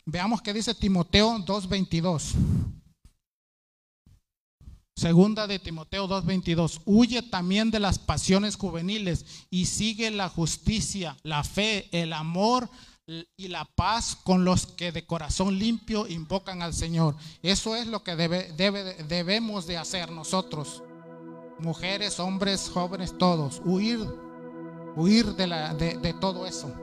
veamos 0.04 0.42
qué 0.42 0.52
dice 0.52 0.74
Timoteo 0.74 1.38
2.22. 1.38 2.75
Segunda 4.96 5.46
de 5.46 5.58
Timoteo 5.58 6.08
2:22. 6.08 6.80
Huye 6.86 7.20
también 7.20 7.70
de 7.70 7.80
las 7.80 7.98
pasiones 7.98 8.56
juveniles 8.56 9.26
y 9.50 9.66
sigue 9.66 10.10
la 10.10 10.30
justicia, 10.30 11.18
la 11.22 11.44
fe, 11.44 11.86
el 11.92 12.14
amor 12.14 12.70
y 13.36 13.48
la 13.48 13.66
paz 13.66 14.16
con 14.24 14.46
los 14.46 14.66
que 14.66 14.92
de 14.92 15.04
corazón 15.04 15.58
limpio 15.58 16.06
invocan 16.08 16.62
al 16.62 16.72
Señor. 16.72 17.14
Eso 17.42 17.76
es 17.76 17.86
lo 17.88 18.02
que 18.02 18.16
debe, 18.16 18.54
debemos 19.06 19.66
de 19.66 19.76
hacer 19.76 20.10
nosotros. 20.10 20.82
Mujeres, 21.58 22.18
hombres, 22.18 22.70
jóvenes, 22.72 23.18
todos. 23.18 23.60
Huir, 23.66 24.00
huir 24.96 25.26
de, 25.34 25.46
la, 25.46 25.74
de 25.74 26.14
todo 26.14 26.46
eso. 26.46 26.74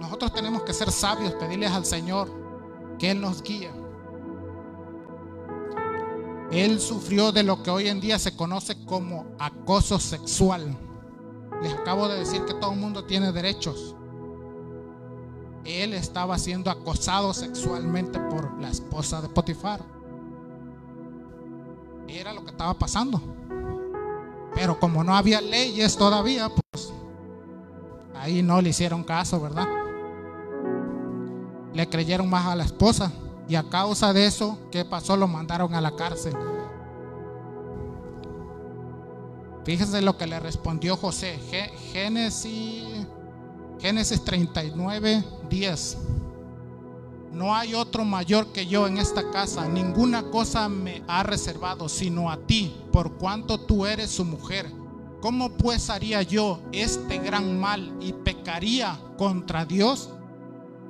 Nosotros 0.00 0.34
tenemos 0.34 0.64
que 0.64 0.74
ser 0.74 0.90
sabios, 0.90 1.34
pedirles 1.34 1.70
al 1.70 1.86
Señor 1.86 2.96
que 2.98 3.12
Él 3.12 3.20
nos 3.20 3.42
guíe. 3.44 3.83
Él 6.54 6.78
sufrió 6.78 7.32
de 7.32 7.42
lo 7.42 7.64
que 7.64 7.70
hoy 7.70 7.88
en 7.88 8.00
día 8.00 8.16
se 8.16 8.36
conoce 8.36 8.76
como 8.84 9.26
acoso 9.40 9.98
sexual. 9.98 10.78
Les 11.60 11.72
acabo 11.72 12.06
de 12.06 12.20
decir 12.20 12.44
que 12.44 12.54
todo 12.54 12.72
el 12.72 12.78
mundo 12.78 13.04
tiene 13.04 13.32
derechos. 13.32 13.96
Él 15.64 15.94
estaba 15.94 16.38
siendo 16.38 16.70
acosado 16.70 17.34
sexualmente 17.34 18.20
por 18.20 18.56
la 18.60 18.68
esposa 18.68 19.20
de 19.20 19.28
Potifar. 19.30 19.80
Era 22.06 22.32
lo 22.32 22.44
que 22.44 22.52
estaba 22.52 22.74
pasando. 22.74 23.20
Pero 24.54 24.78
como 24.78 25.02
no 25.02 25.16
había 25.16 25.40
leyes 25.40 25.96
todavía, 25.96 26.48
pues 26.50 26.92
ahí 28.14 28.44
no 28.44 28.62
le 28.62 28.68
hicieron 28.68 29.02
caso, 29.02 29.40
¿verdad? 29.40 29.66
Le 31.72 31.88
creyeron 31.88 32.30
más 32.30 32.46
a 32.46 32.54
la 32.54 32.64
esposa. 32.64 33.10
Y 33.48 33.56
a 33.56 33.68
causa 33.68 34.12
de 34.12 34.26
eso, 34.26 34.58
¿qué 34.70 34.84
pasó? 34.84 35.16
Lo 35.16 35.28
mandaron 35.28 35.74
a 35.74 35.80
la 35.80 35.94
cárcel. 35.94 36.34
Fíjense 39.64 40.02
lo 40.02 40.16
que 40.16 40.26
le 40.26 40.40
respondió 40.40 40.96
José. 40.96 41.38
Génesis, 41.92 43.06
Génesis 43.80 44.22
39, 44.24 45.24
10. 45.48 45.98
No 47.32 47.54
hay 47.54 47.74
otro 47.74 48.04
mayor 48.04 48.52
que 48.52 48.66
yo 48.66 48.86
en 48.86 48.98
esta 48.98 49.30
casa. 49.30 49.66
Ninguna 49.66 50.30
cosa 50.30 50.68
me 50.68 51.02
ha 51.08 51.22
reservado 51.22 51.88
sino 51.88 52.30
a 52.30 52.36
ti, 52.36 52.76
por 52.92 53.14
cuanto 53.18 53.58
tú 53.58 53.86
eres 53.86 54.10
su 54.10 54.24
mujer. 54.24 54.70
¿Cómo 55.20 55.50
pues 55.56 55.88
haría 55.88 56.22
yo 56.22 56.60
este 56.72 57.18
gran 57.18 57.58
mal 57.58 57.96
y 58.00 58.12
pecaría 58.12 59.00
contra 59.16 59.64
Dios? 59.64 60.10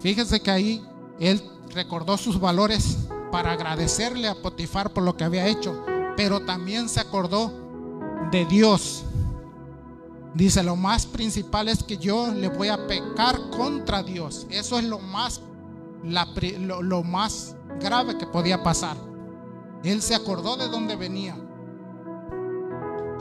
Fíjese 0.00 0.40
que 0.40 0.50
ahí 0.50 0.82
él 1.20 1.40
recordó 1.70 2.16
sus 2.16 2.40
valores 2.40 2.98
para 3.30 3.52
agradecerle 3.52 4.28
a 4.28 4.34
Potifar 4.34 4.92
por 4.92 5.02
lo 5.02 5.16
que 5.16 5.24
había 5.24 5.46
hecho, 5.46 5.84
pero 6.16 6.44
también 6.44 6.88
se 6.88 7.00
acordó 7.00 7.52
de 8.30 8.44
Dios. 8.44 9.04
Dice, 10.34 10.62
lo 10.62 10.74
más 10.74 11.06
principal 11.06 11.68
es 11.68 11.82
que 11.82 11.96
yo 11.96 12.32
le 12.32 12.48
voy 12.48 12.68
a 12.68 12.86
pecar 12.86 13.38
contra 13.50 14.02
Dios. 14.02 14.46
Eso 14.50 14.78
es 14.78 14.84
lo 14.84 14.98
más, 14.98 15.40
lo, 16.02 17.02
más 17.04 17.54
grave 17.80 18.18
que 18.18 18.26
podía 18.26 18.62
pasar. 18.62 18.96
Él 19.84 20.02
se 20.02 20.14
acordó 20.14 20.56
de 20.56 20.68
dónde 20.68 20.96
venía. 20.96 21.36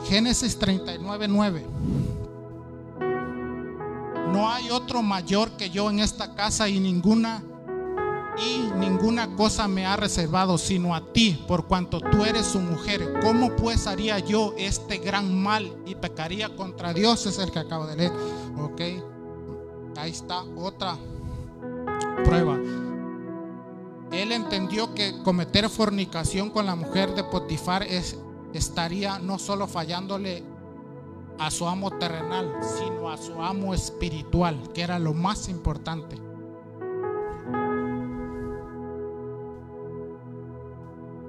Génesis 0.06 0.58
39, 0.58 1.28
9. 1.28 1.66
No 4.32 4.50
hay 4.50 4.70
otro 4.70 5.00
mayor 5.00 5.52
que 5.52 5.70
yo 5.70 5.90
en 5.90 6.00
esta 6.00 6.34
casa 6.34 6.68
y 6.68 6.80
ninguna 6.80 7.44
y 8.38 8.70
ninguna 8.78 9.36
cosa 9.36 9.68
me 9.68 9.86
ha 9.86 9.96
reservado 9.96 10.58
sino 10.58 10.94
a 10.94 11.12
ti, 11.12 11.44
por 11.46 11.66
cuanto 11.66 12.00
tú 12.00 12.24
eres 12.24 12.46
su 12.46 12.60
mujer. 12.60 13.20
¿Cómo 13.22 13.54
pues 13.56 13.86
haría 13.86 14.18
yo 14.18 14.54
este 14.58 14.98
gran 14.98 15.42
mal 15.42 15.76
y 15.86 15.94
pecaría 15.94 16.54
contra 16.56 16.92
Dios? 16.92 17.26
Es 17.26 17.38
el 17.38 17.50
que 17.50 17.60
acabo 17.60 17.86
de 17.86 17.96
leer. 17.96 18.12
Ok, 18.58 18.80
ahí 19.96 20.10
está 20.10 20.42
otra 20.56 20.96
prueba. 22.24 22.58
Él 24.10 24.32
entendió 24.32 24.94
que 24.94 25.22
cometer 25.22 25.68
fornicación 25.68 26.50
con 26.50 26.66
la 26.66 26.76
mujer 26.76 27.14
de 27.14 27.24
Potifar 27.24 27.82
es, 27.82 28.16
estaría 28.52 29.18
no 29.18 29.38
solo 29.38 29.66
fallándole 29.66 30.44
a 31.38 31.50
su 31.50 31.66
amo 31.66 31.90
terrenal, 31.98 32.52
sino 32.78 33.10
a 33.10 33.16
su 33.16 33.42
amo 33.42 33.74
espiritual, 33.74 34.72
que 34.72 34.82
era 34.82 34.98
lo 34.98 35.14
más 35.14 35.48
importante. 35.48 36.23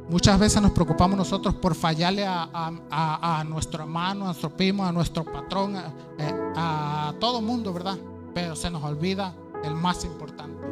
Muchas 0.08 0.40
veces 0.40 0.62
nos 0.62 0.72
preocupamos 0.72 1.18
nosotros 1.18 1.56
por 1.56 1.74
fallarle 1.74 2.26
a, 2.28 3.44
nuestro 3.48 3.84
hermano, 3.84 4.26
a 4.26 4.28
nuestro 4.28 4.50
primo, 4.56 4.86
a 4.86 4.92
nuestro 4.92 5.24
patrón, 5.24 5.76
a, 5.76 5.94
eh, 6.20 6.34
a 6.56 7.14
todo 7.20 7.42
mundo, 7.42 7.74
¿verdad? 7.74 7.98
Pero 8.34 8.56
se 8.56 8.70
nos 8.70 8.84
olvida 8.84 9.34
el 9.64 9.74
más 9.74 10.06
importante. 10.06 10.66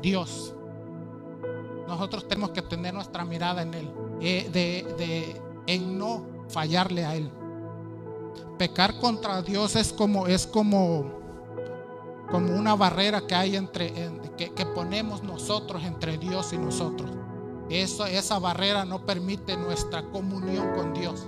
Dios. 0.00 0.54
Nosotros 1.88 2.26
tenemos 2.26 2.50
que 2.50 2.62
tener 2.62 2.94
nuestra 2.94 3.24
mirada 3.24 3.62
en 3.62 3.74
Él, 3.74 3.90
eh, 4.20 4.48
de, 4.52 5.40
en 5.66 5.98
no 5.98 6.24
fallarle 6.48 7.04
a 7.04 7.16
Él. 7.16 7.30
Pecar 8.58 8.98
contra 8.98 9.42
Dios 9.42 9.76
es 9.76 9.92
como, 9.92 10.26
es 10.26 10.46
como, 10.46 11.06
como 12.30 12.54
una 12.54 12.74
barrera 12.74 13.26
que 13.26 13.34
hay 13.34 13.56
entre, 13.56 13.92
que, 14.36 14.66
ponemos 14.74 15.22
nosotros 15.22 15.84
entre 15.84 16.18
Dios 16.18 16.52
y 16.52 16.58
nosotros. 16.58 17.10
Eso, 17.68 18.06
esa 18.06 18.38
barrera 18.38 18.84
no 18.84 19.04
permite 19.04 19.56
nuestra 19.56 20.02
comunión 20.10 20.74
con 20.74 20.92
Dios. 20.92 21.26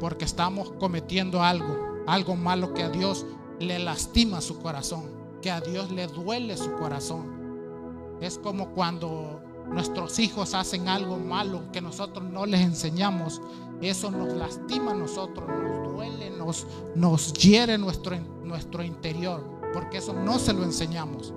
Porque 0.00 0.24
estamos 0.24 0.72
cometiendo 0.78 1.42
algo, 1.42 1.76
algo 2.06 2.36
malo 2.36 2.72
que 2.74 2.84
a 2.84 2.88
Dios 2.88 3.26
le 3.58 3.78
lastima 3.78 4.40
su 4.40 4.60
corazón, 4.60 5.10
que 5.42 5.50
a 5.50 5.60
Dios 5.60 5.90
le 5.90 6.06
duele 6.06 6.56
su 6.56 6.72
corazón. 6.74 8.16
Es 8.20 8.38
como 8.38 8.70
cuando 8.70 9.42
nuestros 9.66 10.18
hijos 10.18 10.54
hacen 10.54 10.88
algo 10.88 11.18
malo 11.18 11.70
que 11.72 11.80
nosotros 11.80 12.24
no 12.24 12.46
les 12.46 12.60
enseñamos. 12.60 13.40
Eso 13.80 14.10
nos 14.10 14.32
lastima 14.34 14.92
a 14.92 14.94
nosotros, 14.94 15.48
nos 15.48 15.92
duele, 15.92 16.30
nos, 16.30 16.66
nos 16.94 17.32
hiere 17.32 17.78
nuestro, 17.78 18.16
nuestro 18.42 18.82
interior, 18.82 19.57
porque 19.72 19.98
eso 19.98 20.12
no 20.12 20.38
se 20.38 20.52
lo 20.52 20.64
enseñamos. 20.64 21.32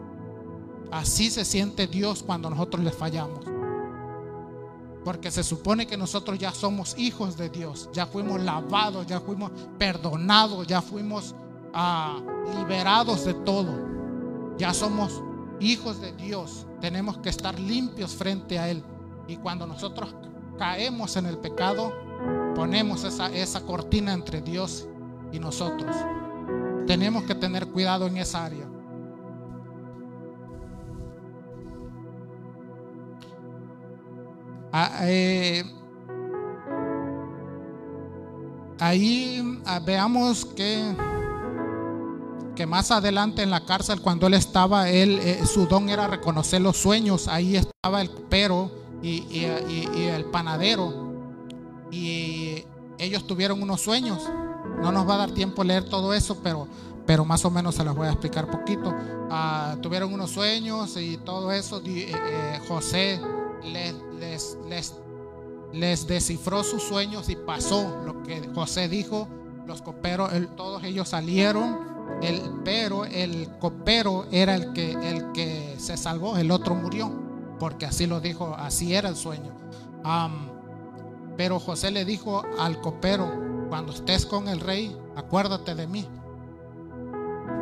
Así 0.92 1.30
se 1.30 1.46
siente 1.46 1.88
Dios 1.88 2.24
cuando 2.24 2.50
nosotros 2.50 2.84
le 2.84 2.92
fallamos. 2.92 3.46
Porque 5.04 5.32
se 5.32 5.44
supone 5.44 5.88
que 5.88 5.98
nosotros 5.98 6.38
ya 6.38 6.52
somos 6.52 6.98
hijos 6.98 7.38
de 7.38 7.50
Dios, 7.50 7.90
ya 7.92 8.06
fuimos 8.06 8.42
lavados, 8.42 9.08
ya 9.08 9.20
fuimos 9.20 9.52
perdonados, 9.78 10.68
ya 10.68 10.82
fuimos 10.82 11.34
ah, 11.74 12.20
liberados 12.56 13.26
de 13.26 13.34
todo. 13.34 13.74
Ya 14.58 14.74
somos 14.74 15.24
hijos 15.60 16.02
de 16.02 16.12
Dios. 16.14 16.68
Tenemos 16.82 17.18
que 17.18 17.30
estar 17.30 17.60
limpios 17.60 18.14
frente 18.14 18.60
a 18.60 18.70
Él. 18.70 18.84
Y 19.28 19.38
cuando 19.38 19.66
nosotros 19.66 20.14
caemos 20.60 21.16
en 21.16 21.26
el 21.26 21.38
pecado, 21.38 21.94
ponemos 22.54 23.04
esa, 23.04 23.34
esa 23.34 23.62
cortina 23.62 24.14
entre 24.14 24.42
Dios 24.42 24.88
y 25.32 25.40
nosotros. 25.40 25.96
Tenemos 26.92 27.24
que 27.24 27.34
tener 27.36 27.68
cuidado 27.68 28.06
en 28.06 28.18
esa 28.18 28.44
área. 28.44 28.66
Ah, 34.74 35.00
eh, 35.04 35.64
ahí 38.78 39.62
ah, 39.66 39.80
veamos 39.80 40.44
que, 40.44 40.94
que 42.58 42.66
más 42.66 42.92
adelante 42.92 43.42
en 43.42 43.52
la 43.52 43.66
cárcel, 43.66 44.02
cuando 44.02 44.28
él 44.28 44.34
estaba, 44.34 44.90
él, 44.90 45.18
eh, 45.24 45.46
su 45.46 45.68
don 45.68 45.88
era 45.88 46.08
reconocer 46.08 46.60
los 46.60 46.76
sueños. 46.76 47.30
Ahí 47.30 47.56
estaba 47.56 48.02
el 48.02 48.10
pero 48.30 48.70
y, 49.02 49.24
y, 49.32 50.08
el 50.10 50.26
panadero. 50.26 51.10
Y 51.90 52.66
ellos 52.98 53.26
tuvieron 53.26 53.64
unos 53.64 53.80
sueños. 53.80 54.30
No 54.82 54.92
nos 54.92 55.08
va 55.08 55.16
a 55.16 55.18
dar 55.18 55.32
tiempo 55.32 55.64
leer 55.64 55.86
todo 55.86 56.14
eso, 56.14 56.38
pero, 56.42 56.68
pero 57.06 57.24
más 57.24 57.46
o 57.46 57.52
menos 57.52 57.76
se 57.76 57.84
los 57.84 57.96
voy 57.96 58.08
a 58.08 58.12
explicar 58.12 58.50
poquito. 58.50 58.94
Ah, 59.30 59.78
tuvieron 59.82 60.14
unos 60.14 60.32
sueños 60.32 60.98
y 60.98 61.18
todo 61.18 61.52
eso. 61.52 61.82
Eh, 61.86 62.60
José 62.68 63.22
les, 63.64 63.96
les, 64.68 64.96
les, 65.72 66.08
descifró 66.08 66.64
sus 66.64 66.84
sueños 66.84 67.30
y 67.30 67.36
pasó 67.36 68.02
lo 68.06 68.24
que 68.24 68.50
José 68.54 68.90
dijo. 68.90 69.28
Los 69.68 69.84
coperos, 69.84 70.32
todos 70.58 70.84
ellos 70.84 71.08
salieron, 71.08 71.80
el, 72.22 72.42
pero 72.66 73.06
el 73.06 73.48
copero 73.60 74.26
era 74.32 74.56
el 74.56 74.74
que, 74.74 74.92
el 74.92 75.32
que 75.32 75.76
se 75.78 75.96
salvó, 75.98 76.38
el 76.38 76.52
otro 76.52 76.74
murió, 76.74 77.12
porque 77.60 77.86
así 77.86 78.08
lo 78.08 78.20
dijo, 78.20 78.56
así 78.58 78.96
era 78.96 79.10
el 79.10 79.16
sueño. 79.16 79.52
pero 81.38 81.60
José 81.60 81.92
le 81.92 82.04
dijo 82.04 82.44
al 82.58 82.82
copero, 82.82 83.51
cuando 83.72 83.94
estés 83.94 84.26
con 84.26 84.50
el 84.50 84.60
rey, 84.60 84.94
acuérdate 85.16 85.76
de 85.76 85.88
mí, 85.88 86.06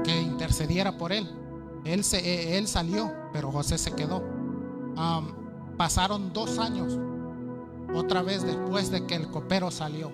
que 0.04 0.20
intercediera 0.20 0.98
por 0.98 1.12
él. 1.12 1.30
Él, 1.86 2.04
se, 2.04 2.58
él 2.58 2.68
salió, 2.68 3.14
pero 3.32 3.52
José 3.52 3.78
se 3.78 3.92
quedó. 3.92 4.24
Pasaron 5.78 6.34
dos 6.34 6.58
años 6.58 6.98
otra 7.94 8.24
vez 8.24 8.42
después 8.42 8.90
de 8.90 9.06
que 9.06 9.14
el 9.14 9.30
copero 9.30 9.70
salió. 9.70 10.12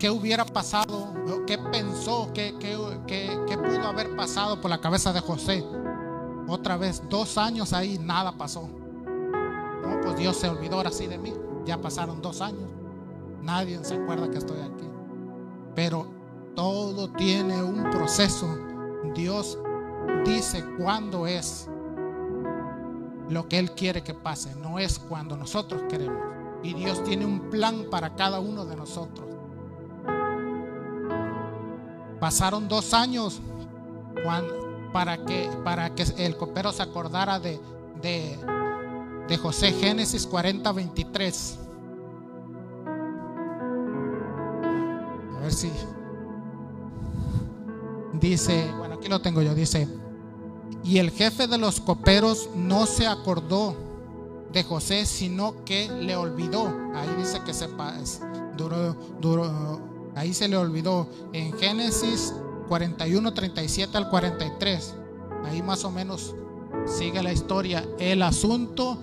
¿Qué 0.00 0.10
hubiera 0.10 0.44
pasado? 0.44 1.14
¿Qué 1.46 1.58
pensó? 1.58 2.32
¿Qué, 2.34 2.56
qué, 2.58 3.56
pudo 3.56 3.86
haber 3.86 4.16
pasado 4.16 4.60
por 4.60 4.68
la 4.68 4.80
cabeza 4.80 5.12
de 5.12 5.20
José? 5.20 5.64
Otra 6.48 6.76
vez, 6.76 7.04
dos 7.08 7.38
años 7.38 7.72
ahí, 7.72 8.00
nada 8.00 8.32
pasó. 8.32 8.62
No, 8.62 10.00
pues 10.02 10.16
Dios 10.16 10.36
se 10.38 10.48
olvidó 10.48 10.74
ahora 10.74 10.90
de 10.90 11.18
mí. 11.18 11.32
Ya 11.64 11.80
pasaron 11.80 12.20
dos 12.20 12.40
años. 12.40 12.77
Nadie 13.42 13.82
se 13.84 13.94
acuerda 13.94 14.30
que 14.30 14.38
estoy 14.38 14.60
aquí. 14.60 14.88
Pero 15.74 16.06
todo 16.54 17.10
tiene 17.12 17.62
un 17.62 17.90
proceso. 17.90 18.46
Dios 19.14 19.58
dice 20.24 20.64
cuándo 20.76 21.26
es 21.26 21.68
lo 23.28 23.48
que 23.48 23.58
Él 23.58 23.72
quiere 23.72 24.02
que 24.02 24.14
pase, 24.14 24.54
no 24.56 24.78
es 24.78 24.98
cuando 24.98 25.36
nosotros 25.36 25.82
queremos. 25.88 26.22
Y 26.62 26.74
Dios 26.74 27.04
tiene 27.04 27.24
un 27.24 27.50
plan 27.50 27.86
para 27.90 28.14
cada 28.14 28.40
uno 28.40 28.64
de 28.64 28.74
nosotros. 28.74 29.26
Pasaron 32.18 32.66
dos 32.66 32.94
años 32.94 33.40
para, 34.92 35.24
que, 35.24 35.48
para 35.62 35.94
que 35.94 36.04
el 36.18 36.36
copero 36.36 36.72
se 36.72 36.82
acordara 36.82 37.38
de, 37.38 37.60
de, 38.02 38.36
de 39.28 39.36
José 39.36 39.72
Génesis 39.72 40.26
40, 40.26 40.72
23. 40.72 41.58
A 45.38 45.42
ver 45.42 45.52
si 45.52 45.70
dice, 48.20 48.70
bueno, 48.76 48.96
aquí 48.96 49.08
lo 49.08 49.20
tengo 49.20 49.40
yo, 49.40 49.54
dice, 49.54 49.88
y 50.82 50.98
el 50.98 51.10
jefe 51.10 51.46
de 51.46 51.58
los 51.58 51.80
coperos 51.80 52.50
no 52.54 52.86
se 52.86 53.06
acordó 53.06 53.76
de 54.52 54.64
José, 54.64 55.06
sino 55.06 55.64
que 55.64 55.88
le 55.88 56.16
olvidó. 56.16 56.72
Ahí 56.94 57.08
dice 57.18 57.40
que 57.44 57.54
se 57.54 57.68
duró, 58.56 58.96
duró, 59.20 59.80
ahí 60.14 60.32
se 60.32 60.48
le 60.48 60.56
olvidó. 60.56 61.06
En 61.32 61.52
Génesis 61.58 62.32
41, 62.68 63.34
37 63.34 63.96
al 63.96 64.08
43. 64.08 64.94
Ahí 65.44 65.62
más 65.62 65.84
o 65.84 65.90
menos 65.90 66.34
sigue 66.86 67.22
la 67.22 67.32
historia. 67.32 67.86
El 67.98 68.22
asunto 68.22 68.98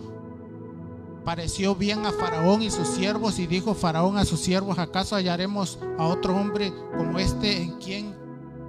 pareció 1.25 1.75
bien 1.75 2.05
a 2.05 2.11
Faraón 2.11 2.61
y 2.61 2.69
sus 2.69 2.87
siervos 2.87 3.39
y 3.39 3.47
dijo 3.47 3.73
Faraón 3.73 4.17
a 4.17 4.25
sus 4.25 4.39
siervos, 4.39 4.77
¿acaso 4.77 5.15
hallaremos 5.15 5.79
a 5.97 6.05
otro 6.05 6.35
hombre 6.35 6.71
como 6.97 7.19
este 7.19 7.61
en 7.61 7.71
quien 7.79 8.15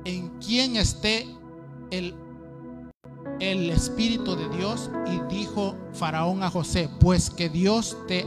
en 0.04 0.28
quien 0.38 0.76
esté 0.76 1.28
el 1.90 2.14
el 3.40 3.70
Espíritu 3.70 4.34
de 4.34 4.48
Dios 4.56 4.90
y 5.06 5.34
dijo 5.34 5.76
Faraón 5.92 6.42
a 6.42 6.50
José, 6.50 6.88
pues 7.00 7.28
que 7.28 7.48
Dios 7.48 7.96
te 8.08 8.24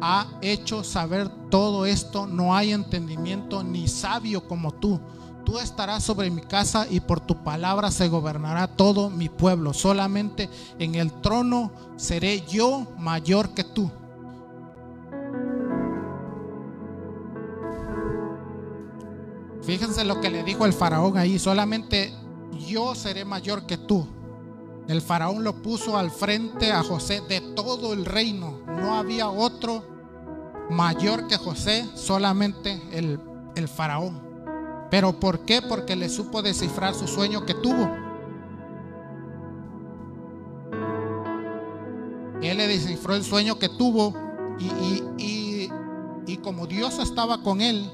ha 0.00 0.28
hecho 0.40 0.84
saber 0.84 1.28
todo 1.50 1.84
esto, 1.84 2.26
no 2.26 2.54
hay 2.54 2.72
entendimiento 2.72 3.64
ni 3.64 3.88
sabio 3.88 4.46
como 4.46 4.72
tú. 4.72 5.00
Tú 5.50 5.58
estarás 5.58 6.04
sobre 6.04 6.30
mi 6.30 6.42
casa 6.42 6.86
y 6.88 7.00
por 7.00 7.18
tu 7.18 7.42
palabra 7.42 7.90
se 7.90 8.08
gobernará 8.08 8.68
todo 8.68 9.10
mi 9.10 9.28
pueblo. 9.28 9.74
Solamente 9.74 10.48
en 10.78 10.94
el 10.94 11.10
trono 11.10 11.72
seré 11.96 12.42
yo 12.42 12.86
mayor 12.96 13.52
que 13.52 13.64
tú. 13.64 13.90
Fíjense 19.64 20.04
lo 20.04 20.20
que 20.20 20.30
le 20.30 20.44
dijo 20.44 20.66
el 20.66 20.72
faraón 20.72 21.18
ahí, 21.18 21.36
solamente 21.40 22.14
yo 22.68 22.94
seré 22.94 23.24
mayor 23.24 23.66
que 23.66 23.76
tú. 23.76 24.06
El 24.86 25.02
faraón 25.02 25.42
lo 25.42 25.60
puso 25.62 25.98
al 25.98 26.12
frente 26.12 26.70
a 26.70 26.84
José 26.84 27.22
de 27.28 27.40
todo 27.56 27.92
el 27.92 28.04
reino. 28.04 28.60
No 28.68 28.94
había 28.94 29.28
otro 29.28 29.84
mayor 30.70 31.26
que 31.26 31.36
José, 31.36 31.88
solamente 31.96 32.80
el, 32.92 33.18
el 33.56 33.66
faraón. 33.66 34.29
¿Pero 34.90 35.18
por 35.18 35.40
qué? 35.40 35.62
Porque 35.62 35.94
le 35.94 36.08
supo 36.08 36.42
descifrar 36.42 36.94
su 36.94 37.06
sueño 37.06 37.46
que 37.46 37.54
tuvo. 37.54 37.88
Él 42.42 42.56
le 42.56 42.66
descifró 42.66 43.14
el 43.14 43.22
sueño 43.22 43.58
que 43.58 43.68
tuvo 43.68 44.14
y, 44.58 45.04
y, 45.18 45.70
y, 46.26 46.36
como 46.38 46.66
Dios 46.66 46.98
estaba 46.98 47.42
con 47.42 47.60
él, 47.60 47.90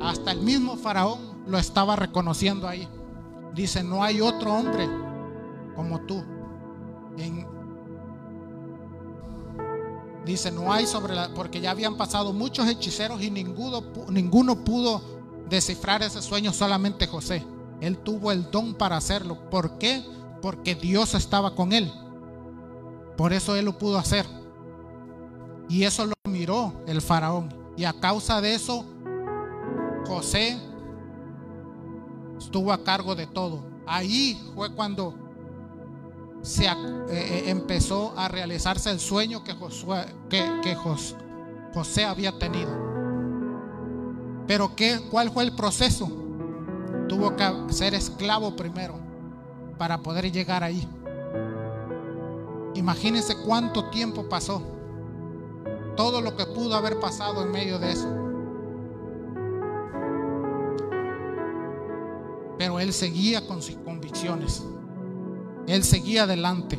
hasta 0.00 0.32
el 0.32 0.40
mismo 0.40 0.76
faraón 0.76 1.18
lo 1.46 1.58
estaba 1.58 1.94
reconociendo 1.94 2.66
ahí. 2.66 2.88
Dice, 3.54 3.82
no 3.82 4.02
hay 4.02 4.20
otro 4.20 4.52
hombre 4.52 4.88
como 5.76 6.00
tú. 6.00 6.24
dice, 10.24 10.50
no 10.50 10.72
hay 10.72 10.86
sobre 10.86 11.14
la, 11.14 11.32
porque 11.34 11.60
ya 11.60 11.70
habían 11.70 11.96
pasado 11.96 12.32
muchos 12.32 12.68
hechiceros 12.68 13.22
y 13.22 13.30
ninguno, 13.30 13.82
ninguno 14.10 14.62
pudo 14.64 15.17
descifrar 15.48 16.02
ese 16.02 16.22
sueño, 16.22 16.52
solamente 16.52 17.06
José. 17.06 17.44
Él 17.80 17.98
tuvo 17.98 18.32
el 18.32 18.50
don 18.50 18.74
para 18.74 18.96
hacerlo. 18.96 19.50
¿Por 19.50 19.78
qué? 19.78 20.04
Porque 20.42 20.74
Dios 20.74 21.14
estaba 21.14 21.54
con 21.54 21.72
él. 21.72 21.92
Por 23.16 23.32
eso 23.32 23.56
él 23.56 23.64
lo 23.64 23.78
pudo 23.78 23.98
hacer. 23.98 24.26
Y 25.68 25.84
eso 25.84 26.06
lo 26.06 26.14
miró 26.28 26.72
el 26.86 27.02
faraón. 27.02 27.54
Y 27.76 27.84
a 27.84 27.92
causa 27.92 28.40
de 28.40 28.54
eso, 28.54 28.84
José 30.06 30.58
estuvo 32.38 32.72
a 32.72 32.82
cargo 32.82 33.14
de 33.14 33.26
todo. 33.26 33.64
Ahí 33.86 34.40
fue 34.54 34.72
cuando 34.74 35.14
se 36.42 36.66
eh, 36.66 36.70
eh, 37.10 37.44
empezó 37.46 38.14
a 38.16 38.28
realizarse 38.28 38.90
el 38.90 39.00
sueño 39.00 39.42
que, 39.44 39.54
que, 40.28 40.74
José 41.74 42.04
había 42.04 42.38
tenido. 42.38 42.97
Pero 44.48 44.74
¿qué, 44.74 44.98
¿cuál 45.08 45.30
fue 45.30 45.44
el 45.44 45.54
proceso? 45.54 46.10
tuvo 47.08 47.34
que 47.34 47.72
ser 47.72 47.94
esclavo 47.94 48.54
primero 48.54 48.94
para 49.78 49.98
poder 49.98 50.30
llegar 50.30 50.62
ahí. 50.62 50.86
Imagínense 52.74 53.34
cuánto 53.44 53.88
tiempo 53.90 54.28
pasó. 54.28 54.62
Todo 55.96 56.20
lo 56.20 56.36
que 56.36 56.46
pudo 56.46 56.76
haber 56.76 57.00
pasado 57.00 57.42
en 57.42 57.50
medio 57.50 57.78
de 57.78 57.92
eso. 57.92 58.08
Pero 62.56 62.78
él 62.78 62.92
seguía 62.92 63.46
con 63.46 63.62
sus 63.62 63.76
convicciones. 63.76 64.64
Él 65.66 65.82
seguía 65.82 66.24
adelante. 66.24 66.78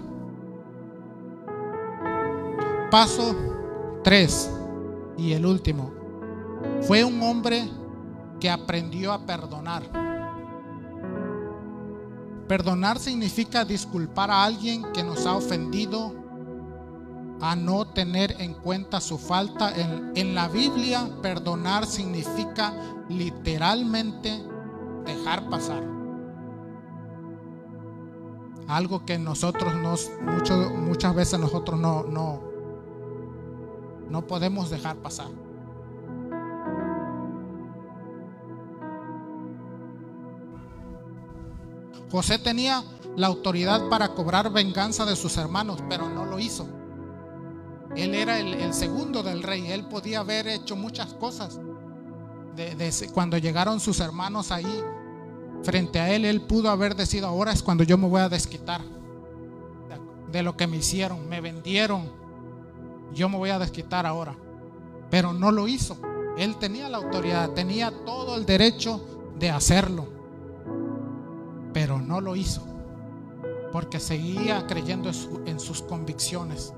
Paso 2.92 3.36
3 4.04 4.52
y 5.18 5.34
el 5.34 5.46
último. 5.46 5.99
Fue 6.82 7.04
un 7.04 7.22
hombre 7.22 7.70
que 8.40 8.50
aprendió 8.50 9.12
a 9.12 9.26
perdonar. 9.26 9.84
Perdonar 12.48 12.98
significa 12.98 13.64
disculpar 13.64 14.32
a 14.32 14.44
alguien 14.44 14.92
que 14.92 15.04
nos 15.04 15.26
ha 15.28 15.36
ofendido, 15.36 16.16
a 17.42 17.56
no 17.56 17.86
tener 17.86 18.36
en 18.40 18.56
cuenta 18.56 19.00
su 19.00 19.18
falta. 19.18 19.72
En, 20.16 20.34
la 20.34 20.48
Biblia, 20.48 21.08
perdonar 21.22 21.86
significa 21.86 22.74
literalmente 23.08 24.44
dejar 25.06 25.48
pasar. 25.50 25.84
Algo 28.68 29.06
que 29.06 29.18
nosotros 29.18 29.76
nos, 29.76 30.10
mucho, 30.22 30.56
muchas 30.72 31.16
veces 31.16 31.40
nosotros 31.40 31.80
no, 31.80 32.04
no, 32.04 32.42
no 34.10 34.26
podemos 34.28 34.70
dejar 34.70 34.96
pasar. 34.98 35.49
José 42.12 42.40
tenía 42.40 42.84
la 43.16 43.28
autoridad 43.28 43.90
para 43.90 44.10
cobrar 44.10 44.52
venganza 44.52 45.06
de 45.06 45.16
sus 45.16 45.38
hermanos, 45.38 45.80
pero 45.90 46.10
no 46.10 46.26
lo 46.26 46.40
hizo. 46.40 46.68
Él 47.96 48.14
era 48.14 48.40
el, 48.40 48.74
segundo 48.74 49.24
del 49.24 49.44
rey, 49.44 49.72
él 49.72 49.86
podía 49.86 50.20
haber 50.20 50.48
hecho 50.48 50.76
muchas 50.76 51.14
cosas. 51.14 51.60
cuando 53.14 53.38
llegaron 53.38 53.80
sus 53.80 54.00
hermanos 54.00 54.52
ahí 54.52 54.84
frente 55.64 56.00
a 56.00 56.12
él, 56.12 56.26
él 56.26 56.42
pudo 56.42 56.70
haber 56.70 56.96
decidido, 56.96 57.28
ahora 57.28 57.52
es 57.52 57.64
cuando 57.64 57.84
yo 57.84 57.98
me 57.98 58.08
voy 58.08 58.22
a 58.22 58.30
desquitar 58.30 58.82
de 60.32 60.44
lo 60.44 60.56
que 60.56 60.68
me 60.68 60.78
hicieron, 60.78 61.28
me 61.28 61.42
vendieron, 61.42 62.10
yo 63.14 63.30
me 63.30 63.38
voy 63.38 63.50
a 63.50 63.60
desquitar 63.60 64.06
ahora. 64.06 64.36
Pero 65.10 65.34
no 65.34 65.52
lo 65.52 65.68
hizo. 65.68 65.98
Él 66.38 66.58
tenía 66.58 66.88
la 66.88 66.98
autoridad, 66.98 67.50
tenía 67.52 67.92
todo 68.06 68.36
el 68.36 68.46
derecho 68.46 69.04
de 69.40 69.50
hacerlo. 69.50 70.19
Pero 71.74 72.00
no 72.00 72.22
lo 72.22 72.36
hizo. 72.36 72.62
Porque 73.72 74.00
seguía 74.00 74.66
creyendo 74.68 75.12
en, 75.46 75.60
sus 75.60 75.82
convicciones. 75.82 76.74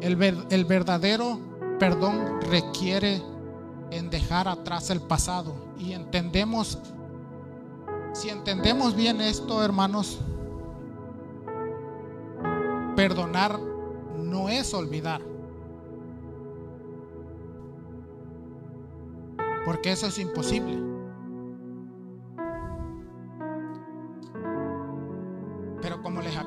El, 0.00 0.20
el 0.50 0.64
verdadero 0.64 1.38
perdón 1.78 2.40
requiere 2.42 3.22
en 3.90 4.10
dejar 4.10 4.48
atrás 4.48 4.90
el 4.90 5.00
pasado. 5.00 5.54
Y 5.78 5.92
entendemos, 5.92 6.78
si 8.12 8.28
entendemos 8.28 8.96
bien 8.96 9.20
esto, 9.20 9.64
hermanos, 9.64 10.18
Perdonar 12.96 13.58
no 14.18 14.48
es 14.48 14.74
olvidar. 14.74 15.22
Porque 19.64 19.92
eso 19.92 20.08
es 20.08 20.18
imposible. 20.18 20.91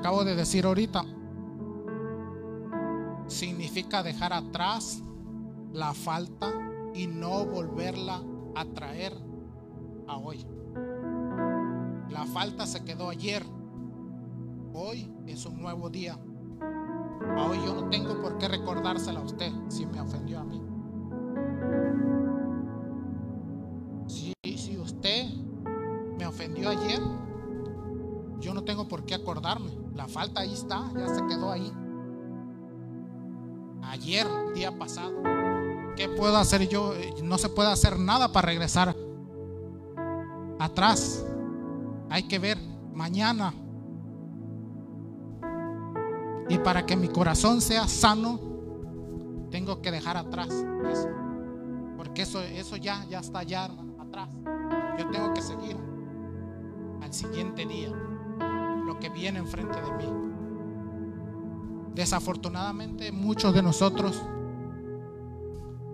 Acabo 0.06 0.24
de 0.24 0.36
decir 0.36 0.68
ahorita, 0.68 1.04
significa 3.26 4.04
dejar 4.04 4.34
atrás 4.34 5.02
la 5.74 5.96
falta 5.96 6.54
y 6.94 7.08
no 7.08 7.44
volverla 7.48 8.22
a 8.54 8.66
traer 8.66 9.14
a 10.08 10.18
hoy. 10.18 10.46
La 12.12 12.28
falta 12.32 12.68
se 12.68 12.86
quedó 12.86 13.10
ayer. 13.10 13.44
Hoy 14.76 15.12
es 15.26 15.44
un 15.48 15.60
nuevo 15.60 15.90
día. 15.90 16.20
Hoy 17.40 17.58
yo 17.66 17.74
no 17.74 17.90
tengo 17.90 18.22
por 18.22 18.38
qué 18.38 18.48
recordársela 18.48 19.22
a 19.22 19.24
usted 19.24 19.52
si 19.70 19.88
me 19.88 20.00
ofendió 20.02 20.40
a 20.40 20.44
mí. 20.44 20.62
Si, 24.06 24.34
si 24.56 24.78
usted 24.78 25.34
me 26.20 26.28
ofendió 26.28 26.70
ayer, 26.70 27.02
tengo 28.76 28.90
por 28.90 29.06
qué 29.06 29.16
acordarme. 29.16 29.72
La 29.96 30.06
falta 30.06 30.42
ahí 30.42 30.52
está, 30.52 30.92
ya 30.94 31.08
se 31.08 31.26
quedó 31.28 31.50
ahí. 31.50 31.72
Ayer, 33.84 34.28
día 34.54 34.78
pasado. 34.78 35.14
¿Qué 35.96 36.10
puedo 36.10 36.36
hacer 36.36 36.68
yo? 36.68 36.94
No 37.24 37.38
se 37.38 37.48
puede 37.48 37.72
hacer 37.72 37.98
nada 37.98 38.34
para 38.34 38.48
regresar 38.48 38.94
atrás. 40.60 41.26
Hay 42.10 42.24
que 42.24 42.38
ver 42.38 42.58
mañana 42.94 43.54
y 46.50 46.58
para 46.58 46.86
que 46.86 46.98
mi 46.98 47.08
corazón 47.08 47.62
sea 47.62 47.88
sano, 47.88 48.42
tengo 49.52 49.82
que 49.82 49.90
dejar 49.90 50.18
atrás 50.18 50.50
eso. 50.50 51.08
Porque 51.96 52.24
eso, 52.24 52.42
eso 52.42 52.76
ya, 52.76 53.06
ya 53.10 53.20
está 53.20 53.42
ya 53.44 53.70
atrás. 54.00 54.28
Yo 55.00 55.10
tengo 55.12 55.34
que 55.34 55.42
seguir 55.42 55.78
al 57.02 57.14
siguiente 57.14 57.66
día 57.66 57.94
lo 58.86 59.00
que 59.00 59.10
viene 59.10 59.40
enfrente 59.40 59.80
de 59.82 59.92
mí. 59.94 60.06
Desafortunadamente 61.94 63.12
muchos 63.12 63.54
de 63.54 63.62
nosotros, 63.64 64.22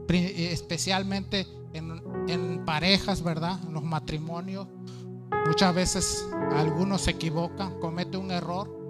especialmente 0.07 1.47
en, 1.73 2.65
parejas, 2.65 3.23
¿verdad? 3.23 3.59
En 3.65 3.73
los 3.73 3.83
matrimonios, 3.83 4.67
muchas 5.47 5.73
veces 5.73 6.27
algunos 6.55 7.01
se 7.01 7.11
equivocan, 7.11 7.79
cometen 7.79 8.21
un 8.21 8.31
error 8.31 8.81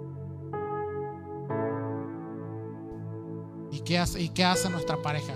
¿Y 3.72 3.80
qué, 3.80 3.98
hace, 3.98 4.20
¿Y 4.20 4.28
qué 4.28 4.44
hace 4.44 4.68
nuestra 4.68 5.00
pareja? 5.00 5.32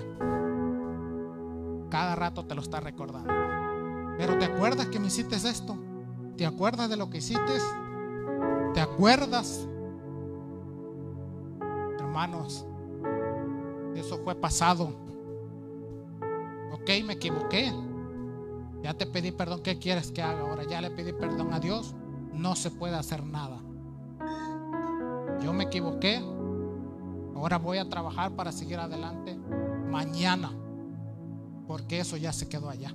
Cada 1.90 2.14
rato 2.14 2.44
te 2.44 2.54
lo 2.54 2.60
está 2.60 2.80
recordando. 2.80 3.32
Pero 4.18 4.36
¿te 4.38 4.44
acuerdas 4.44 4.86
que 4.88 5.00
me 5.00 5.06
hiciste 5.06 5.36
esto? 5.36 5.78
¿Te 6.36 6.44
acuerdas 6.44 6.90
de 6.90 6.96
lo 6.96 7.08
que 7.08 7.18
hiciste? 7.18 7.54
¿Te 8.96 9.02
acuerdas? 9.02 9.68
Hermanos, 11.98 12.64
eso 13.94 14.16
fue 14.24 14.34
pasado. 14.34 14.88
Ok, 16.72 17.04
me 17.04 17.12
equivoqué. 17.12 17.70
Ya 18.82 18.94
te 18.94 19.04
pedí 19.04 19.32
perdón. 19.32 19.60
¿Qué 19.62 19.78
quieres 19.78 20.10
que 20.10 20.22
haga 20.22 20.40
ahora? 20.40 20.64
Ya 20.64 20.80
le 20.80 20.90
pedí 20.90 21.12
perdón 21.12 21.52
a 21.52 21.60
Dios. 21.60 21.94
No 22.32 22.54
se 22.54 22.70
puede 22.70 22.96
hacer 22.96 23.22
nada. 23.22 23.58
Yo 25.42 25.52
me 25.52 25.64
equivoqué. 25.64 26.16
Ahora 27.34 27.58
voy 27.58 27.76
a 27.76 27.90
trabajar 27.90 28.34
para 28.34 28.50
seguir 28.50 28.78
adelante 28.78 29.36
mañana, 29.90 30.52
porque 31.68 32.00
eso 32.00 32.16
ya 32.16 32.32
se 32.32 32.48
quedó 32.48 32.70
allá. 32.70 32.94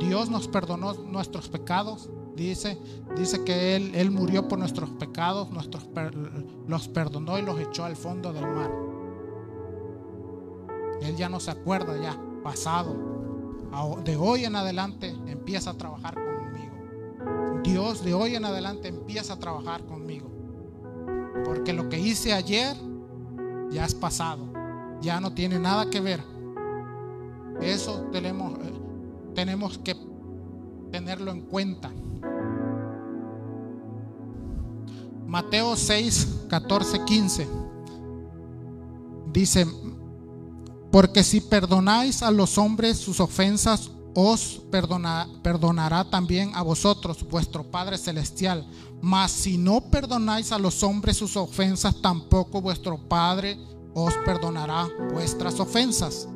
Dios 0.00 0.30
nos 0.30 0.48
perdonó 0.48 0.94
nuestros 0.94 1.48
pecados. 1.48 2.10
Dice, 2.36 2.78
dice 3.16 3.44
que 3.44 3.76
Él, 3.76 3.94
Él 3.94 4.10
murió 4.10 4.48
por 4.48 4.58
nuestros 4.58 4.90
pecados, 4.90 5.50
nuestros, 5.50 5.86
los 6.66 6.88
perdonó 6.88 7.38
y 7.38 7.42
los 7.42 7.60
echó 7.60 7.84
al 7.84 7.96
fondo 7.96 8.32
del 8.32 8.46
mar. 8.46 8.70
Él 11.02 11.16
ya 11.16 11.28
no 11.28 11.40
se 11.40 11.50
acuerda 11.50 12.00
ya, 12.00 12.18
pasado. 12.42 12.96
De 14.04 14.16
hoy 14.16 14.44
en 14.44 14.54
adelante 14.54 15.14
empieza 15.26 15.70
a 15.70 15.74
trabajar 15.74 16.14
conmigo. 16.14 17.62
Dios 17.64 18.04
de 18.04 18.14
hoy 18.14 18.34
en 18.34 18.44
adelante 18.44 18.88
empieza 18.88 19.34
a 19.34 19.38
trabajar 19.38 19.84
conmigo. 19.84 20.30
Porque 21.44 21.72
lo 21.72 21.88
que 21.88 21.98
hice 21.98 22.32
ayer 22.32 22.76
ya 23.70 23.84
es 23.84 23.94
pasado. 23.94 24.52
Ya 25.00 25.20
no 25.20 25.32
tiene 25.32 25.58
nada 25.58 25.90
que 25.90 26.00
ver. 26.00 26.22
Eso 27.60 28.08
tenemos, 28.12 28.58
eh, 28.58 28.72
tenemos 29.34 29.78
que 29.78 29.96
tenerlo 30.92 31.32
en 31.32 31.40
cuenta. 31.40 31.90
Mateo 35.26 35.74
6, 35.74 36.44
14, 36.48 37.04
15. 37.04 37.48
Dice, 39.32 39.66
porque 40.90 41.24
si 41.24 41.40
perdonáis 41.40 42.22
a 42.22 42.30
los 42.30 42.58
hombres 42.58 42.98
sus 42.98 43.18
ofensas, 43.18 43.90
os 44.14 44.60
perdonará 44.70 46.04
también 46.10 46.52
a 46.54 46.60
vosotros 46.60 47.26
vuestro 47.26 47.64
Padre 47.64 47.96
Celestial. 47.96 48.66
Mas 49.00 49.32
si 49.32 49.56
no 49.56 49.80
perdonáis 49.80 50.52
a 50.52 50.58
los 50.58 50.82
hombres 50.82 51.16
sus 51.16 51.34
ofensas, 51.38 52.02
tampoco 52.02 52.60
vuestro 52.60 52.98
Padre 53.08 53.58
os 53.94 54.12
perdonará 54.26 54.86
vuestras 55.14 55.58
ofensas. 55.58 56.28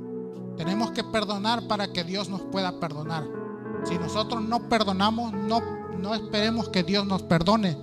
Tenemos 0.56 0.90
que 0.92 1.04
perdonar 1.04 1.68
para 1.68 1.92
que 1.92 2.02
Dios 2.02 2.30
nos 2.30 2.40
pueda 2.40 2.80
perdonar. 2.80 3.45
Si 3.88 3.98
nosotros 3.98 4.42
no 4.42 4.68
perdonamos, 4.68 5.32
no, 5.32 5.60
no 5.98 6.14
esperemos 6.14 6.68
que 6.68 6.82
Dios 6.82 7.06
nos 7.06 7.22
perdone. 7.22 7.76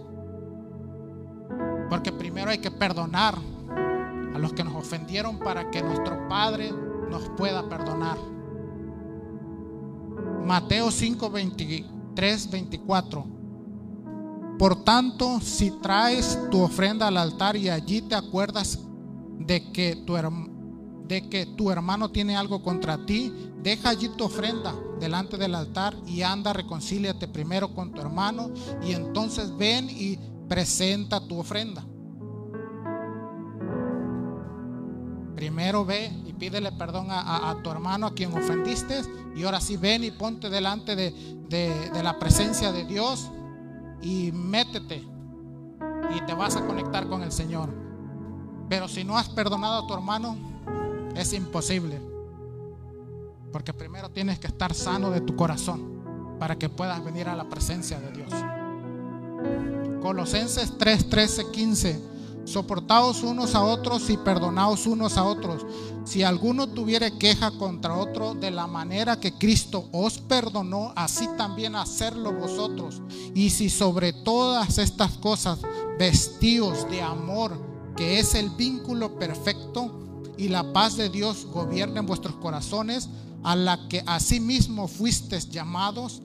Porque 1.90 2.12
primero 2.12 2.52
hay 2.52 2.58
que 2.58 2.72
perdonar 2.72 3.36
a 4.34 4.40
los 4.40 4.54
que 4.54 4.64
nos 4.64 4.76
ofendieron 4.76 5.40
para 5.40 5.70
que 5.70 5.82
nuestro 5.82 6.28
Padre 6.28 6.72
nos 7.10 7.30
pueda 7.38 7.70
perdonar. 7.70 8.18
Mateo 10.46 10.92
5, 10.92 11.30
23, 11.30 12.52
24. 12.52 13.26
Por 14.60 14.84
tanto, 14.84 15.40
si 15.40 15.72
traes 15.82 16.38
tu 16.52 16.62
ofrenda 16.62 17.08
al 17.08 17.18
altar 17.18 17.56
y 17.56 17.70
allí 17.70 18.02
te 18.02 18.16
acuerdas 18.16 18.80
de 19.40 19.72
que 19.72 19.96
tu, 19.96 20.16
de 21.08 21.30
que 21.30 21.46
tu 21.46 21.70
hermano 21.70 22.12
tiene 22.12 22.36
algo 22.36 22.62
contra 22.62 23.06
ti, 23.06 23.32
deja 23.62 23.90
allí 23.90 24.10
tu 24.10 24.26
ofrenda 24.26 24.74
delante 25.00 25.38
del 25.38 25.56
altar 25.56 25.96
y 26.06 26.22
anda, 26.22 26.54
reconcíliate 26.54 27.28
primero 27.28 27.74
con 27.74 27.92
tu 27.92 28.02
hermano 28.02 28.52
y 28.82 28.94
entonces 28.94 29.56
ven 29.58 29.90
y 29.90 30.18
presenta 30.48 31.20
tu 31.20 31.40
ofrenda. 31.40 31.84
Primero 35.36 35.84
ve 35.84 36.10
y 36.26 36.34
pídele 36.34 36.72
perdón 36.72 37.08
a, 37.10 37.58
tu 37.64 37.70
hermano 37.70 38.08
a 38.08 38.14
quien 38.14 38.32
ofendiste 38.32 39.02
y 39.36 39.44
ahora 39.44 39.60
sí 39.60 39.76
ven 39.76 40.04
y 40.04 40.12
ponte 40.12 40.50
delante 40.50 40.96
de, 40.96 41.12
de 41.50 42.04
la 42.04 42.18
presencia 42.18 42.72
de 42.72 42.86
Dios 42.86 43.30
y 44.02 44.32
métete 44.32 45.04
y 46.16 46.22
te 46.26 46.34
vas 46.34 46.56
a 46.56 46.66
conectar 46.66 47.08
con 47.08 47.24
el 47.24 47.32
Señor. 47.32 47.74
Pero 48.70 48.88
si 48.88 49.04
no 49.04 49.18
has 49.18 49.28
perdonado 49.30 49.84
a 49.84 49.88
tu 49.88 49.94
hermano, 49.94 50.53
es 51.16 51.34
imposible. 51.34 52.02
Porque 53.52 53.74
primero 53.74 54.10
tienes 54.10 54.40
que 54.40 54.48
estar 54.48 54.74
sano 54.74 55.12
de 55.12 55.22
tu 55.22 55.36
corazón 55.36 56.38
para 56.40 56.58
que 56.58 56.70
puedas 56.70 57.04
venir 57.04 57.30
a 57.30 57.36
la 57.36 57.50
presencia 57.50 58.00
de 58.00 58.12
Dios. 58.12 58.34
Colosenses 60.02 60.78
3, 60.78 61.10
13, 61.10 61.52
15 61.52 62.14
Soportaos 62.46 63.24
unos 63.24 63.56
a 63.56 63.64
otros 63.64 64.10
y 64.10 64.18
perdonaos 64.18 64.86
unos 64.86 65.18
a 65.18 65.24
otros. 65.24 65.66
Si 66.04 66.24
alguno 66.24 66.68
tuviere 66.68 67.18
queja 67.18 67.52
contra 67.52 67.96
otro, 67.96 68.34
de 68.34 68.52
la 68.52 68.68
manera 68.68 69.20
que 69.20 69.34
Cristo 69.34 69.88
os 69.94 70.18
perdonó, 70.18 70.92
así 70.96 71.28
también 71.38 71.76
hacerlo 71.76 72.34
vosotros. 72.34 73.02
Y 73.34 73.50
si 73.50 73.70
sobre 73.70 74.12
todas 74.12 74.78
estas 74.78 75.12
cosas 75.18 75.60
vestíos 75.98 76.90
de 76.90 77.02
amor, 77.02 77.58
que 77.96 78.20
es 78.20 78.36
el 78.36 78.50
vínculo 78.50 79.18
perfecto, 79.18 80.13
y 80.38 80.50
la 80.50 80.74
paz 80.74 80.98
de 80.98 81.10
Dios 81.10 81.46
gobierne 81.46 82.00
en 82.00 82.06
vuestros 82.06 82.36
corazones, 82.36 83.10
a 83.44 83.56
la 83.56 83.88
que 83.88 84.04
asimismo 84.06 84.88
fuisteis 84.88 85.50
llamados 85.50 86.22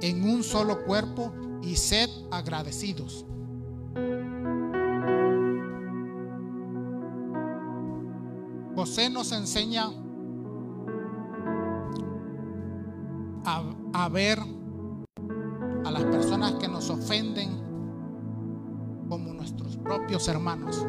en 0.00 0.28
un 0.28 0.42
solo 0.42 0.84
cuerpo, 0.84 1.32
y 1.62 1.76
sed 1.76 2.10
agradecidos. 2.30 3.24
José 8.74 9.10
nos 9.10 9.32
enseña 9.32 9.90
a, 13.44 14.08
ver 14.08 14.38
a 15.84 15.90
las 15.90 16.04
personas 16.04 16.54
que 16.54 16.68
nos 16.68 16.90
ofenden 16.90 17.50
como 19.08 19.34
nuestros 19.34 19.76
propios 19.76 20.26
hermanos, 20.26 20.84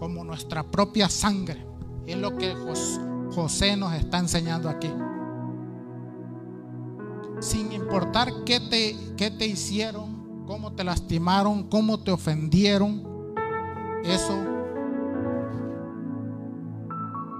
como 0.00 0.24
nuestra 0.24 0.62
propia 0.64 1.10
sangre. 1.10 1.64
Es 2.06 2.16
lo 2.16 2.36
que 2.38 2.54
José 3.34 3.76
nos 3.76 3.92
está 3.92 4.18
enseñando 4.18 4.70
aquí. 4.70 4.90
Sin 7.40 7.70
importar 7.70 8.32
qué 8.44 8.58
te, 8.60 8.96
qué 9.16 9.30
te 9.30 9.46
hicieron, 9.46 10.44
cómo 10.46 10.72
te 10.72 10.84
lastimaron, 10.84 11.64
cómo 11.68 12.00
te 12.00 12.10
ofendieron, 12.10 13.04
eso 14.02 14.34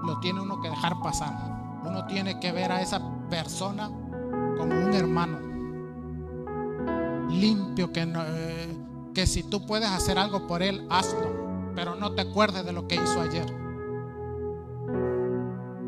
lo 0.05 0.19
tiene 0.19 0.41
uno 0.41 0.61
que 0.61 0.69
dejar 0.69 1.01
pasar. 1.01 1.81
Uno 1.83 2.05
tiene 2.05 2.39
que 2.39 2.51
ver 2.51 2.71
a 2.71 2.81
esa 2.81 3.01
persona 3.29 3.89
como 4.57 4.85
un 4.85 4.93
hermano 4.93 5.39
limpio 7.29 7.91
que, 7.91 8.03
eh, 8.03 8.77
que 9.15 9.25
si 9.25 9.41
tú 9.41 9.65
puedes 9.65 9.89
hacer 9.89 10.19
algo 10.19 10.45
por 10.47 10.61
él, 10.61 10.85
hazlo, 10.89 11.40
pero 11.75 11.95
no 11.95 12.13
te 12.13 12.21
acuerdes 12.21 12.65
de 12.65 12.71
lo 12.71 12.87
que 12.87 12.95
hizo 12.95 13.21
ayer. 13.21 13.45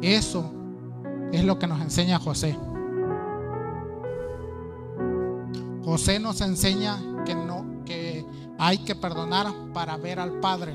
Eso 0.01 0.51
es 1.31 1.43
lo 1.43 1.57
que 1.59 1.67
nos 1.67 1.81
enseña 1.81 2.19
José. 2.19 2.57
José 5.83 6.19
nos 6.19 6.41
enseña 6.41 7.23
que 7.25 7.35
no 7.35 7.83
que 7.85 8.25
hay 8.57 8.79
que 8.79 8.95
perdonar 8.95 9.47
para 9.73 9.97
ver 9.97 10.19
al 10.19 10.39
Padre 10.39 10.73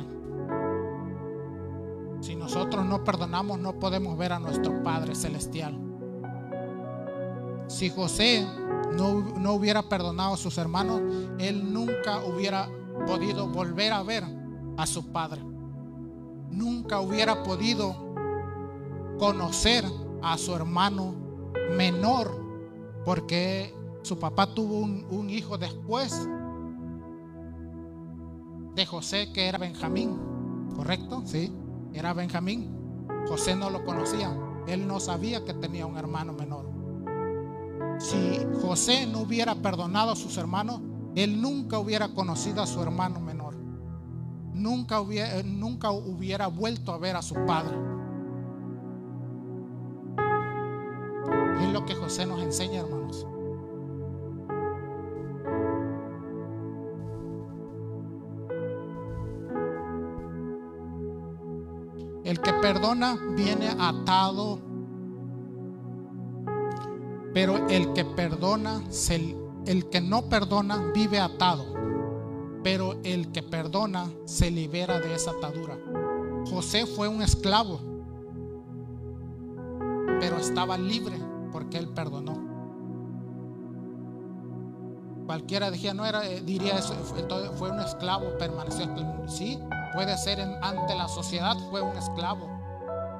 si 2.20 2.34
nosotros 2.34 2.84
no 2.84 3.04
perdonamos, 3.04 3.58
no 3.58 3.78
podemos 3.78 4.18
ver 4.18 4.32
a 4.32 4.38
nuestro 4.38 4.82
Padre 4.82 5.14
Celestial. 5.14 5.78
Si 7.68 7.90
José 7.90 8.44
no, 8.96 9.52
hubiera 9.52 9.82
perdonado 9.82 10.34
a 10.34 10.36
sus 10.36 10.58
hermanos, 10.58 11.00
él 11.38 11.72
nunca 11.72 12.24
hubiera 12.24 12.68
podido 13.06 13.46
volver 13.48 13.92
a 13.92 14.02
ver 14.02 14.24
a 14.78 14.86
su 14.86 15.12
Padre. 15.12 15.42
Nunca 16.50 17.00
hubiera 17.00 17.42
podido 17.42 17.94
conocer 19.18 19.84
a 20.22 20.38
su 20.38 20.54
hermano 20.54 21.14
menor, 21.76 22.30
porque 23.04 23.74
su 24.00 24.18
papá 24.18 24.54
tuvo 24.54 24.78
un, 24.78 25.28
hijo 25.28 25.58
después 25.58 26.26
de 28.74 28.86
José, 28.86 29.30
que 29.34 29.48
era 29.48 29.58
Benjamín, 29.58 30.18
¿correcto? 30.74 31.22
Sí 31.26 31.52
era 31.92 32.12
Benjamín. 32.12 33.06
José 33.28 33.54
no 33.56 33.70
lo 33.70 33.84
conocía. 33.84 34.36
Él 34.66 34.86
no 34.86 35.00
sabía 35.00 35.44
que 35.44 35.54
tenía 35.54 35.86
un 35.86 35.96
hermano 35.96 36.32
menor. 36.32 36.68
Si 37.98 38.38
José 38.62 39.06
no 39.06 39.20
hubiera 39.20 39.54
perdonado 39.56 40.12
a 40.12 40.16
sus 40.16 40.36
hermanos, 40.36 40.80
él 41.14 41.40
nunca 41.40 41.78
hubiera 41.78 42.08
conocido 42.08 42.62
a 42.62 42.66
su 42.66 42.80
hermano 42.82 43.20
menor. 43.20 43.37
Nunca 44.58 45.00
hubiera, 45.00 45.42
nunca 45.44 45.92
hubiera 45.92 46.48
vuelto 46.48 46.92
a 46.92 46.98
ver 46.98 47.14
a 47.14 47.22
su 47.22 47.34
padre. 47.46 47.76
Es 51.62 51.72
lo 51.72 51.86
que 51.86 51.94
José 51.94 52.26
nos 52.26 52.42
enseña, 52.42 52.80
hermanos. 52.80 53.24
El 62.24 62.40
que 62.40 62.52
perdona 62.54 63.16
viene 63.36 63.68
atado, 63.78 64.58
pero 67.32 67.68
el 67.68 67.92
que 67.92 68.04
perdona, 68.04 68.82
el 69.66 69.88
que 69.88 70.00
no 70.00 70.28
perdona 70.28 70.90
vive 70.92 71.20
atado, 71.20 71.77
pero 72.70 73.00
el 73.02 73.32
que 73.32 73.42
perdona 73.42 74.10
se 74.26 74.50
libera 74.50 75.00
de 75.00 75.14
esa 75.14 75.30
atadura. 75.30 75.78
José 76.50 76.84
fue 76.84 77.08
un 77.08 77.22
esclavo, 77.22 77.80
pero 80.20 80.36
estaba 80.36 80.76
libre 80.76 81.18
porque 81.50 81.78
él 81.78 81.88
perdonó. 81.88 82.46
Cualquiera 85.24 85.70
decía, 85.70 85.94
no 85.94 86.04
era, 86.04 86.26
eh, 86.28 86.42
diría 86.42 86.76
eso, 86.76 86.92
fue, 86.92 87.26
fue 87.56 87.70
un 87.70 87.80
esclavo, 87.80 88.36
permaneció. 88.36 88.86
Sí, 89.28 89.58
Puede 89.94 90.18
ser 90.18 90.38
ante 90.60 90.94
la 90.94 91.08
sociedad 91.08 91.56
fue 91.70 91.80
un 91.80 91.96
esclavo, 91.96 92.50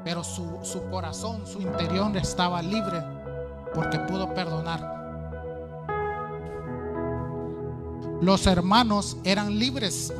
pero 0.04 0.22
su, 0.22 0.58
su 0.62 0.82
corazón, 0.90 1.46
su 1.46 1.62
interior 1.62 2.14
estaba 2.18 2.60
libre 2.60 3.02
porque 3.74 3.98
pudo 4.00 4.34
perdonar. 4.34 4.97
Los 8.20 8.46
hermanos 8.46 9.16
eran 9.24 9.58
libres, 9.58 10.12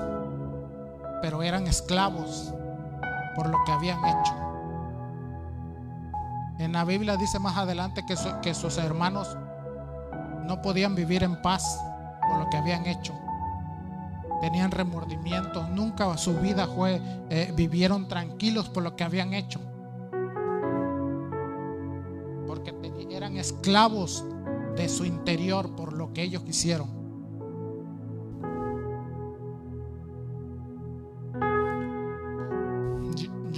pero 1.20 1.42
eran 1.42 1.66
esclavos 1.66 2.52
por 3.34 3.48
lo 3.48 3.58
que 3.64 3.72
habían 3.72 3.98
hecho. 4.04 4.34
En 6.58 6.72
la 6.72 6.84
Biblia 6.84 7.16
dice 7.16 7.38
más 7.38 7.56
adelante 7.56 8.04
que, 8.06 8.54
sus 8.54 8.78
hermanos 8.78 9.36
no 10.44 10.60
podían 10.62 10.94
vivir 10.94 11.22
en 11.22 11.40
paz 11.42 11.80
por 12.28 12.38
lo 12.38 12.50
que 12.50 12.56
habían 12.56 12.86
hecho 12.86 13.14
tenían 14.40 14.70
remordimientos, 14.70 15.68
nunca 15.70 16.16
su 16.16 16.38
vida 16.38 16.66
fue, 16.66 17.00
eh, 17.30 17.52
vivieron 17.54 18.08
tranquilos 18.08 18.68
por 18.68 18.82
lo 18.82 18.96
que 18.96 19.04
habían 19.04 19.34
hecho. 19.34 19.60
Porque 22.46 22.74
eran 23.10 23.36
esclavos 23.36 24.24
de 24.76 24.88
su 24.88 25.04
interior 25.04 25.74
por 25.74 25.92
lo 25.92 26.12
que 26.12 26.22
ellos 26.22 26.42
quisieron. 26.42 26.97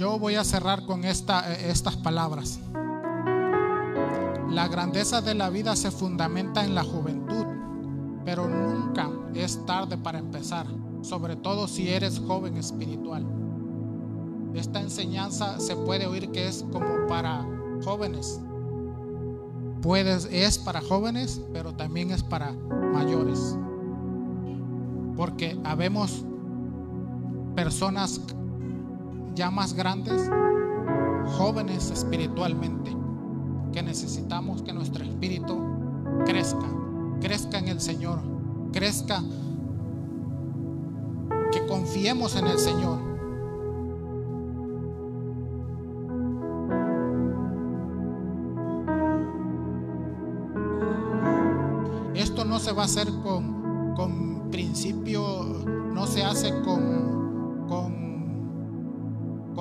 Yo 0.01 0.17
voy 0.17 0.33
a 0.33 0.43
cerrar 0.43 0.87
con 0.87 1.05
esta, 1.05 1.53
eh, 1.53 1.69
estas 1.69 1.95
palabras. 1.95 2.59
La 4.49 4.67
grandeza 4.67 5.21
de 5.21 5.35
la 5.35 5.51
vida 5.51 5.75
se 5.75 5.91
fundamenta 5.91 6.65
en 6.65 6.73
la 6.73 6.83
juventud, 6.83 7.45
pero 8.25 8.47
nunca 8.47 9.11
es 9.35 9.63
tarde 9.67 9.99
para 9.99 10.17
empezar, 10.17 10.65
sobre 11.03 11.35
todo 11.35 11.67
si 11.67 11.89
eres 11.89 12.17
joven 12.17 12.57
espiritual. 12.57 13.27
Esta 14.55 14.81
enseñanza 14.81 15.59
se 15.59 15.75
puede 15.75 16.07
oír 16.07 16.31
que 16.31 16.47
es 16.47 16.65
como 16.71 17.05
para 17.07 17.45
jóvenes. 17.85 18.41
Puedes, 19.83 20.27
es 20.31 20.57
para 20.57 20.81
jóvenes, 20.81 21.39
pero 21.53 21.75
también 21.75 22.09
es 22.09 22.23
para 22.23 22.53
mayores. 22.91 23.55
Porque 25.15 25.59
habemos 25.63 26.25
personas 27.55 28.19
ya 29.41 29.49
más 29.49 29.73
grandes, 29.73 30.29
jóvenes 31.35 31.89
espiritualmente, 31.89 32.95
que 33.73 33.81
necesitamos 33.81 34.61
que 34.61 34.71
nuestro 34.71 35.03
espíritu 35.03 35.59
crezca, 36.27 36.67
crezca 37.19 37.57
en 37.57 37.69
el 37.69 37.81
Señor, 37.81 38.19
crezca, 38.71 39.23
que 41.51 41.65
confiemos 41.65 42.35
en 42.35 42.45
el 42.45 42.59
Señor. 42.59 42.99
Esto 52.13 52.45
no 52.45 52.59
se 52.59 52.73
va 52.73 52.83
a 52.83 52.85
hacer 52.85 53.07
con, 53.23 53.95
con 53.95 54.51
principio, 54.51 55.63
no 55.91 56.05
se 56.05 56.23
hace 56.23 56.61
con, 56.61 57.65
con, 57.67 58.00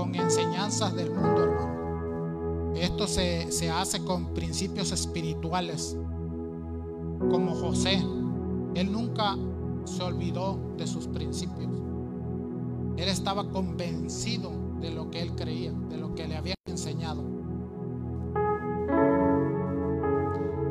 con 0.01 0.15
enseñanzas 0.15 0.97
del 0.97 1.11
mundo, 1.11 1.45
hermano. 1.45 2.75
Esto 2.75 3.07
se, 3.07 3.53
se 3.53 3.71
hace 3.71 4.03
con 4.03 4.33
principios 4.33 4.93
espirituales, 4.93 5.95
como 7.31 7.55
José. 7.55 8.03
Él 8.75 8.91
nunca 8.91 9.37
se 9.85 10.03
olvidó 10.03 10.59
de 10.79 10.87
sus 10.87 11.07
principios. 11.07 11.71
Él 12.97 13.11
estaba 13.11 13.51
convencido 13.51 14.51
de 14.81 14.91
lo 14.91 15.11
que 15.11 15.21
él 15.21 15.35
creía, 15.35 15.73
de 15.91 15.99
lo 15.99 16.15
que 16.15 16.27
le 16.27 16.37
habían 16.37 16.57
enseñado. 16.65 17.23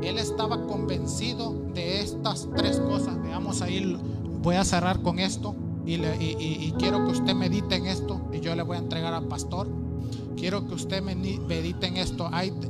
Él 0.02 0.18
estaba 0.18 0.66
convencido 0.66 1.54
de 1.76 2.02
estas 2.02 2.50
tres 2.56 2.80
cosas. 2.80 3.22
Veamos 3.22 3.62
ahí, 3.62 3.96
voy 4.42 4.56
a 4.56 4.66
cerrar 4.66 5.04
con 5.04 5.20
esto 5.20 5.56
y, 5.96 6.74
quiero 6.78 7.06
que 7.06 7.12
usted 7.12 7.34
medite 7.34 7.76
en 7.76 7.88
esto 7.88 8.22
y 8.32 8.40
yo 8.40 8.56
le 8.56 8.64
voy 8.64 8.78
a 8.78 8.80
entregar 8.80 9.14
al 9.14 9.28
pastor. 9.28 9.68
Quiero 10.36 10.66
que 10.68 10.76
usted 10.76 11.02
medite 11.02 11.88
en 11.88 11.98
esto. 11.98 12.30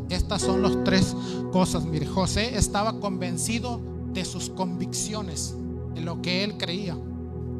Estas 0.10 0.42
son 0.42 0.62
las 0.62 0.84
tres 0.84 1.16
cosas. 1.52 1.86
Mire, 1.86 2.06
José 2.06 2.58
estaba 2.58 3.00
convencido 3.00 3.80
de 4.14 4.26
sus 4.26 4.50
convicciones, 4.50 5.56
de 5.94 6.02
lo 6.02 6.22
que 6.22 6.44
él 6.44 6.58
creía. 6.58 6.98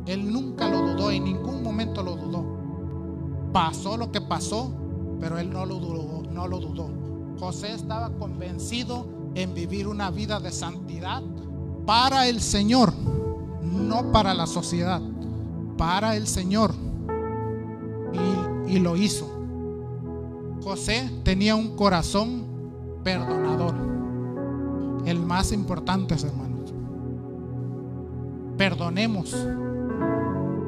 Él 0.06 0.32
nunca 0.32 0.68
lo 0.68 0.94
dudó, 0.94 1.12
en 1.12 1.26
ningún 1.26 1.62
momento 1.62 2.02
lo 2.02 2.16
dudó. 2.16 2.44
Pasó 3.54 3.98
lo 3.98 4.12
que 4.12 4.22
pasó, 4.22 4.72
pero 5.20 5.38
él 5.38 5.52
no 5.52 5.66
lo 5.66 5.76
dudó. 5.76 6.24
No 6.32 6.48
lo 6.48 6.60
dudó. 6.60 6.90
José 7.40 7.74
estaba 7.74 8.10
convencido 8.18 9.06
en 9.36 9.54
vivir 9.54 9.88
una 9.88 10.10
vida 10.10 10.40
de 10.40 10.52
santidad 10.52 11.22
para 11.86 12.28
el 12.28 12.42
Señor, 12.42 12.94
no 13.64 14.12
para 14.12 14.34
la 14.34 14.48
sociedad, 14.48 15.02
para 15.80 16.18
el 16.18 16.28
Señor. 16.28 16.76
Y, 18.68 18.78
lo 18.80 18.96
hizo. 18.98 19.28
José 20.62 21.10
tenía 21.24 21.56
un 21.56 21.76
corazón 21.76 22.44
perdonador. 23.04 23.74
El 25.06 25.20
más 25.22 25.52
importante, 25.54 26.16
hermanos. 26.16 26.74
Perdonemos. 28.58 29.36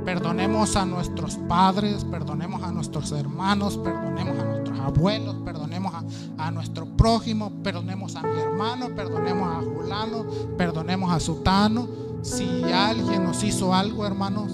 Perdonemos 0.06 0.76
a 0.78 0.86
nuestros 0.86 1.36
padres, 1.36 2.06
perdonemos 2.06 2.64
a 2.64 2.72
nuestros 2.72 3.12
hermanos, 3.12 3.78
perdonemos 3.78 4.40
a 4.40 4.46
nuestros 4.46 4.80
abuelos, 4.80 5.36
perdonemos 5.46 5.94
a, 5.94 6.04
a 6.48 6.52
nuestro 6.52 6.86
prójimo, 6.86 7.52
perdonemos 7.62 8.16
a 8.16 8.24
mi 8.24 8.40
hermano, 8.40 8.96
perdonemos 8.96 9.48
a 9.48 9.62
Julano, 9.62 10.26
perdonemos 10.58 11.12
a 11.12 11.20
Sutano. 11.20 11.88
Si 12.24 12.64
alguien 12.64 13.24
nos 13.26 13.44
hizo 13.44 13.76
algo, 13.76 14.08
hermanos, 14.08 14.52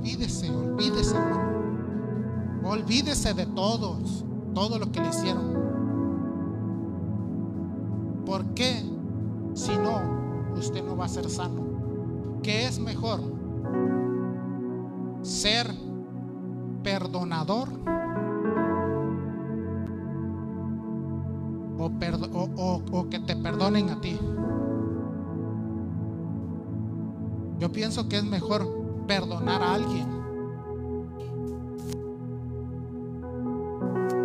olvídese, 0.00 0.50
olvídese, 0.50 1.16
hermano. 1.16 1.50
Olvídese 2.64 3.34
de 3.34 3.46
todos, 3.46 4.24
todo 4.54 4.78
lo 4.78 4.90
que 4.90 5.00
le 5.00 5.08
hicieron. 5.08 5.60
¿Por 8.24 8.46
qué? 8.54 8.82
Si 9.54 9.76
no, 9.76 10.00
usted 10.56 10.82
no 10.84 10.96
va 10.96 11.04
a 11.04 11.08
ser 11.08 11.28
sano. 11.28 11.62
¿Qué 12.42 12.66
es 12.66 12.78
mejor? 12.78 13.20
Ser 15.22 15.66
perdonador 16.82 17.68
o, 21.78 22.82
o 22.92 23.08
que 23.10 23.18
te 23.20 23.36
perdonen 23.36 23.90
a 23.90 24.00
ti. 24.00 24.18
Yo 27.58 27.70
pienso 27.70 28.08
que 28.08 28.16
es 28.16 28.24
mejor 28.24 28.79
perdonar 29.10 29.60
a 29.60 29.74
alguien. 29.74 30.06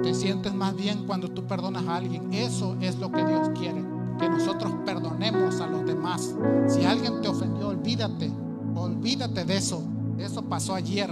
Te 0.03 0.13
sientes 0.13 0.53
más 0.53 0.75
bien 0.75 1.07
cuando 1.07 1.27
tú 1.27 1.43
perdonas 1.47 1.87
a 1.87 1.95
alguien. 1.95 2.31
Eso 2.31 2.77
es 2.79 2.99
lo 2.99 3.11
que 3.11 3.25
Dios 3.25 3.49
quiere. 3.57 3.83
Que 4.19 4.29
nosotros 4.29 4.71
perdonemos 4.85 5.59
a 5.59 5.65
los 5.65 5.87
demás. 5.87 6.35
Si 6.67 6.85
alguien 6.85 7.19
te 7.19 7.27
ofendió, 7.27 7.69
olvídate. 7.69 8.31
Olvídate 8.75 9.43
de 9.43 9.57
eso. 9.57 9.81
Eso 10.19 10.43
pasó 10.43 10.75
ayer. 10.75 11.11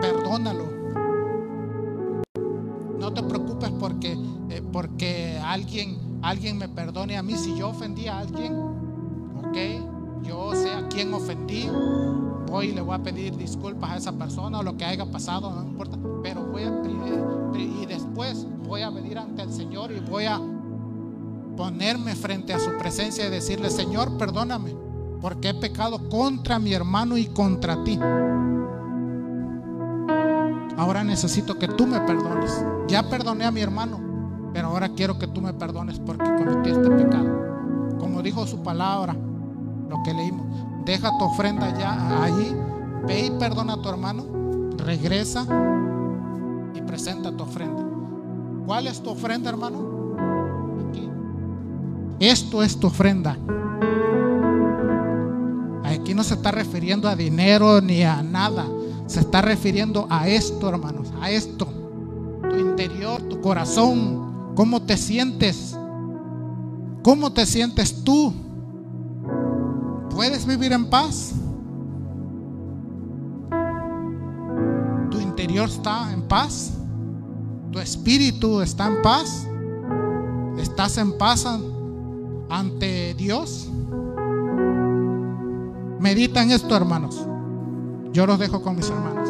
Perdónalo. 0.00 0.64
No 2.98 3.12
te 3.12 3.22
preocupes 3.24 3.72
porque, 3.78 4.16
eh, 4.48 4.62
porque 4.72 5.38
alguien, 5.44 5.98
alguien 6.22 6.56
me 6.56 6.70
perdone 6.70 7.18
a 7.18 7.22
mí. 7.22 7.34
Si 7.34 7.54
yo 7.58 7.68
ofendí 7.68 8.08
a 8.08 8.20
alguien, 8.20 8.54
ok, 8.56 10.22
yo 10.22 10.54
sé 10.54 10.72
a 10.72 10.88
quién 10.88 11.12
ofendí. 11.12 11.68
Voy 12.50 12.66
y 12.66 12.72
le 12.72 12.80
voy 12.80 12.94
a 12.94 13.02
pedir 13.02 13.36
disculpas 13.36 13.90
a 13.90 13.96
esa 13.96 14.12
persona 14.12 14.58
o 14.60 14.62
lo 14.62 14.76
que 14.76 14.84
haya 14.84 15.04
pasado, 15.10 15.50
no 15.52 15.62
importa. 15.62 15.96
Pero 16.22 16.44
voy 16.46 16.62
a 16.64 16.82
pri- 16.82 16.94
y 17.82 17.86
después 17.86 18.46
voy 18.66 18.82
a 18.82 18.90
venir 18.90 19.18
ante 19.18 19.42
el 19.42 19.52
Señor 19.52 19.90
y 19.92 20.00
voy 20.00 20.24
a 20.26 20.40
ponerme 21.56 22.14
frente 22.16 22.52
a 22.52 22.58
su 22.58 22.70
presencia 22.78 23.26
y 23.26 23.30
decirle, 23.30 23.70
Señor, 23.70 24.16
perdóname, 24.18 24.74
porque 25.20 25.50
he 25.50 25.54
pecado 25.54 26.08
contra 26.08 26.58
mi 26.58 26.72
hermano 26.72 27.16
y 27.16 27.26
contra 27.26 27.82
ti. 27.84 27.98
Ahora 30.76 31.04
necesito 31.04 31.58
que 31.58 31.68
tú 31.68 31.86
me 31.86 32.00
perdones. 32.00 32.64
Ya 32.88 33.08
perdoné 33.08 33.44
a 33.44 33.50
mi 33.50 33.60
hermano, 33.60 34.00
pero 34.52 34.68
ahora 34.68 34.88
quiero 34.90 35.18
que 35.18 35.26
tú 35.28 35.40
me 35.40 35.52
perdones 35.54 35.98
porque 36.00 36.24
cometí 36.36 36.70
este 36.70 36.90
pecado. 36.90 37.96
Como 37.98 38.20
dijo 38.22 38.46
su 38.46 38.62
palabra, 38.62 39.14
lo 39.88 40.02
que 40.02 40.12
leímos, 40.12 40.46
deja 40.84 41.10
tu 41.18 41.24
ofrenda 41.24 41.76
ya 41.78 42.22
allí, 42.22 42.54
ve 43.06 43.26
y 43.26 43.30
perdona 43.38 43.74
a 43.74 43.82
tu 43.82 43.88
hermano, 43.88 44.24
regresa 44.76 45.46
y 46.74 46.80
presenta 46.82 47.32
tu 47.32 47.42
ofrenda. 47.42 47.82
¿Cuál 48.66 48.86
es 48.86 49.02
tu 49.02 49.10
ofrenda, 49.10 49.50
hermano? 49.50 49.78
Aquí. 50.88 51.08
Esto 52.18 52.62
es 52.62 52.78
tu 52.78 52.86
ofrenda. 52.86 53.36
Aquí 55.84 56.14
no 56.14 56.24
se 56.24 56.34
está 56.34 56.50
refiriendo 56.50 57.08
a 57.08 57.16
dinero 57.16 57.80
ni 57.80 58.02
a 58.02 58.22
nada. 58.22 58.66
Se 59.06 59.20
está 59.20 59.42
refiriendo 59.42 60.06
a 60.08 60.28
esto, 60.28 60.68
hermanos, 60.68 61.12
a 61.20 61.30
esto. 61.30 61.66
Tu 62.50 62.56
interior, 62.58 63.22
tu 63.22 63.40
corazón, 63.40 64.54
cómo 64.54 64.82
te 64.82 64.96
sientes. 64.96 65.76
¿Cómo 67.02 67.32
te 67.32 67.44
sientes 67.44 68.02
tú? 68.02 68.32
¿Puedes 70.14 70.46
vivir 70.46 70.72
en 70.72 70.86
paz? 70.86 71.32
¿Tu 75.10 75.20
interior 75.20 75.68
está 75.68 76.12
en 76.12 76.22
paz? 76.22 76.72
¿Tu 77.72 77.80
espíritu 77.80 78.60
está 78.60 78.86
en 78.86 79.02
paz? 79.02 79.46
¿Estás 80.58 80.98
en 80.98 81.18
paz 81.18 81.44
an- 81.46 81.64
ante 82.48 83.14
Dios? 83.14 83.68
Medita 85.98 86.42
en 86.42 86.52
esto, 86.52 86.76
hermanos. 86.76 87.26
Yo 88.12 88.26
los 88.26 88.38
dejo 88.38 88.62
con 88.62 88.76
mis 88.76 88.88
hermanos. 88.90 89.28